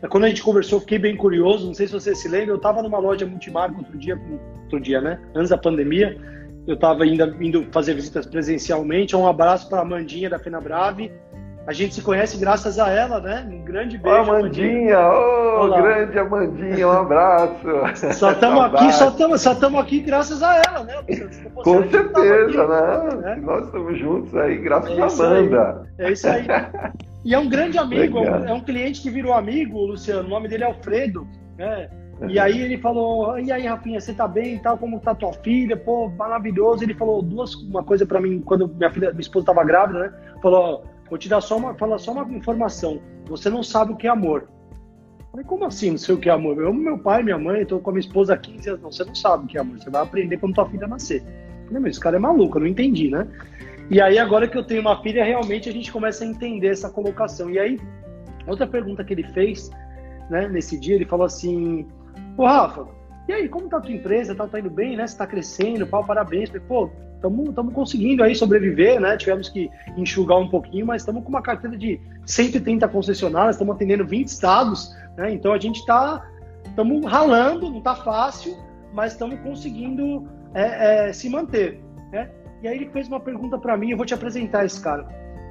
quando 0.09 0.23
a 0.23 0.29
gente 0.29 0.41
conversou, 0.41 0.77
eu 0.77 0.81
fiquei 0.81 0.97
bem 0.97 1.17
curioso. 1.17 1.67
Não 1.67 1.73
sei 1.73 1.85
se 1.85 1.93
você 1.93 2.15
se 2.15 2.29
lembra, 2.29 2.51
eu 2.51 2.55
estava 2.55 2.81
numa 2.81 2.97
loja 2.97 3.25
multimarca 3.25 3.77
outro 3.77 3.97
dia, 3.97 4.17
outro 4.63 4.79
dia, 4.79 5.01
né? 5.01 5.19
Antes 5.35 5.49
da 5.49 5.57
pandemia, 5.57 6.17
eu 6.65 6.75
estava 6.75 7.05
indo, 7.05 7.43
indo 7.43 7.67
fazer 7.73 7.93
visitas 7.93 8.25
presencialmente. 8.25 9.17
Um 9.17 9.27
abraço 9.27 9.67
para 9.67 9.81
a 9.81 9.85
Mandinha 9.85 10.29
da 10.29 10.39
Fena 10.39 10.61
Brave 10.61 11.11
a 11.67 11.73
gente 11.73 11.95
se 11.95 12.01
conhece 12.01 12.37
graças 12.37 12.79
a 12.79 12.89
ela, 12.89 13.19
né? 13.19 13.45
Um 13.45 13.61
grande 13.61 13.97
beijo. 13.97 14.17
Ô, 14.17 14.21
Amandinha, 14.21 14.99
ô, 14.99 15.65
oh, 15.65 15.81
grande 15.81 16.17
Amandinha, 16.17 16.87
um 16.87 16.91
abraço. 16.91 17.67
Só 18.17 18.31
estamos 18.31 18.63
aqui, 18.63 18.93
só 18.93 19.09
estamos 19.09 19.41
só 19.41 19.51
aqui 19.51 19.99
graças 19.99 20.41
a 20.41 20.61
ela, 20.65 20.83
né? 20.85 20.93
Com 21.53 21.83
certeza, 21.89 22.63
aqui, 22.63 23.15
né? 23.17 23.21
né? 23.21 23.35
Nós 23.41 23.65
estamos 23.65 23.99
juntos 23.99 24.33
aí, 24.35 24.57
graças 24.59 24.97
é 24.97 25.01
a 25.01 25.05
Amanda. 25.07 25.87
Aí. 25.99 26.05
É 26.05 26.11
isso 26.13 26.27
aí. 26.29 26.47
E 27.25 27.35
é 27.35 27.37
um 27.37 27.49
grande 27.49 27.77
amigo, 27.77 28.19
é 28.19 28.53
um 28.53 28.61
cliente 28.61 29.01
que 29.01 29.09
virou 29.09 29.33
amigo, 29.33 29.77
Luciano. 29.77 30.25
O 30.25 30.29
nome 30.29 30.47
dele 30.47 30.63
é 30.63 30.67
Alfredo, 30.67 31.27
né? 31.57 31.89
E 32.29 32.39
aí 32.39 32.61
ele 32.61 32.77
falou, 32.77 33.37
e 33.37 33.51
aí, 33.51 33.67
Rafinha, 33.67 33.99
você 33.99 34.13
tá 34.13 34.27
bem 34.27 34.55
e 34.55 34.59
tal? 34.59 34.77
Como 34.77 34.99
tá 34.99 35.13
tua 35.13 35.33
filha? 35.33 35.75
Pô, 35.75 36.09
maravilhoso. 36.09 36.83
Ele 36.83 36.93
falou 36.93 37.21
duas, 37.21 37.53
uma 37.55 37.83
coisa 37.83 38.05
para 38.05 38.21
mim, 38.21 38.41
quando 38.43 38.67
minha 38.67 38.89
filha, 38.89 39.09
minha 39.11 39.21
esposa 39.21 39.47
tava 39.47 39.63
grávida, 39.63 39.99
né? 39.99 40.13
Falou, 40.41 40.83
Vou 41.09 41.17
te 41.17 41.29
dar 41.29 41.41
só 41.41 41.57
uma, 41.57 41.73
falar 41.75 41.97
só 41.97 42.11
uma 42.11 42.23
informação. 42.33 42.99
Você 43.27 43.49
não 43.49 43.63
sabe 43.63 43.93
o 43.93 43.95
que 43.95 44.07
é 44.07 44.09
amor. 44.09 44.49
Falei, 45.31 45.45
como 45.45 45.65
assim 45.65 45.91
não 45.91 45.97
sei 45.97 46.15
o 46.15 46.17
que 46.17 46.29
é 46.29 46.31
amor? 46.31 46.57
Eu 46.57 46.69
amo 46.69 46.79
meu 46.79 46.97
pai, 46.97 47.23
minha 47.23 47.37
mãe, 47.37 47.61
estou 47.61 47.79
com 47.79 47.89
a 47.89 47.93
minha 47.93 48.01
esposa 48.01 48.33
há 48.33 48.37
15 48.37 48.69
anos. 48.69 48.81
Não, 48.81 48.91
você 48.91 49.03
não 49.03 49.15
sabe 49.15 49.45
o 49.45 49.47
que 49.47 49.57
é 49.57 49.61
amor. 49.61 49.77
Você 49.79 49.89
vai 49.89 50.01
aprender 50.01 50.37
quando 50.37 50.55
tua 50.55 50.69
filha 50.69 50.87
nascer. 50.87 51.23
Falei, 51.65 51.81
mas 51.81 51.91
esse 51.91 51.99
cara 51.99 52.15
é 52.15 52.19
maluco, 52.19 52.57
eu 52.57 52.61
não 52.61 52.67
entendi, 52.67 53.09
né? 53.09 53.27
E 53.89 54.01
aí, 54.01 54.17
agora 54.19 54.47
que 54.47 54.57
eu 54.57 54.63
tenho 54.63 54.81
uma 54.81 55.01
filha, 55.01 55.23
realmente 55.23 55.69
a 55.69 55.71
gente 55.71 55.91
começa 55.91 56.23
a 56.23 56.27
entender 56.27 56.67
essa 56.67 56.89
colocação. 56.89 57.49
E 57.49 57.57
aí, 57.57 57.79
outra 58.45 58.67
pergunta 58.67 59.03
que 59.03 59.13
ele 59.13 59.23
fez, 59.23 59.69
né, 60.29 60.47
nesse 60.47 60.77
dia, 60.77 60.95
ele 60.95 61.05
falou 61.05 61.25
assim: 61.25 61.87
Ô 62.37 62.45
Rafa, 62.45 62.87
e 63.27 63.33
aí, 63.33 63.49
como 63.49 63.67
tá 63.67 63.77
a 63.77 63.81
tua 63.81 63.91
empresa? 63.91 64.33
Tá, 64.33 64.47
tá 64.47 64.59
indo 64.59 64.69
bem, 64.69 64.95
né? 64.95 65.05
Você 65.05 65.17
tá 65.17 65.27
crescendo, 65.27 65.85
pau, 65.85 66.03
parabéns. 66.03 66.49
falei, 66.49 66.65
pô, 66.67 66.89
estamos 67.21 67.73
conseguindo 67.73 68.23
aí 68.23 68.35
sobreviver, 68.35 68.99
né? 68.99 69.17
Tivemos 69.17 69.49
que 69.49 69.69
enxugar 69.97 70.37
um 70.37 70.49
pouquinho, 70.49 70.85
mas 70.85 71.01
estamos 71.01 71.23
com 71.23 71.29
uma 71.29 71.41
carteira 71.41 71.75
de 71.75 71.99
130 72.25 72.87
concessionárias, 72.87 73.55
estamos 73.55 73.75
atendendo 73.75 74.05
20 74.05 74.27
estados, 74.27 74.95
né? 75.17 75.31
Então 75.33 75.53
a 75.53 75.59
gente 75.59 75.79
está 75.79 76.25
estamos 76.65 77.03
ralando, 77.05 77.69
não 77.69 77.79
está 77.79 77.95
fácil, 77.95 78.55
mas 78.93 79.13
estamos 79.13 79.39
conseguindo 79.39 80.27
é, 80.53 81.07
é, 81.09 81.13
se 81.13 81.29
manter, 81.29 81.81
né? 82.11 82.29
E 82.61 82.67
aí 82.67 82.75
ele 82.75 82.89
fez 82.89 83.07
uma 83.07 83.19
pergunta 83.19 83.57
para 83.57 83.77
mim, 83.77 83.91
eu 83.91 83.97
vou 83.97 84.05
te 84.05 84.13
apresentar 84.13 84.65
esse 84.65 84.81
cara. 84.81 85.03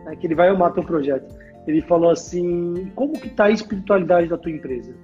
né, 0.04 0.16
que 0.16 0.26
ele 0.26 0.34
vai 0.34 0.48
amar 0.48 0.72
teu 0.72 0.84
projeto. 0.84 1.34
Ele 1.66 1.82
falou 1.82 2.10
assim: 2.10 2.90
como 2.94 3.14
que 3.14 3.28
tá 3.28 3.44
a 3.44 3.50
espiritualidade 3.50 4.28
da 4.28 4.38
tua 4.38 4.50
empresa? 4.50 4.94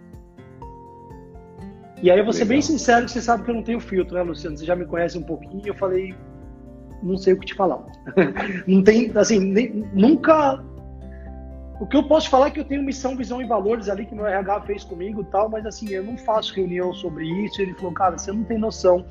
E 2.03 2.11
aí 2.11 2.19
eu 2.19 2.25
vou 2.25 2.33
ser 2.33 2.45
bem 2.45 2.61
sincero, 2.61 3.05
que 3.05 3.13
você 3.13 3.23
sabe 3.23 3.45
que 3.45 3.51
eu 3.51 3.55
não 3.55 3.63
tenho 3.63 3.79
filtro, 3.79 4.17
né, 4.17 4.23
Luciano? 4.23 4.57
Você 4.57 4.65
já 4.65 4.75
me 4.75 4.85
conhece 4.85 5.17
um 5.17 5.23
pouquinho. 5.23 5.63
Eu 5.65 5.75
falei, 5.75 6.15
não 7.03 7.17
sei 7.17 7.35
o 7.35 7.39
que 7.39 7.47
te 7.47 7.55
falar. 7.55 7.81
não 8.67 8.83
tem, 8.83 9.11
assim, 9.17 9.41
nem, 9.41 9.85
nunca. 9.93 10.63
O 11.81 11.87
que 11.87 11.97
eu 11.97 12.05
posso 12.05 12.31
falar 12.31 12.49
é 12.49 12.51
que 12.51 12.61
eu 12.61 12.65
tenho 12.65 12.83
missão, 12.83 13.17
visão 13.17 13.43
e 13.43 13.47
valores 13.47 13.89
ali 13.89 14.07
que 14.07 14.15
meu 14.15 14.27
RH 14.27 14.61
fez 14.63 14.85
comigo 14.85 15.25
tal, 15.25 15.49
mas 15.49 15.67
assim, 15.67 15.89
eu 15.91 16.05
não 16.05 16.17
faço 16.17 16.55
reunião 16.55 16.93
sobre 16.95 17.27
isso. 17.45 17.61
Ele 17.61 17.75
falou, 17.75 17.93
cara, 17.93 18.17
você 18.17 18.31
não 18.31 18.45
tem 18.45 18.59
noção 18.59 19.05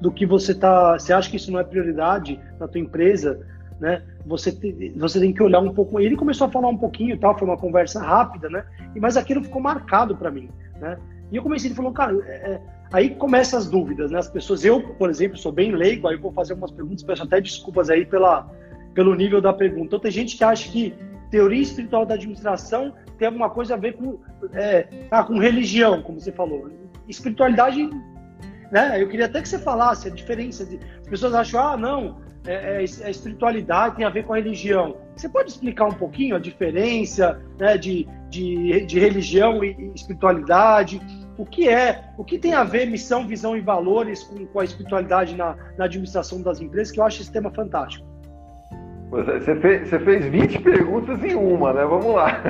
do 0.00 0.10
que 0.10 0.26
você 0.26 0.54
tá. 0.54 0.98
Você 0.98 1.12
acha 1.12 1.30
que 1.30 1.36
isso 1.36 1.52
não 1.52 1.60
é 1.60 1.64
prioridade 1.64 2.40
na 2.58 2.66
tua 2.66 2.80
empresa, 2.80 3.40
né? 3.80 4.02
Você, 4.26 4.52
te, 4.52 4.92
você 4.96 5.20
tem 5.20 5.32
que 5.32 5.42
olhar 5.42 5.60
um 5.60 5.72
pouco. 5.72 6.00
Ele 6.00 6.16
começou 6.16 6.46
a 6.46 6.50
falar 6.50 6.68
um 6.68 6.76
pouquinho 6.76 7.14
e 7.14 7.18
tal, 7.18 7.38
foi 7.38 7.46
uma 7.46 7.56
conversa 7.56 8.00
rápida, 8.00 8.48
né? 8.48 8.64
Mas 9.00 9.16
aquilo 9.16 9.44
ficou 9.44 9.62
marcado 9.62 10.16
para 10.16 10.30
mim, 10.30 10.50
né? 10.80 10.98
E 11.30 11.36
eu 11.36 11.42
comecei, 11.42 11.68
ele 11.68 11.76
falou, 11.76 11.92
cara, 11.92 12.16
é, 12.26 12.52
é, 12.52 12.60
aí 12.92 13.10
começam 13.10 13.58
as 13.58 13.68
dúvidas, 13.68 14.10
né? 14.10 14.18
As 14.18 14.30
pessoas, 14.30 14.64
eu, 14.64 14.80
por 14.80 15.10
exemplo, 15.10 15.36
sou 15.36 15.52
bem 15.52 15.72
leigo, 15.72 16.08
aí 16.08 16.16
vou 16.16 16.32
fazer 16.32 16.52
algumas 16.52 16.70
perguntas, 16.70 17.02
peço 17.02 17.22
até 17.22 17.40
desculpas 17.40 17.90
aí 17.90 18.06
pela, 18.06 18.50
pelo 18.94 19.14
nível 19.14 19.40
da 19.40 19.52
pergunta. 19.52 19.86
Então 19.86 20.00
tem 20.00 20.10
gente 20.10 20.36
que 20.36 20.44
acha 20.44 20.70
que 20.70 20.94
teoria 21.30 21.62
espiritual 21.62 22.06
da 22.06 22.14
administração 22.14 22.94
tem 23.18 23.26
alguma 23.26 23.50
coisa 23.50 23.74
a 23.74 23.76
ver 23.76 23.94
com, 23.94 24.18
é, 24.52 24.86
ah, 25.10 25.24
com 25.24 25.38
religião, 25.38 26.00
como 26.02 26.20
você 26.20 26.32
falou. 26.32 26.70
Espiritualidade, 27.08 27.90
né? 28.70 29.02
Eu 29.02 29.08
queria 29.08 29.26
até 29.26 29.42
que 29.42 29.48
você 29.48 29.58
falasse 29.58 30.08
a 30.08 30.10
diferença. 30.10 30.64
De, 30.64 30.78
as 31.00 31.08
pessoas 31.08 31.34
acham, 31.34 31.60
ah, 31.60 31.76
não, 31.76 32.18
é, 32.46 32.76
é, 32.76 32.84
é 32.84 33.10
espiritualidade 33.10 33.96
tem 33.96 34.06
a 34.06 34.10
ver 34.10 34.24
com 34.24 34.32
a 34.32 34.36
religião. 34.36 34.96
Você 35.16 35.28
pode 35.28 35.50
explicar 35.50 35.86
um 35.86 35.94
pouquinho 35.94 36.36
a 36.36 36.38
diferença 36.38 37.40
né, 37.58 37.76
de, 37.76 38.06
de, 38.30 38.86
de 38.86 39.00
religião 39.00 39.64
e 39.64 39.92
espiritualidade? 39.94 41.00
O 41.38 41.46
que 41.46 41.68
é, 41.68 42.02
o 42.18 42.24
que 42.24 42.36
tem 42.36 42.52
a 42.52 42.64
ver 42.64 42.86
missão, 42.86 43.26
visão 43.26 43.56
e 43.56 43.60
valores 43.60 44.24
com, 44.24 44.44
com 44.46 44.60
a 44.60 44.64
espiritualidade 44.64 45.36
na, 45.36 45.56
na, 45.78 45.84
administração 45.84 46.42
das 46.42 46.60
empresas, 46.60 46.92
que 46.92 47.00
eu 47.00 47.04
acho 47.04 47.22
esse 47.22 47.32
tema 47.32 47.50
fantástico. 47.50 48.04
Você 49.10 49.56
fez, 49.56 49.88
você 49.88 49.98
fez 50.00 50.26
20 50.26 50.58
perguntas 50.58 51.24
em 51.24 51.34
uma, 51.34 51.72
né? 51.72 51.84
Vamos 51.84 52.14
lá. 52.14 52.42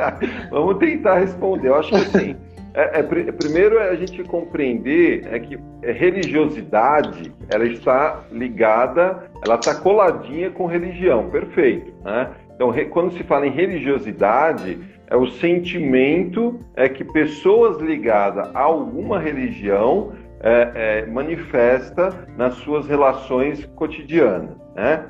Vamos 0.50 0.78
tentar 0.78 1.18
responder. 1.18 1.68
Eu 1.68 1.74
acho 1.74 1.90
que 1.90 1.96
assim, 1.96 2.36
é, 2.72 3.00
é, 3.00 3.02
primeiro 3.02 3.78
é 3.78 3.90
a 3.90 3.96
gente 3.96 4.22
compreender 4.24 5.26
é 5.30 5.38
que 5.38 5.58
religiosidade 5.82 7.32
ela 7.50 7.66
está 7.66 8.24
ligada, 8.30 9.30
ela 9.44 9.56
está 9.56 9.74
coladinha 9.74 10.50
com 10.50 10.66
religião, 10.66 11.28
perfeito. 11.28 11.92
Né? 12.02 12.30
Então, 12.54 12.72
quando 12.90 13.12
se 13.12 13.22
fala 13.22 13.46
em 13.46 13.50
religiosidade, 13.50 14.78
é 15.08 15.16
o 15.16 15.26
sentimento 15.26 16.58
é 16.74 16.88
que 16.88 17.04
pessoas 17.04 17.80
ligadas 17.80 18.50
a 18.54 18.60
alguma 18.60 19.18
religião 19.18 20.12
é, 20.40 20.70
é, 20.74 21.06
manifesta 21.06 22.26
nas 22.36 22.54
suas 22.54 22.86
relações 22.86 23.64
cotidianas. 23.76 24.56
Né? 24.74 25.04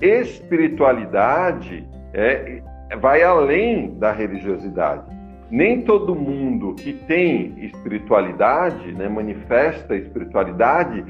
Espiritualidade 0.00 1.86
é, 2.14 2.62
vai 3.00 3.22
além 3.22 3.98
da 3.98 4.12
religiosidade. 4.12 5.04
Nem 5.50 5.82
todo 5.82 6.14
mundo 6.14 6.74
que 6.74 6.92
tem 6.92 7.54
espiritualidade, 7.58 8.92
né, 8.92 9.08
manifesta 9.08 9.96
espiritualidade, 9.96 11.04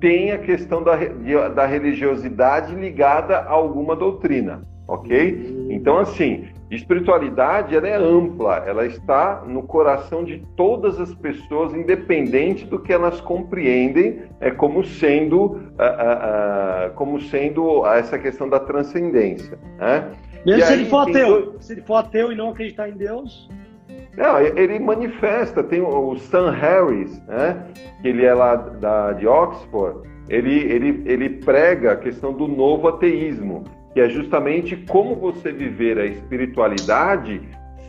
tem 0.00 0.32
a 0.32 0.38
questão 0.38 0.82
da, 0.82 0.96
da 1.50 1.66
religiosidade 1.66 2.74
ligada 2.74 3.36
a 3.36 3.50
alguma 3.50 3.94
doutrina, 3.94 4.62
ok? 4.88 5.68
Então, 5.70 5.98
assim, 5.98 6.48
Espiritualidade 6.74 7.76
ela 7.76 7.86
é 7.86 7.96
ampla, 7.96 8.64
ela 8.66 8.86
está 8.86 9.42
no 9.46 9.62
coração 9.62 10.24
de 10.24 10.38
todas 10.56 10.98
as 10.98 11.14
pessoas, 11.14 11.74
independente 11.74 12.64
do 12.64 12.78
que 12.78 12.90
elas 12.90 13.20
compreendem, 13.20 14.22
é 14.40 14.50
como 14.50 14.82
sendo, 14.82 15.60
como 16.94 17.20
sendo 17.20 17.86
essa 17.86 18.18
questão 18.18 18.48
da 18.48 18.58
transcendência. 18.58 19.58
Né? 19.78 20.12
Mesmo 20.46 20.62
se 20.64 20.72
ele 20.72 20.84
for 20.86 21.08
ateu, 21.10 21.28
dois... 21.28 21.64
se 21.66 21.74
ele 21.74 21.82
for 21.82 21.96
ateu 21.96 22.32
e 22.32 22.34
não 22.34 22.48
acreditar 22.48 22.88
em 22.88 22.94
Deus. 22.94 23.50
Não, 24.16 24.40
ele 24.40 24.78
manifesta, 24.78 25.62
tem 25.62 25.82
o 25.82 26.16
Sam 26.16 26.52
Harris, 26.52 27.22
né, 27.26 27.66
que 28.00 28.08
ele 28.08 28.24
é 28.24 28.32
lá 28.32 28.56
da, 28.56 29.12
de 29.12 29.26
Oxford, 29.26 30.08
ele, 30.30 30.60
ele, 30.72 31.02
ele 31.04 31.28
prega 31.28 31.92
a 31.92 31.96
questão 31.96 32.32
do 32.32 32.48
novo 32.48 32.88
ateísmo 32.88 33.64
que 33.92 34.00
é 34.00 34.08
justamente 34.08 34.76
como 34.76 35.14
você 35.16 35.52
viver 35.52 35.98
a 35.98 36.06
espiritualidade 36.06 37.40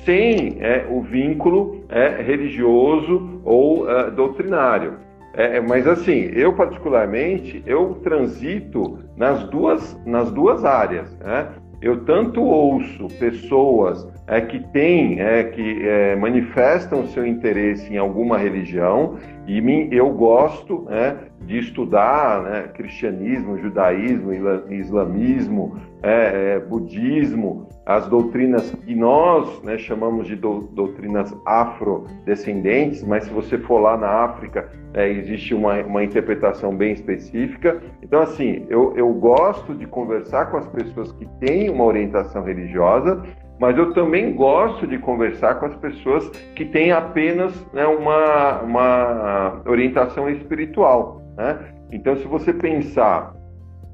sem 0.06 0.58
é, 0.60 0.86
o 0.89 1.01
vínculo 1.01 1.86
é, 1.89 2.22
religioso 2.22 3.41
ou 3.43 3.89
é, 3.89 4.12
doutrinário. 4.12 4.95
É, 5.34 5.60
mas 5.60 5.88
assim, 5.88 6.30
eu 6.36 6.54
particularmente, 6.54 7.64
eu 7.66 7.95
transito 8.04 8.99
nas 9.18 9.43
duas, 9.45 9.99
nas 10.06 10.32
duas 10.32 10.64
áreas. 10.64 11.18
Né? 11.20 11.47
Eu 11.82 12.06
tanto 12.06 12.41
ouço 12.41 13.08
pessoas 13.20 14.08
é, 14.28 14.39
que 14.39 14.60
têm, 14.72 15.20
é, 15.20 15.43
que 15.43 15.88
é, 15.88 16.16
manifestam 16.16 17.08
seu 17.08 17.26
interesse 17.26 17.91
em 17.91 17.97
alguma 17.97 18.38
religião 18.38 19.18
e 19.47 19.62
eu 19.91 20.10
gosto 20.12 20.86
né, 20.89 21.18
de 21.41 21.58
estudar 21.58 22.41
né, 22.43 22.70
cristianismo, 22.74 23.58
judaísmo, 23.58 24.32
islamismo, 24.70 25.78
é, 26.04 26.56
é, 26.56 26.60
budismo, 26.60 27.70
as 27.86 28.08
doutrinas 28.08 28.72
que 28.72 28.93
nós 28.93 29.64
né, 29.64 29.78
chamamos 29.78 30.28
de 30.28 30.36
do, 30.36 30.70
doutrinas 30.74 31.34
afrodescendentes, 31.45 33.01
mas 33.04 33.24
se 33.24 33.30
você 33.30 33.58
for 33.58 33.80
lá 33.80 33.97
na 33.97 34.10
África, 34.10 34.70
é, 34.93 35.10
existe 35.10 35.56
uma, 35.56 35.80
uma 35.82 36.04
interpretação 36.04 36.76
bem 36.76 36.91
específica. 36.91 37.82
Então, 38.01 38.22
assim, 38.22 38.66
eu, 38.70 38.93
eu 38.97 39.12
gosto 39.14 39.74
de 39.74 39.88
conversar 39.88 40.47
com 40.51 40.58
as 40.58 40.68
pessoas 40.68 41.12
que 41.14 41.26
têm 41.39 41.70
uma 41.70 41.86
orientação 41.86 42.43
religiosa, 42.43 43.24
mas 43.60 43.78
eu 43.78 43.93
também 43.93 44.34
gosto 44.34 44.86
de 44.86 44.97
conversar 44.97 45.56
com 45.56 45.68
as 45.68 45.76
pessoas 45.78 46.28
que 46.54 46.66
têm 46.66 46.91
apenas 46.91 47.54
né, 47.72 47.86
uma, 47.86 48.62
uma 48.62 49.62
orientação 49.66 50.30
espiritual. 50.30 51.22
Né? 51.38 51.60
Então, 51.91 52.16
se 52.18 52.28
você 52.28 52.51
pensar 52.51 53.34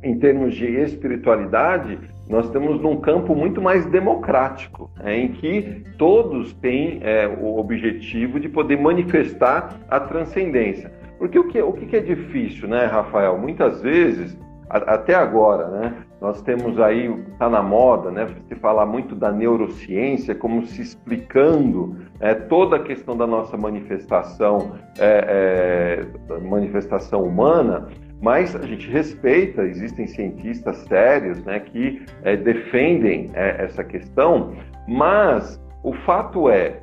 em 0.04 0.18
termos 0.18 0.56
de 0.56 0.66
espiritualidade, 0.66 2.00
nós 2.30 2.46
estamos 2.46 2.80
num 2.80 2.98
campo 2.98 3.36
muito 3.36 3.62
mais 3.62 3.86
democrático, 3.88 4.90
né, 4.98 5.18
em 5.18 5.30
que 5.30 5.84
todos 5.98 6.54
têm 6.54 7.00
é, 7.02 7.28
o 7.28 7.58
objetivo 7.58 8.40
de 8.40 8.48
poder 8.48 8.80
manifestar 8.80 9.76
a 9.90 10.00
transcendência. 10.00 10.92
Porque 11.18 11.38
o 11.38 11.48
que, 11.48 11.62
o 11.62 11.74
que 11.74 11.96
é 11.96 12.00
difícil, 12.00 12.68
né, 12.68 12.86
Rafael? 12.86 13.38
Muitas 13.38 13.82
vezes, 13.82 14.38
a, 14.70 14.78
até 14.78 15.16
agora, 15.16 15.68
né, 15.68 15.94
nós 16.22 16.42
temos 16.42 16.80
aí, 16.80 17.08
está 17.32 17.50
na 17.50 17.64
moda, 17.64 18.12
né, 18.12 18.28
se 18.48 18.56
falar 18.56 18.86
muito 18.86 19.16
da 19.16 19.32
neurociência, 19.32 20.36
como 20.36 20.66
se 20.68 20.82
explicando 20.82 21.98
é, 22.20 22.36
toda 22.36 22.76
a 22.76 22.80
questão 22.80 23.18
da 23.18 23.26
nossa 23.26 23.58
manifestação, 23.58 24.74
é, 25.00 26.06
é, 26.30 26.40
manifestação 26.40 27.24
humana, 27.24 27.88
mas 28.22 28.56
a 28.56 28.66
gente 28.66 28.90
respeita, 28.90 29.64
existem 29.64 30.08
cientistas 30.08 30.78
sérios 30.88 31.44
né, 31.44 31.60
que 31.60 32.06
é, 32.24 32.36
defendem 32.36 33.30
é, 33.34 33.64
essa 33.64 33.84
questão, 33.84 34.54
mas 34.88 35.62
o 35.84 35.94
fato 35.94 36.50
é 36.50 36.82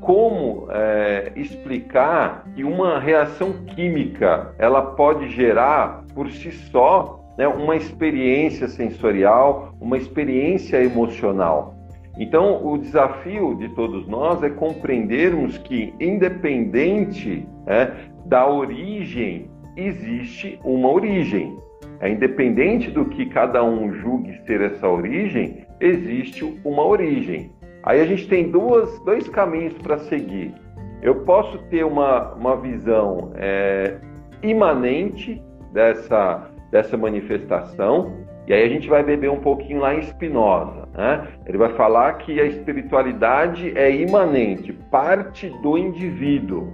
como 0.00 0.66
é, 0.70 1.32
explicar 1.34 2.44
que 2.54 2.62
uma 2.62 2.98
reação 2.98 3.52
química 3.74 4.54
ela 4.58 4.82
pode 4.82 5.30
gerar 5.30 6.04
por 6.14 6.30
si 6.30 6.52
só 6.52 7.20
né, 7.38 7.48
uma 7.48 7.74
experiência 7.74 8.68
sensorial, 8.68 9.74
uma 9.80 9.96
experiência 9.96 10.82
emocional. 10.82 11.74
Então, 12.18 12.64
o 12.64 12.78
desafio 12.78 13.56
de 13.56 13.68
todos 13.70 14.06
nós 14.06 14.42
é 14.42 14.50
compreendermos 14.50 15.58
que, 15.58 15.92
independente 15.98 17.48
é, 17.66 17.90
da 18.26 18.46
origem 18.46 19.50
existe 19.76 20.58
uma 20.64 20.90
origem. 20.90 21.58
É 22.00 22.08
independente 22.08 22.90
do 22.90 23.04
que 23.06 23.26
cada 23.26 23.62
um 23.62 23.92
julgue 23.92 24.38
ser 24.46 24.60
essa 24.60 24.88
origem, 24.88 25.64
existe 25.80 26.44
uma 26.64 26.84
origem. 26.84 27.50
Aí 27.82 28.00
a 28.00 28.06
gente 28.06 28.26
tem 28.28 28.50
duas, 28.50 28.98
dois 29.00 29.28
caminhos 29.28 29.74
para 29.74 29.98
seguir. 29.98 30.52
Eu 31.02 31.16
posso 31.16 31.58
ter 31.70 31.84
uma, 31.84 32.32
uma 32.32 32.56
visão 32.56 33.32
é, 33.36 33.98
imanente 34.42 35.42
dessa, 35.72 36.50
dessa 36.70 36.96
manifestação, 36.96 38.24
e 38.46 38.52
aí 38.52 38.64
a 38.64 38.68
gente 38.68 38.88
vai 38.88 39.02
beber 39.02 39.30
um 39.30 39.40
pouquinho 39.40 39.80
lá 39.80 39.94
em 39.94 40.02
Spinoza. 40.02 40.88
Né? 40.94 41.28
Ele 41.46 41.58
vai 41.58 41.70
falar 41.74 42.14
que 42.14 42.40
a 42.40 42.44
espiritualidade 42.44 43.76
é 43.76 43.94
imanente, 43.94 44.72
parte 44.90 45.48
do 45.62 45.76
indivíduo. 45.76 46.72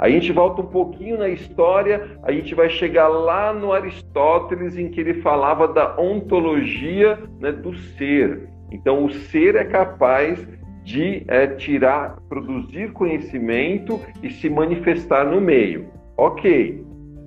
A 0.00 0.08
gente 0.08 0.32
volta 0.32 0.62
um 0.62 0.66
pouquinho 0.66 1.18
na 1.18 1.28
história, 1.28 2.18
a 2.22 2.32
gente 2.32 2.54
vai 2.54 2.70
chegar 2.70 3.06
lá 3.06 3.52
no 3.52 3.70
Aristóteles, 3.70 4.78
em 4.78 4.88
que 4.88 4.98
ele 4.98 5.20
falava 5.20 5.68
da 5.68 5.94
ontologia 6.00 7.18
né, 7.38 7.52
do 7.52 7.76
ser. 7.76 8.48
Então, 8.72 9.04
o 9.04 9.10
ser 9.10 9.56
é 9.56 9.64
capaz 9.64 10.42
de 10.82 11.22
é, 11.28 11.48
tirar, 11.48 12.16
produzir 12.30 12.92
conhecimento 12.92 14.00
e 14.22 14.30
se 14.30 14.48
manifestar 14.48 15.26
no 15.26 15.38
meio. 15.38 15.90
Ok. 16.16 16.82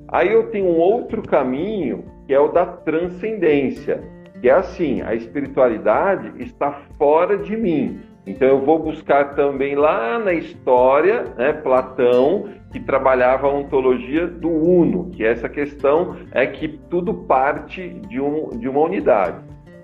Aí 0.07 0.33
eu 0.33 0.49
tenho 0.49 0.65
um 0.65 0.77
outro 0.77 1.21
caminho 1.21 2.05
que 2.25 2.33
é 2.33 2.39
o 2.39 2.47
da 2.47 2.65
transcendência, 2.65 4.01
que 4.41 4.49
é 4.49 4.53
assim: 4.53 5.03
a 5.03 5.13
espiritualidade 5.13 6.41
está 6.41 6.81
fora 6.97 7.37
de 7.37 7.55
mim. 7.55 7.99
Então 8.25 8.47
eu 8.47 8.61
vou 8.61 8.79
buscar 8.79 9.35
também 9.35 9.75
lá 9.75 10.17
na 10.17 10.33
história, 10.33 11.23
né, 11.37 11.51
Platão, 11.53 12.49
que 12.71 12.79
trabalhava 12.79 13.47
a 13.47 13.53
ontologia 13.53 14.25
do 14.25 14.49
uno, 14.49 15.09
que 15.11 15.23
essa 15.23 15.49
questão 15.49 16.15
é 16.31 16.47
que 16.47 16.67
tudo 16.89 17.13
parte 17.13 17.89
de, 18.07 18.19
um, 18.21 18.49
de 18.57 18.67
uma 18.67 18.79
unidade. 18.79 19.43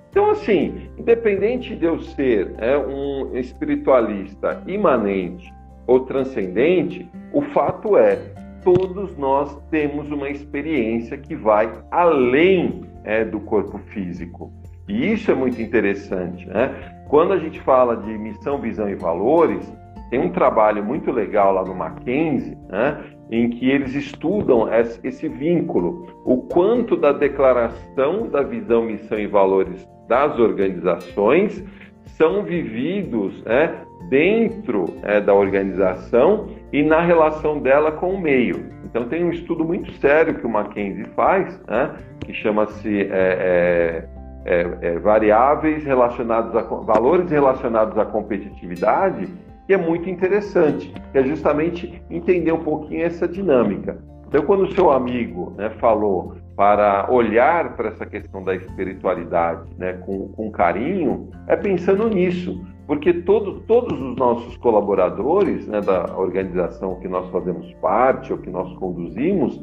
Então, 0.10 0.32
assim, 0.32 0.90
independente 0.98 1.76
de 1.76 1.86
eu 1.86 2.00
ser 2.00 2.56
é, 2.58 2.76
um 2.78 3.38
espiritualista 3.38 4.64
imanente 4.66 5.54
ou 5.86 6.00
transcendente, 6.02 7.08
o 7.32 7.42
fato 7.42 7.96
é 7.96 8.18
todos 8.64 9.16
nós 9.18 9.56
temos 9.70 10.12
uma 10.12 10.30
experiência 10.30 11.18
que 11.18 11.36
vai 11.36 11.72
além 11.92 12.82
é, 13.04 13.24
do 13.24 13.40
corpo 13.40 13.78
físico. 13.78 14.52
E 14.88 15.14
isso 15.14 15.32
é 15.32 15.36
muito 15.36 15.62
interessante. 15.62 16.48
Né? 16.48 16.99
Quando 17.10 17.34
a 17.34 17.38
gente 17.38 17.60
fala 17.62 17.98
de 17.98 18.18
missão, 18.20 18.62
visão 18.62 18.88
e 18.88 18.94
valores, 18.94 19.76
tem 20.12 20.20
um 20.20 20.30
trabalho 20.30 20.84
muito 20.86 21.12
legal 21.12 21.52
lá 21.54 21.64
no 21.64 21.74
Mackenzie, 21.74 22.56
né, 22.70 23.04
em 23.32 23.50
que 23.50 23.68
eles 23.70 23.96
estudam 23.96 24.68
esse 25.04 25.28
vínculo, 25.28 26.08
o 26.24 26.38
quanto 26.38 26.96
da 26.96 27.12
declaração 27.12 28.28
da 28.28 28.44
visão, 28.44 28.84
missão 28.84 29.20
e 29.20 29.26
valores 29.26 29.88
das 30.08 30.38
organizações 30.38 31.64
são 32.06 32.44
vividos 32.44 33.44
né, 33.44 33.84
dentro 34.10 34.86
é, 35.02 35.20
da 35.20 35.34
organização 35.34 36.48
e 36.72 36.84
na 36.84 37.02
relação 37.02 37.60
dela 37.60 37.92
com 37.92 38.14
o 38.14 38.22
meio. 38.22 38.70
Então 38.86 39.06
tem 39.06 39.24
um 39.24 39.32
estudo 39.32 39.66
muito 39.66 39.92
sério 39.94 40.36
que 40.36 40.46
o 40.46 40.50
Mackenzie 40.50 41.06
faz, 41.16 41.60
né, 41.68 41.96
que 42.20 42.34
chama-se 42.34 43.02
é, 43.02 43.08
é, 43.12 44.19
é, 44.50 44.78
é 44.82 45.00
variáveis 45.00 45.84
relacionados 45.86 46.56
a 46.56 46.62
valores 46.62 47.30
relacionados 47.30 47.98
à 47.98 48.06
competitividade 48.06 49.28
que 49.68 49.74
é 49.74 49.78
muito 49.78 50.10
interessante, 50.10 50.92
é 51.14 51.24
justamente 51.24 52.02
entender 52.10 52.52
um 52.52 52.64
pouquinho 52.64 53.06
essa 53.06 53.28
dinâmica. 53.28 54.00
Então, 54.28 54.44
quando 54.44 54.64
o 54.64 54.72
seu 54.74 54.92
amigo 54.92 55.54
né, 55.56 55.70
falou 55.80 56.36
para 56.56 57.08
olhar 57.12 57.76
para 57.76 57.90
essa 57.90 58.06
questão 58.06 58.44
da 58.44 58.56
espiritualidade 58.56 59.70
né, 59.78 59.94
com, 59.94 60.30
com 60.30 60.52
carinho, 60.52 61.30
é 61.48 61.56
pensando 61.56 62.10
nisso, 62.10 62.60
porque 62.88 63.14
todo, 63.14 63.62
todos 63.62 64.02
os 64.02 64.16
nossos 64.16 64.58
colaboradores 64.58 65.68
né, 65.68 65.82
da 65.82 66.18
organização 66.18 67.00
que 67.00 67.08
nós 67.08 67.30
fazemos 67.30 67.72
parte 67.76 68.34
ou 68.34 68.40
que 68.40 68.50
nós 68.50 68.74
conduzimos 68.78 69.62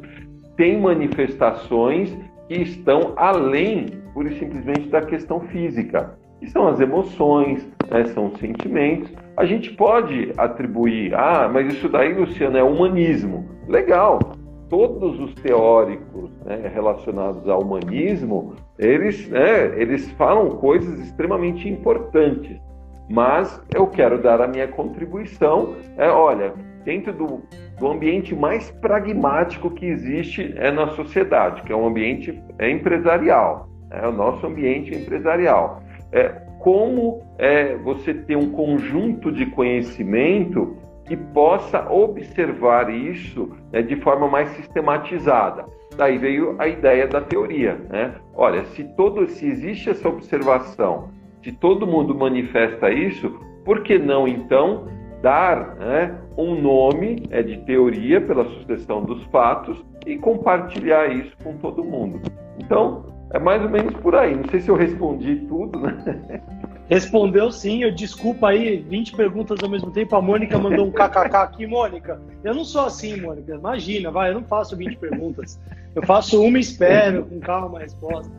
têm 0.55 0.79
manifestações 0.79 2.17
que 2.47 2.55
estão 2.55 3.11
além, 3.17 3.96
pura 4.17 4.29
e 4.29 4.39
simplesmente, 4.39 4.89
da 4.89 5.01
questão 5.01 5.41
física 5.41 6.17
que 6.39 6.49
são 6.49 6.67
as 6.67 6.79
emoções, 6.79 7.67
né, 7.89 8.05
são 8.05 8.27
os 8.27 8.39
sentimentos. 8.39 9.11
A 9.35 9.45
gente 9.45 9.71
pode 9.75 10.33
atribuir, 10.37 11.13
ah, 11.13 11.47
mas 11.51 11.71
isso 11.71 11.87
daí, 11.87 12.13
Luciano, 12.13 12.57
é 12.57 12.63
humanismo. 12.63 13.47
Legal. 13.67 14.19
Todos 14.69 15.19
os 15.19 15.33
teóricos 15.35 16.31
né, 16.45 16.69
relacionados 16.73 17.47
ao 17.47 17.61
humanismo, 17.61 18.55
eles, 18.77 19.27
né, 19.29 19.79
eles 19.79 20.09
falam 20.11 20.49
coisas 20.49 20.99
extremamente 20.99 21.69
importantes. 21.69 22.59
Mas 23.09 23.63
eu 23.73 23.87
quero 23.87 24.21
dar 24.21 24.41
a 24.41 24.47
minha 24.47 24.67
contribuição. 24.67 25.75
É, 25.95 26.09
olha, 26.09 26.53
dentro 26.83 27.13
do, 27.13 27.41
do 27.79 27.87
ambiente 27.87 28.35
mais 28.35 28.69
pragmático 28.71 29.71
que 29.71 29.85
existe 29.85 30.53
é 30.57 30.71
na 30.71 30.87
sociedade, 30.89 31.61
que 31.63 31.71
é 31.71 31.75
um 31.75 31.87
ambiente 31.87 32.39
empresarial, 32.59 33.66
é 33.91 34.07
o 34.07 34.11
nosso 34.11 34.45
ambiente 34.45 34.93
empresarial 34.93 35.81
é, 36.11 36.29
como 36.59 37.21
é, 37.37 37.75
você 37.75 38.13
ter 38.13 38.35
um 38.35 38.51
conjunto 38.51 39.31
de 39.31 39.45
conhecimento 39.47 40.75
que 41.05 41.15
possa 41.15 41.89
observar 41.89 42.89
isso 42.89 43.49
né, 43.71 43.81
de 43.81 43.95
forma 43.97 44.27
mais 44.27 44.49
sistematizada. 44.49 45.65
Daí 45.95 46.17
veio 46.17 46.55
a 46.59 46.67
ideia 46.67 47.07
da 47.07 47.21
teoria. 47.21 47.79
Né? 47.89 48.13
Olha, 48.35 48.65
se 48.65 48.83
todo, 48.95 49.25
se 49.27 49.47
existe 49.47 49.89
essa 49.89 50.09
observação, 50.09 51.09
se 51.41 51.51
todo 51.51 51.87
mundo 51.87 52.13
manifesta 52.13 52.91
isso, 52.91 53.29
por 53.63 53.83
que 53.83 53.97
não 53.97 54.27
então 54.27 54.87
dar 55.21 55.75
né, 55.75 56.15
um 56.37 56.59
nome 56.59 57.23
é, 57.29 57.41
de 57.41 57.57
teoria 57.59 58.19
pela 58.19 58.45
sucessão 58.45 59.03
dos 59.03 59.23
fatos 59.25 59.83
e 60.05 60.17
compartilhar 60.17 61.07
isso 61.07 61.35
com 61.41 61.53
todo 61.57 61.83
mundo? 61.83 62.19
Então, 62.59 63.16
é 63.31 63.39
mais 63.39 63.61
ou 63.61 63.69
menos 63.69 63.93
por 63.95 64.15
aí. 64.15 64.35
Não 64.35 64.47
sei 64.49 64.61
se 64.61 64.69
eu 64.69 64.75
respondi 64.75 65.37
tudo, 65.47 65.79
né? 65.79 66.41
Respondeu 66.89 67.51
sim, 67.51 67.83
eu 67.83 67.93
desculpa 67.93 68.47
aí, 68.47 68.77
20 68.77 69.15
perguntas 69.15 69.59
ao 69.61 69.69
mesmo 69.69 69.91
tempo. 69.91 70.15
A 70.15 70.21
Mônica 70.21 70.57
mandou 70.57 70.87
um 70.87 70.91
kkk 70.91 71.35
aqui, 71.35 71.67
Mônica. 71.67 72.21
Eu 72.43 72.55
não 72.55 72.63
sou 72.63 72.85
assim, 72.85 73.19
Mônica. 73.19 73.53
Imagina, 73.53 74.09
vai, 74.09 74.29
eu 74.29 74.35
não 74.35 74.43
faço 74.43 74.77
20 74.77 74.95
perguntas. 74.95 75.59
Eu 75.93 76.05
faço 76.05 76.41
uma 76.41 76.57
e 76.57 76.61
espero, 76.61 77.25
com 77.25 77.39
calma 77.41 77.79
a 77.79 77.81
resposta. 77.81 78.31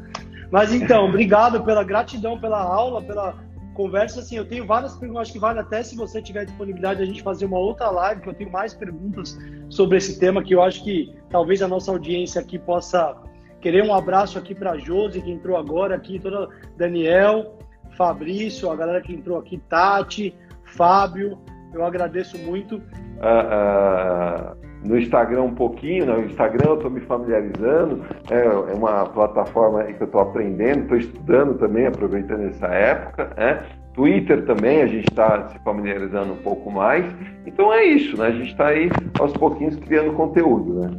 Mas 0.51 0.72
então, 0.72 1.07
obrigado 1.07 1.62
pela 1.62 1.84
gratidão 1.84 2.41
pela 2.41 2.62
aula, 2.62 3.03
pela 3.03 3.34
conversa. 3.74 4.20
Assim, 4.20 4.36
eu 4.36 4.47
tenho 4.47 4.66
várias 4.66 4.97
perguntas, 4.97 5.22
acho 5.22 5.32
que 5.32 5.39
vale 5.39 5.61
até 5.61 5.82
se 5.82 5.95
você 5.95 6.22
tiver 6.22 6.47
disponibilidade 6.47 7.03
a 7.03 7.05
gente 7.07 7.22
fazer 7.22 7.45
uma 7.45 7.59
outra 7.59 7.91
live, 7.91 8.22
que 8.22 8.28
eu 8.30 8.34
tenho 8.34 8.51
mais 8.51 8.72
perguntas 8.72 9.39
sobre 9.68 9.99
esse 9.99 10.18
tema 10.18 10.43
que 10.43 10.55
eu 10.55 10.62
acho 10.62 10.82
que 10.82 11.14
talvez 11.28 11.61
a 11.61 11.68
nossa 11.68 11.91
audiência 11.91 12.41
aqui 12.41 12.59
possa 12.59 13.14
Querer 13.61 13.83
um 13.83 13.95
abraço 13.95 14.39
aqui 14.39 14.55
para 14.55 14.79
Josi, 14.79 15.21
que 15.21 15.31
entrou 15.31 15.57
agora 15.57 15.97
aqui, 15.97 16.19
toda 16.19 16.49
Daniel, 16.77 17.59
Fabrício, 17.97 18.71
a 18.71 18.77
galera 18.77 19.01
que 19.01 19.13
entrou 19.13 19.39
aqui, 19.39 19.59
Tati, 19.69 20.35
Fábio, 20.65 21.39
eu 21.75 21.85
agradeço 21.85 22.39
muito. 22.39 22.77
Uh, 22.77 24.55
uh, 24.55 24.69
no 24.87 24.97
Instagram 24.97 25.43
um 25.43 25.55
pouquinho, 25.55 26.07
no 26.07 26.25
Instagram 26.25 26.69
eu 26.69 26.75
estou 26.77 26.91
me 26.91 27.01
familiarizando, 27.01 28.05
é, 28.31 28.45
é, 28.45 28.75
uma 28.75 29.07
plataforma 29.07 29.83
que 29.85 30.01
eu 30.01 30.07
estou 30.07 30.21
aprendendo, 30.21 30.83
estou 30.83 30.97
estudando 30.97 31.59
também, 31.59 31.87
aproveitando 31.87 32.45
essa 32.45 32.67
época, 32.67 33.33
né? 33.37 33.65
Twitter 33.93 34.45
também 34.47 34.83
a 34.83 34.87
gente 34.87 35.09
está 35.09 35.49
se 35.49 35.59
familiarizando 35.65 36.33
um 36.33 36.37
pouco 36.37 36.71
mais. 36.71 37.05
Então 37.45 37.73
é 37.73 37.85
isso, 37.85 38.17
né? 38.17 38.29
A 38.29 38.31
gente 38.31 38.53
está 38.53 38.69
aí 38.69 38.89
aos 39.19 39.33
pouquinhos 39.33 39.75
criando 39.77 40.13
conteúdo, 40.13 40.81
né? 40.81 40.97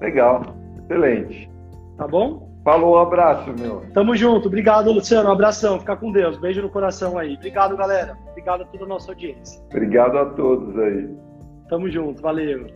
Legal. 0.00 0.57
Excelente. 0.88 1.50
Tá 1.96 2.08
bom? 2.08 2.48
Falou, 2.64 2.96
um 2.96 2.98
abraço, 2.98 3.52
meu. 3.58 3.82
Tamo 3.92 4.16
junto. 4.16 4.48
Obrigado, 4.48 4.90
Luciano. 4.90 5.28
Um 5.28 5.32
abração. 5.32 5.78
Fica 5.78 5.96
com 5.96 6.10
Deus. 6.12 6.38
Beijo 6.38 6.62
no 6.62 6.68
coração 6.68 7.18
aí. 7.18 7.34
Obrigado, 7.34 7.76
galera. 7.76 8.16
Obrigado 8.30 8.62
a 8.62 8.66
toda 8.66 8.84
a 8.84 8.88
nossa 8.88 9.12
audiência. 9.12 9.62
Obrigado 9.70 10.18
a 10.18 10.26
todos 10.26 10.78
aí. 10.78 11.08
Tamo 11.68 11.90
junto. 11.90 12.20
Valeu. 12.22 12.66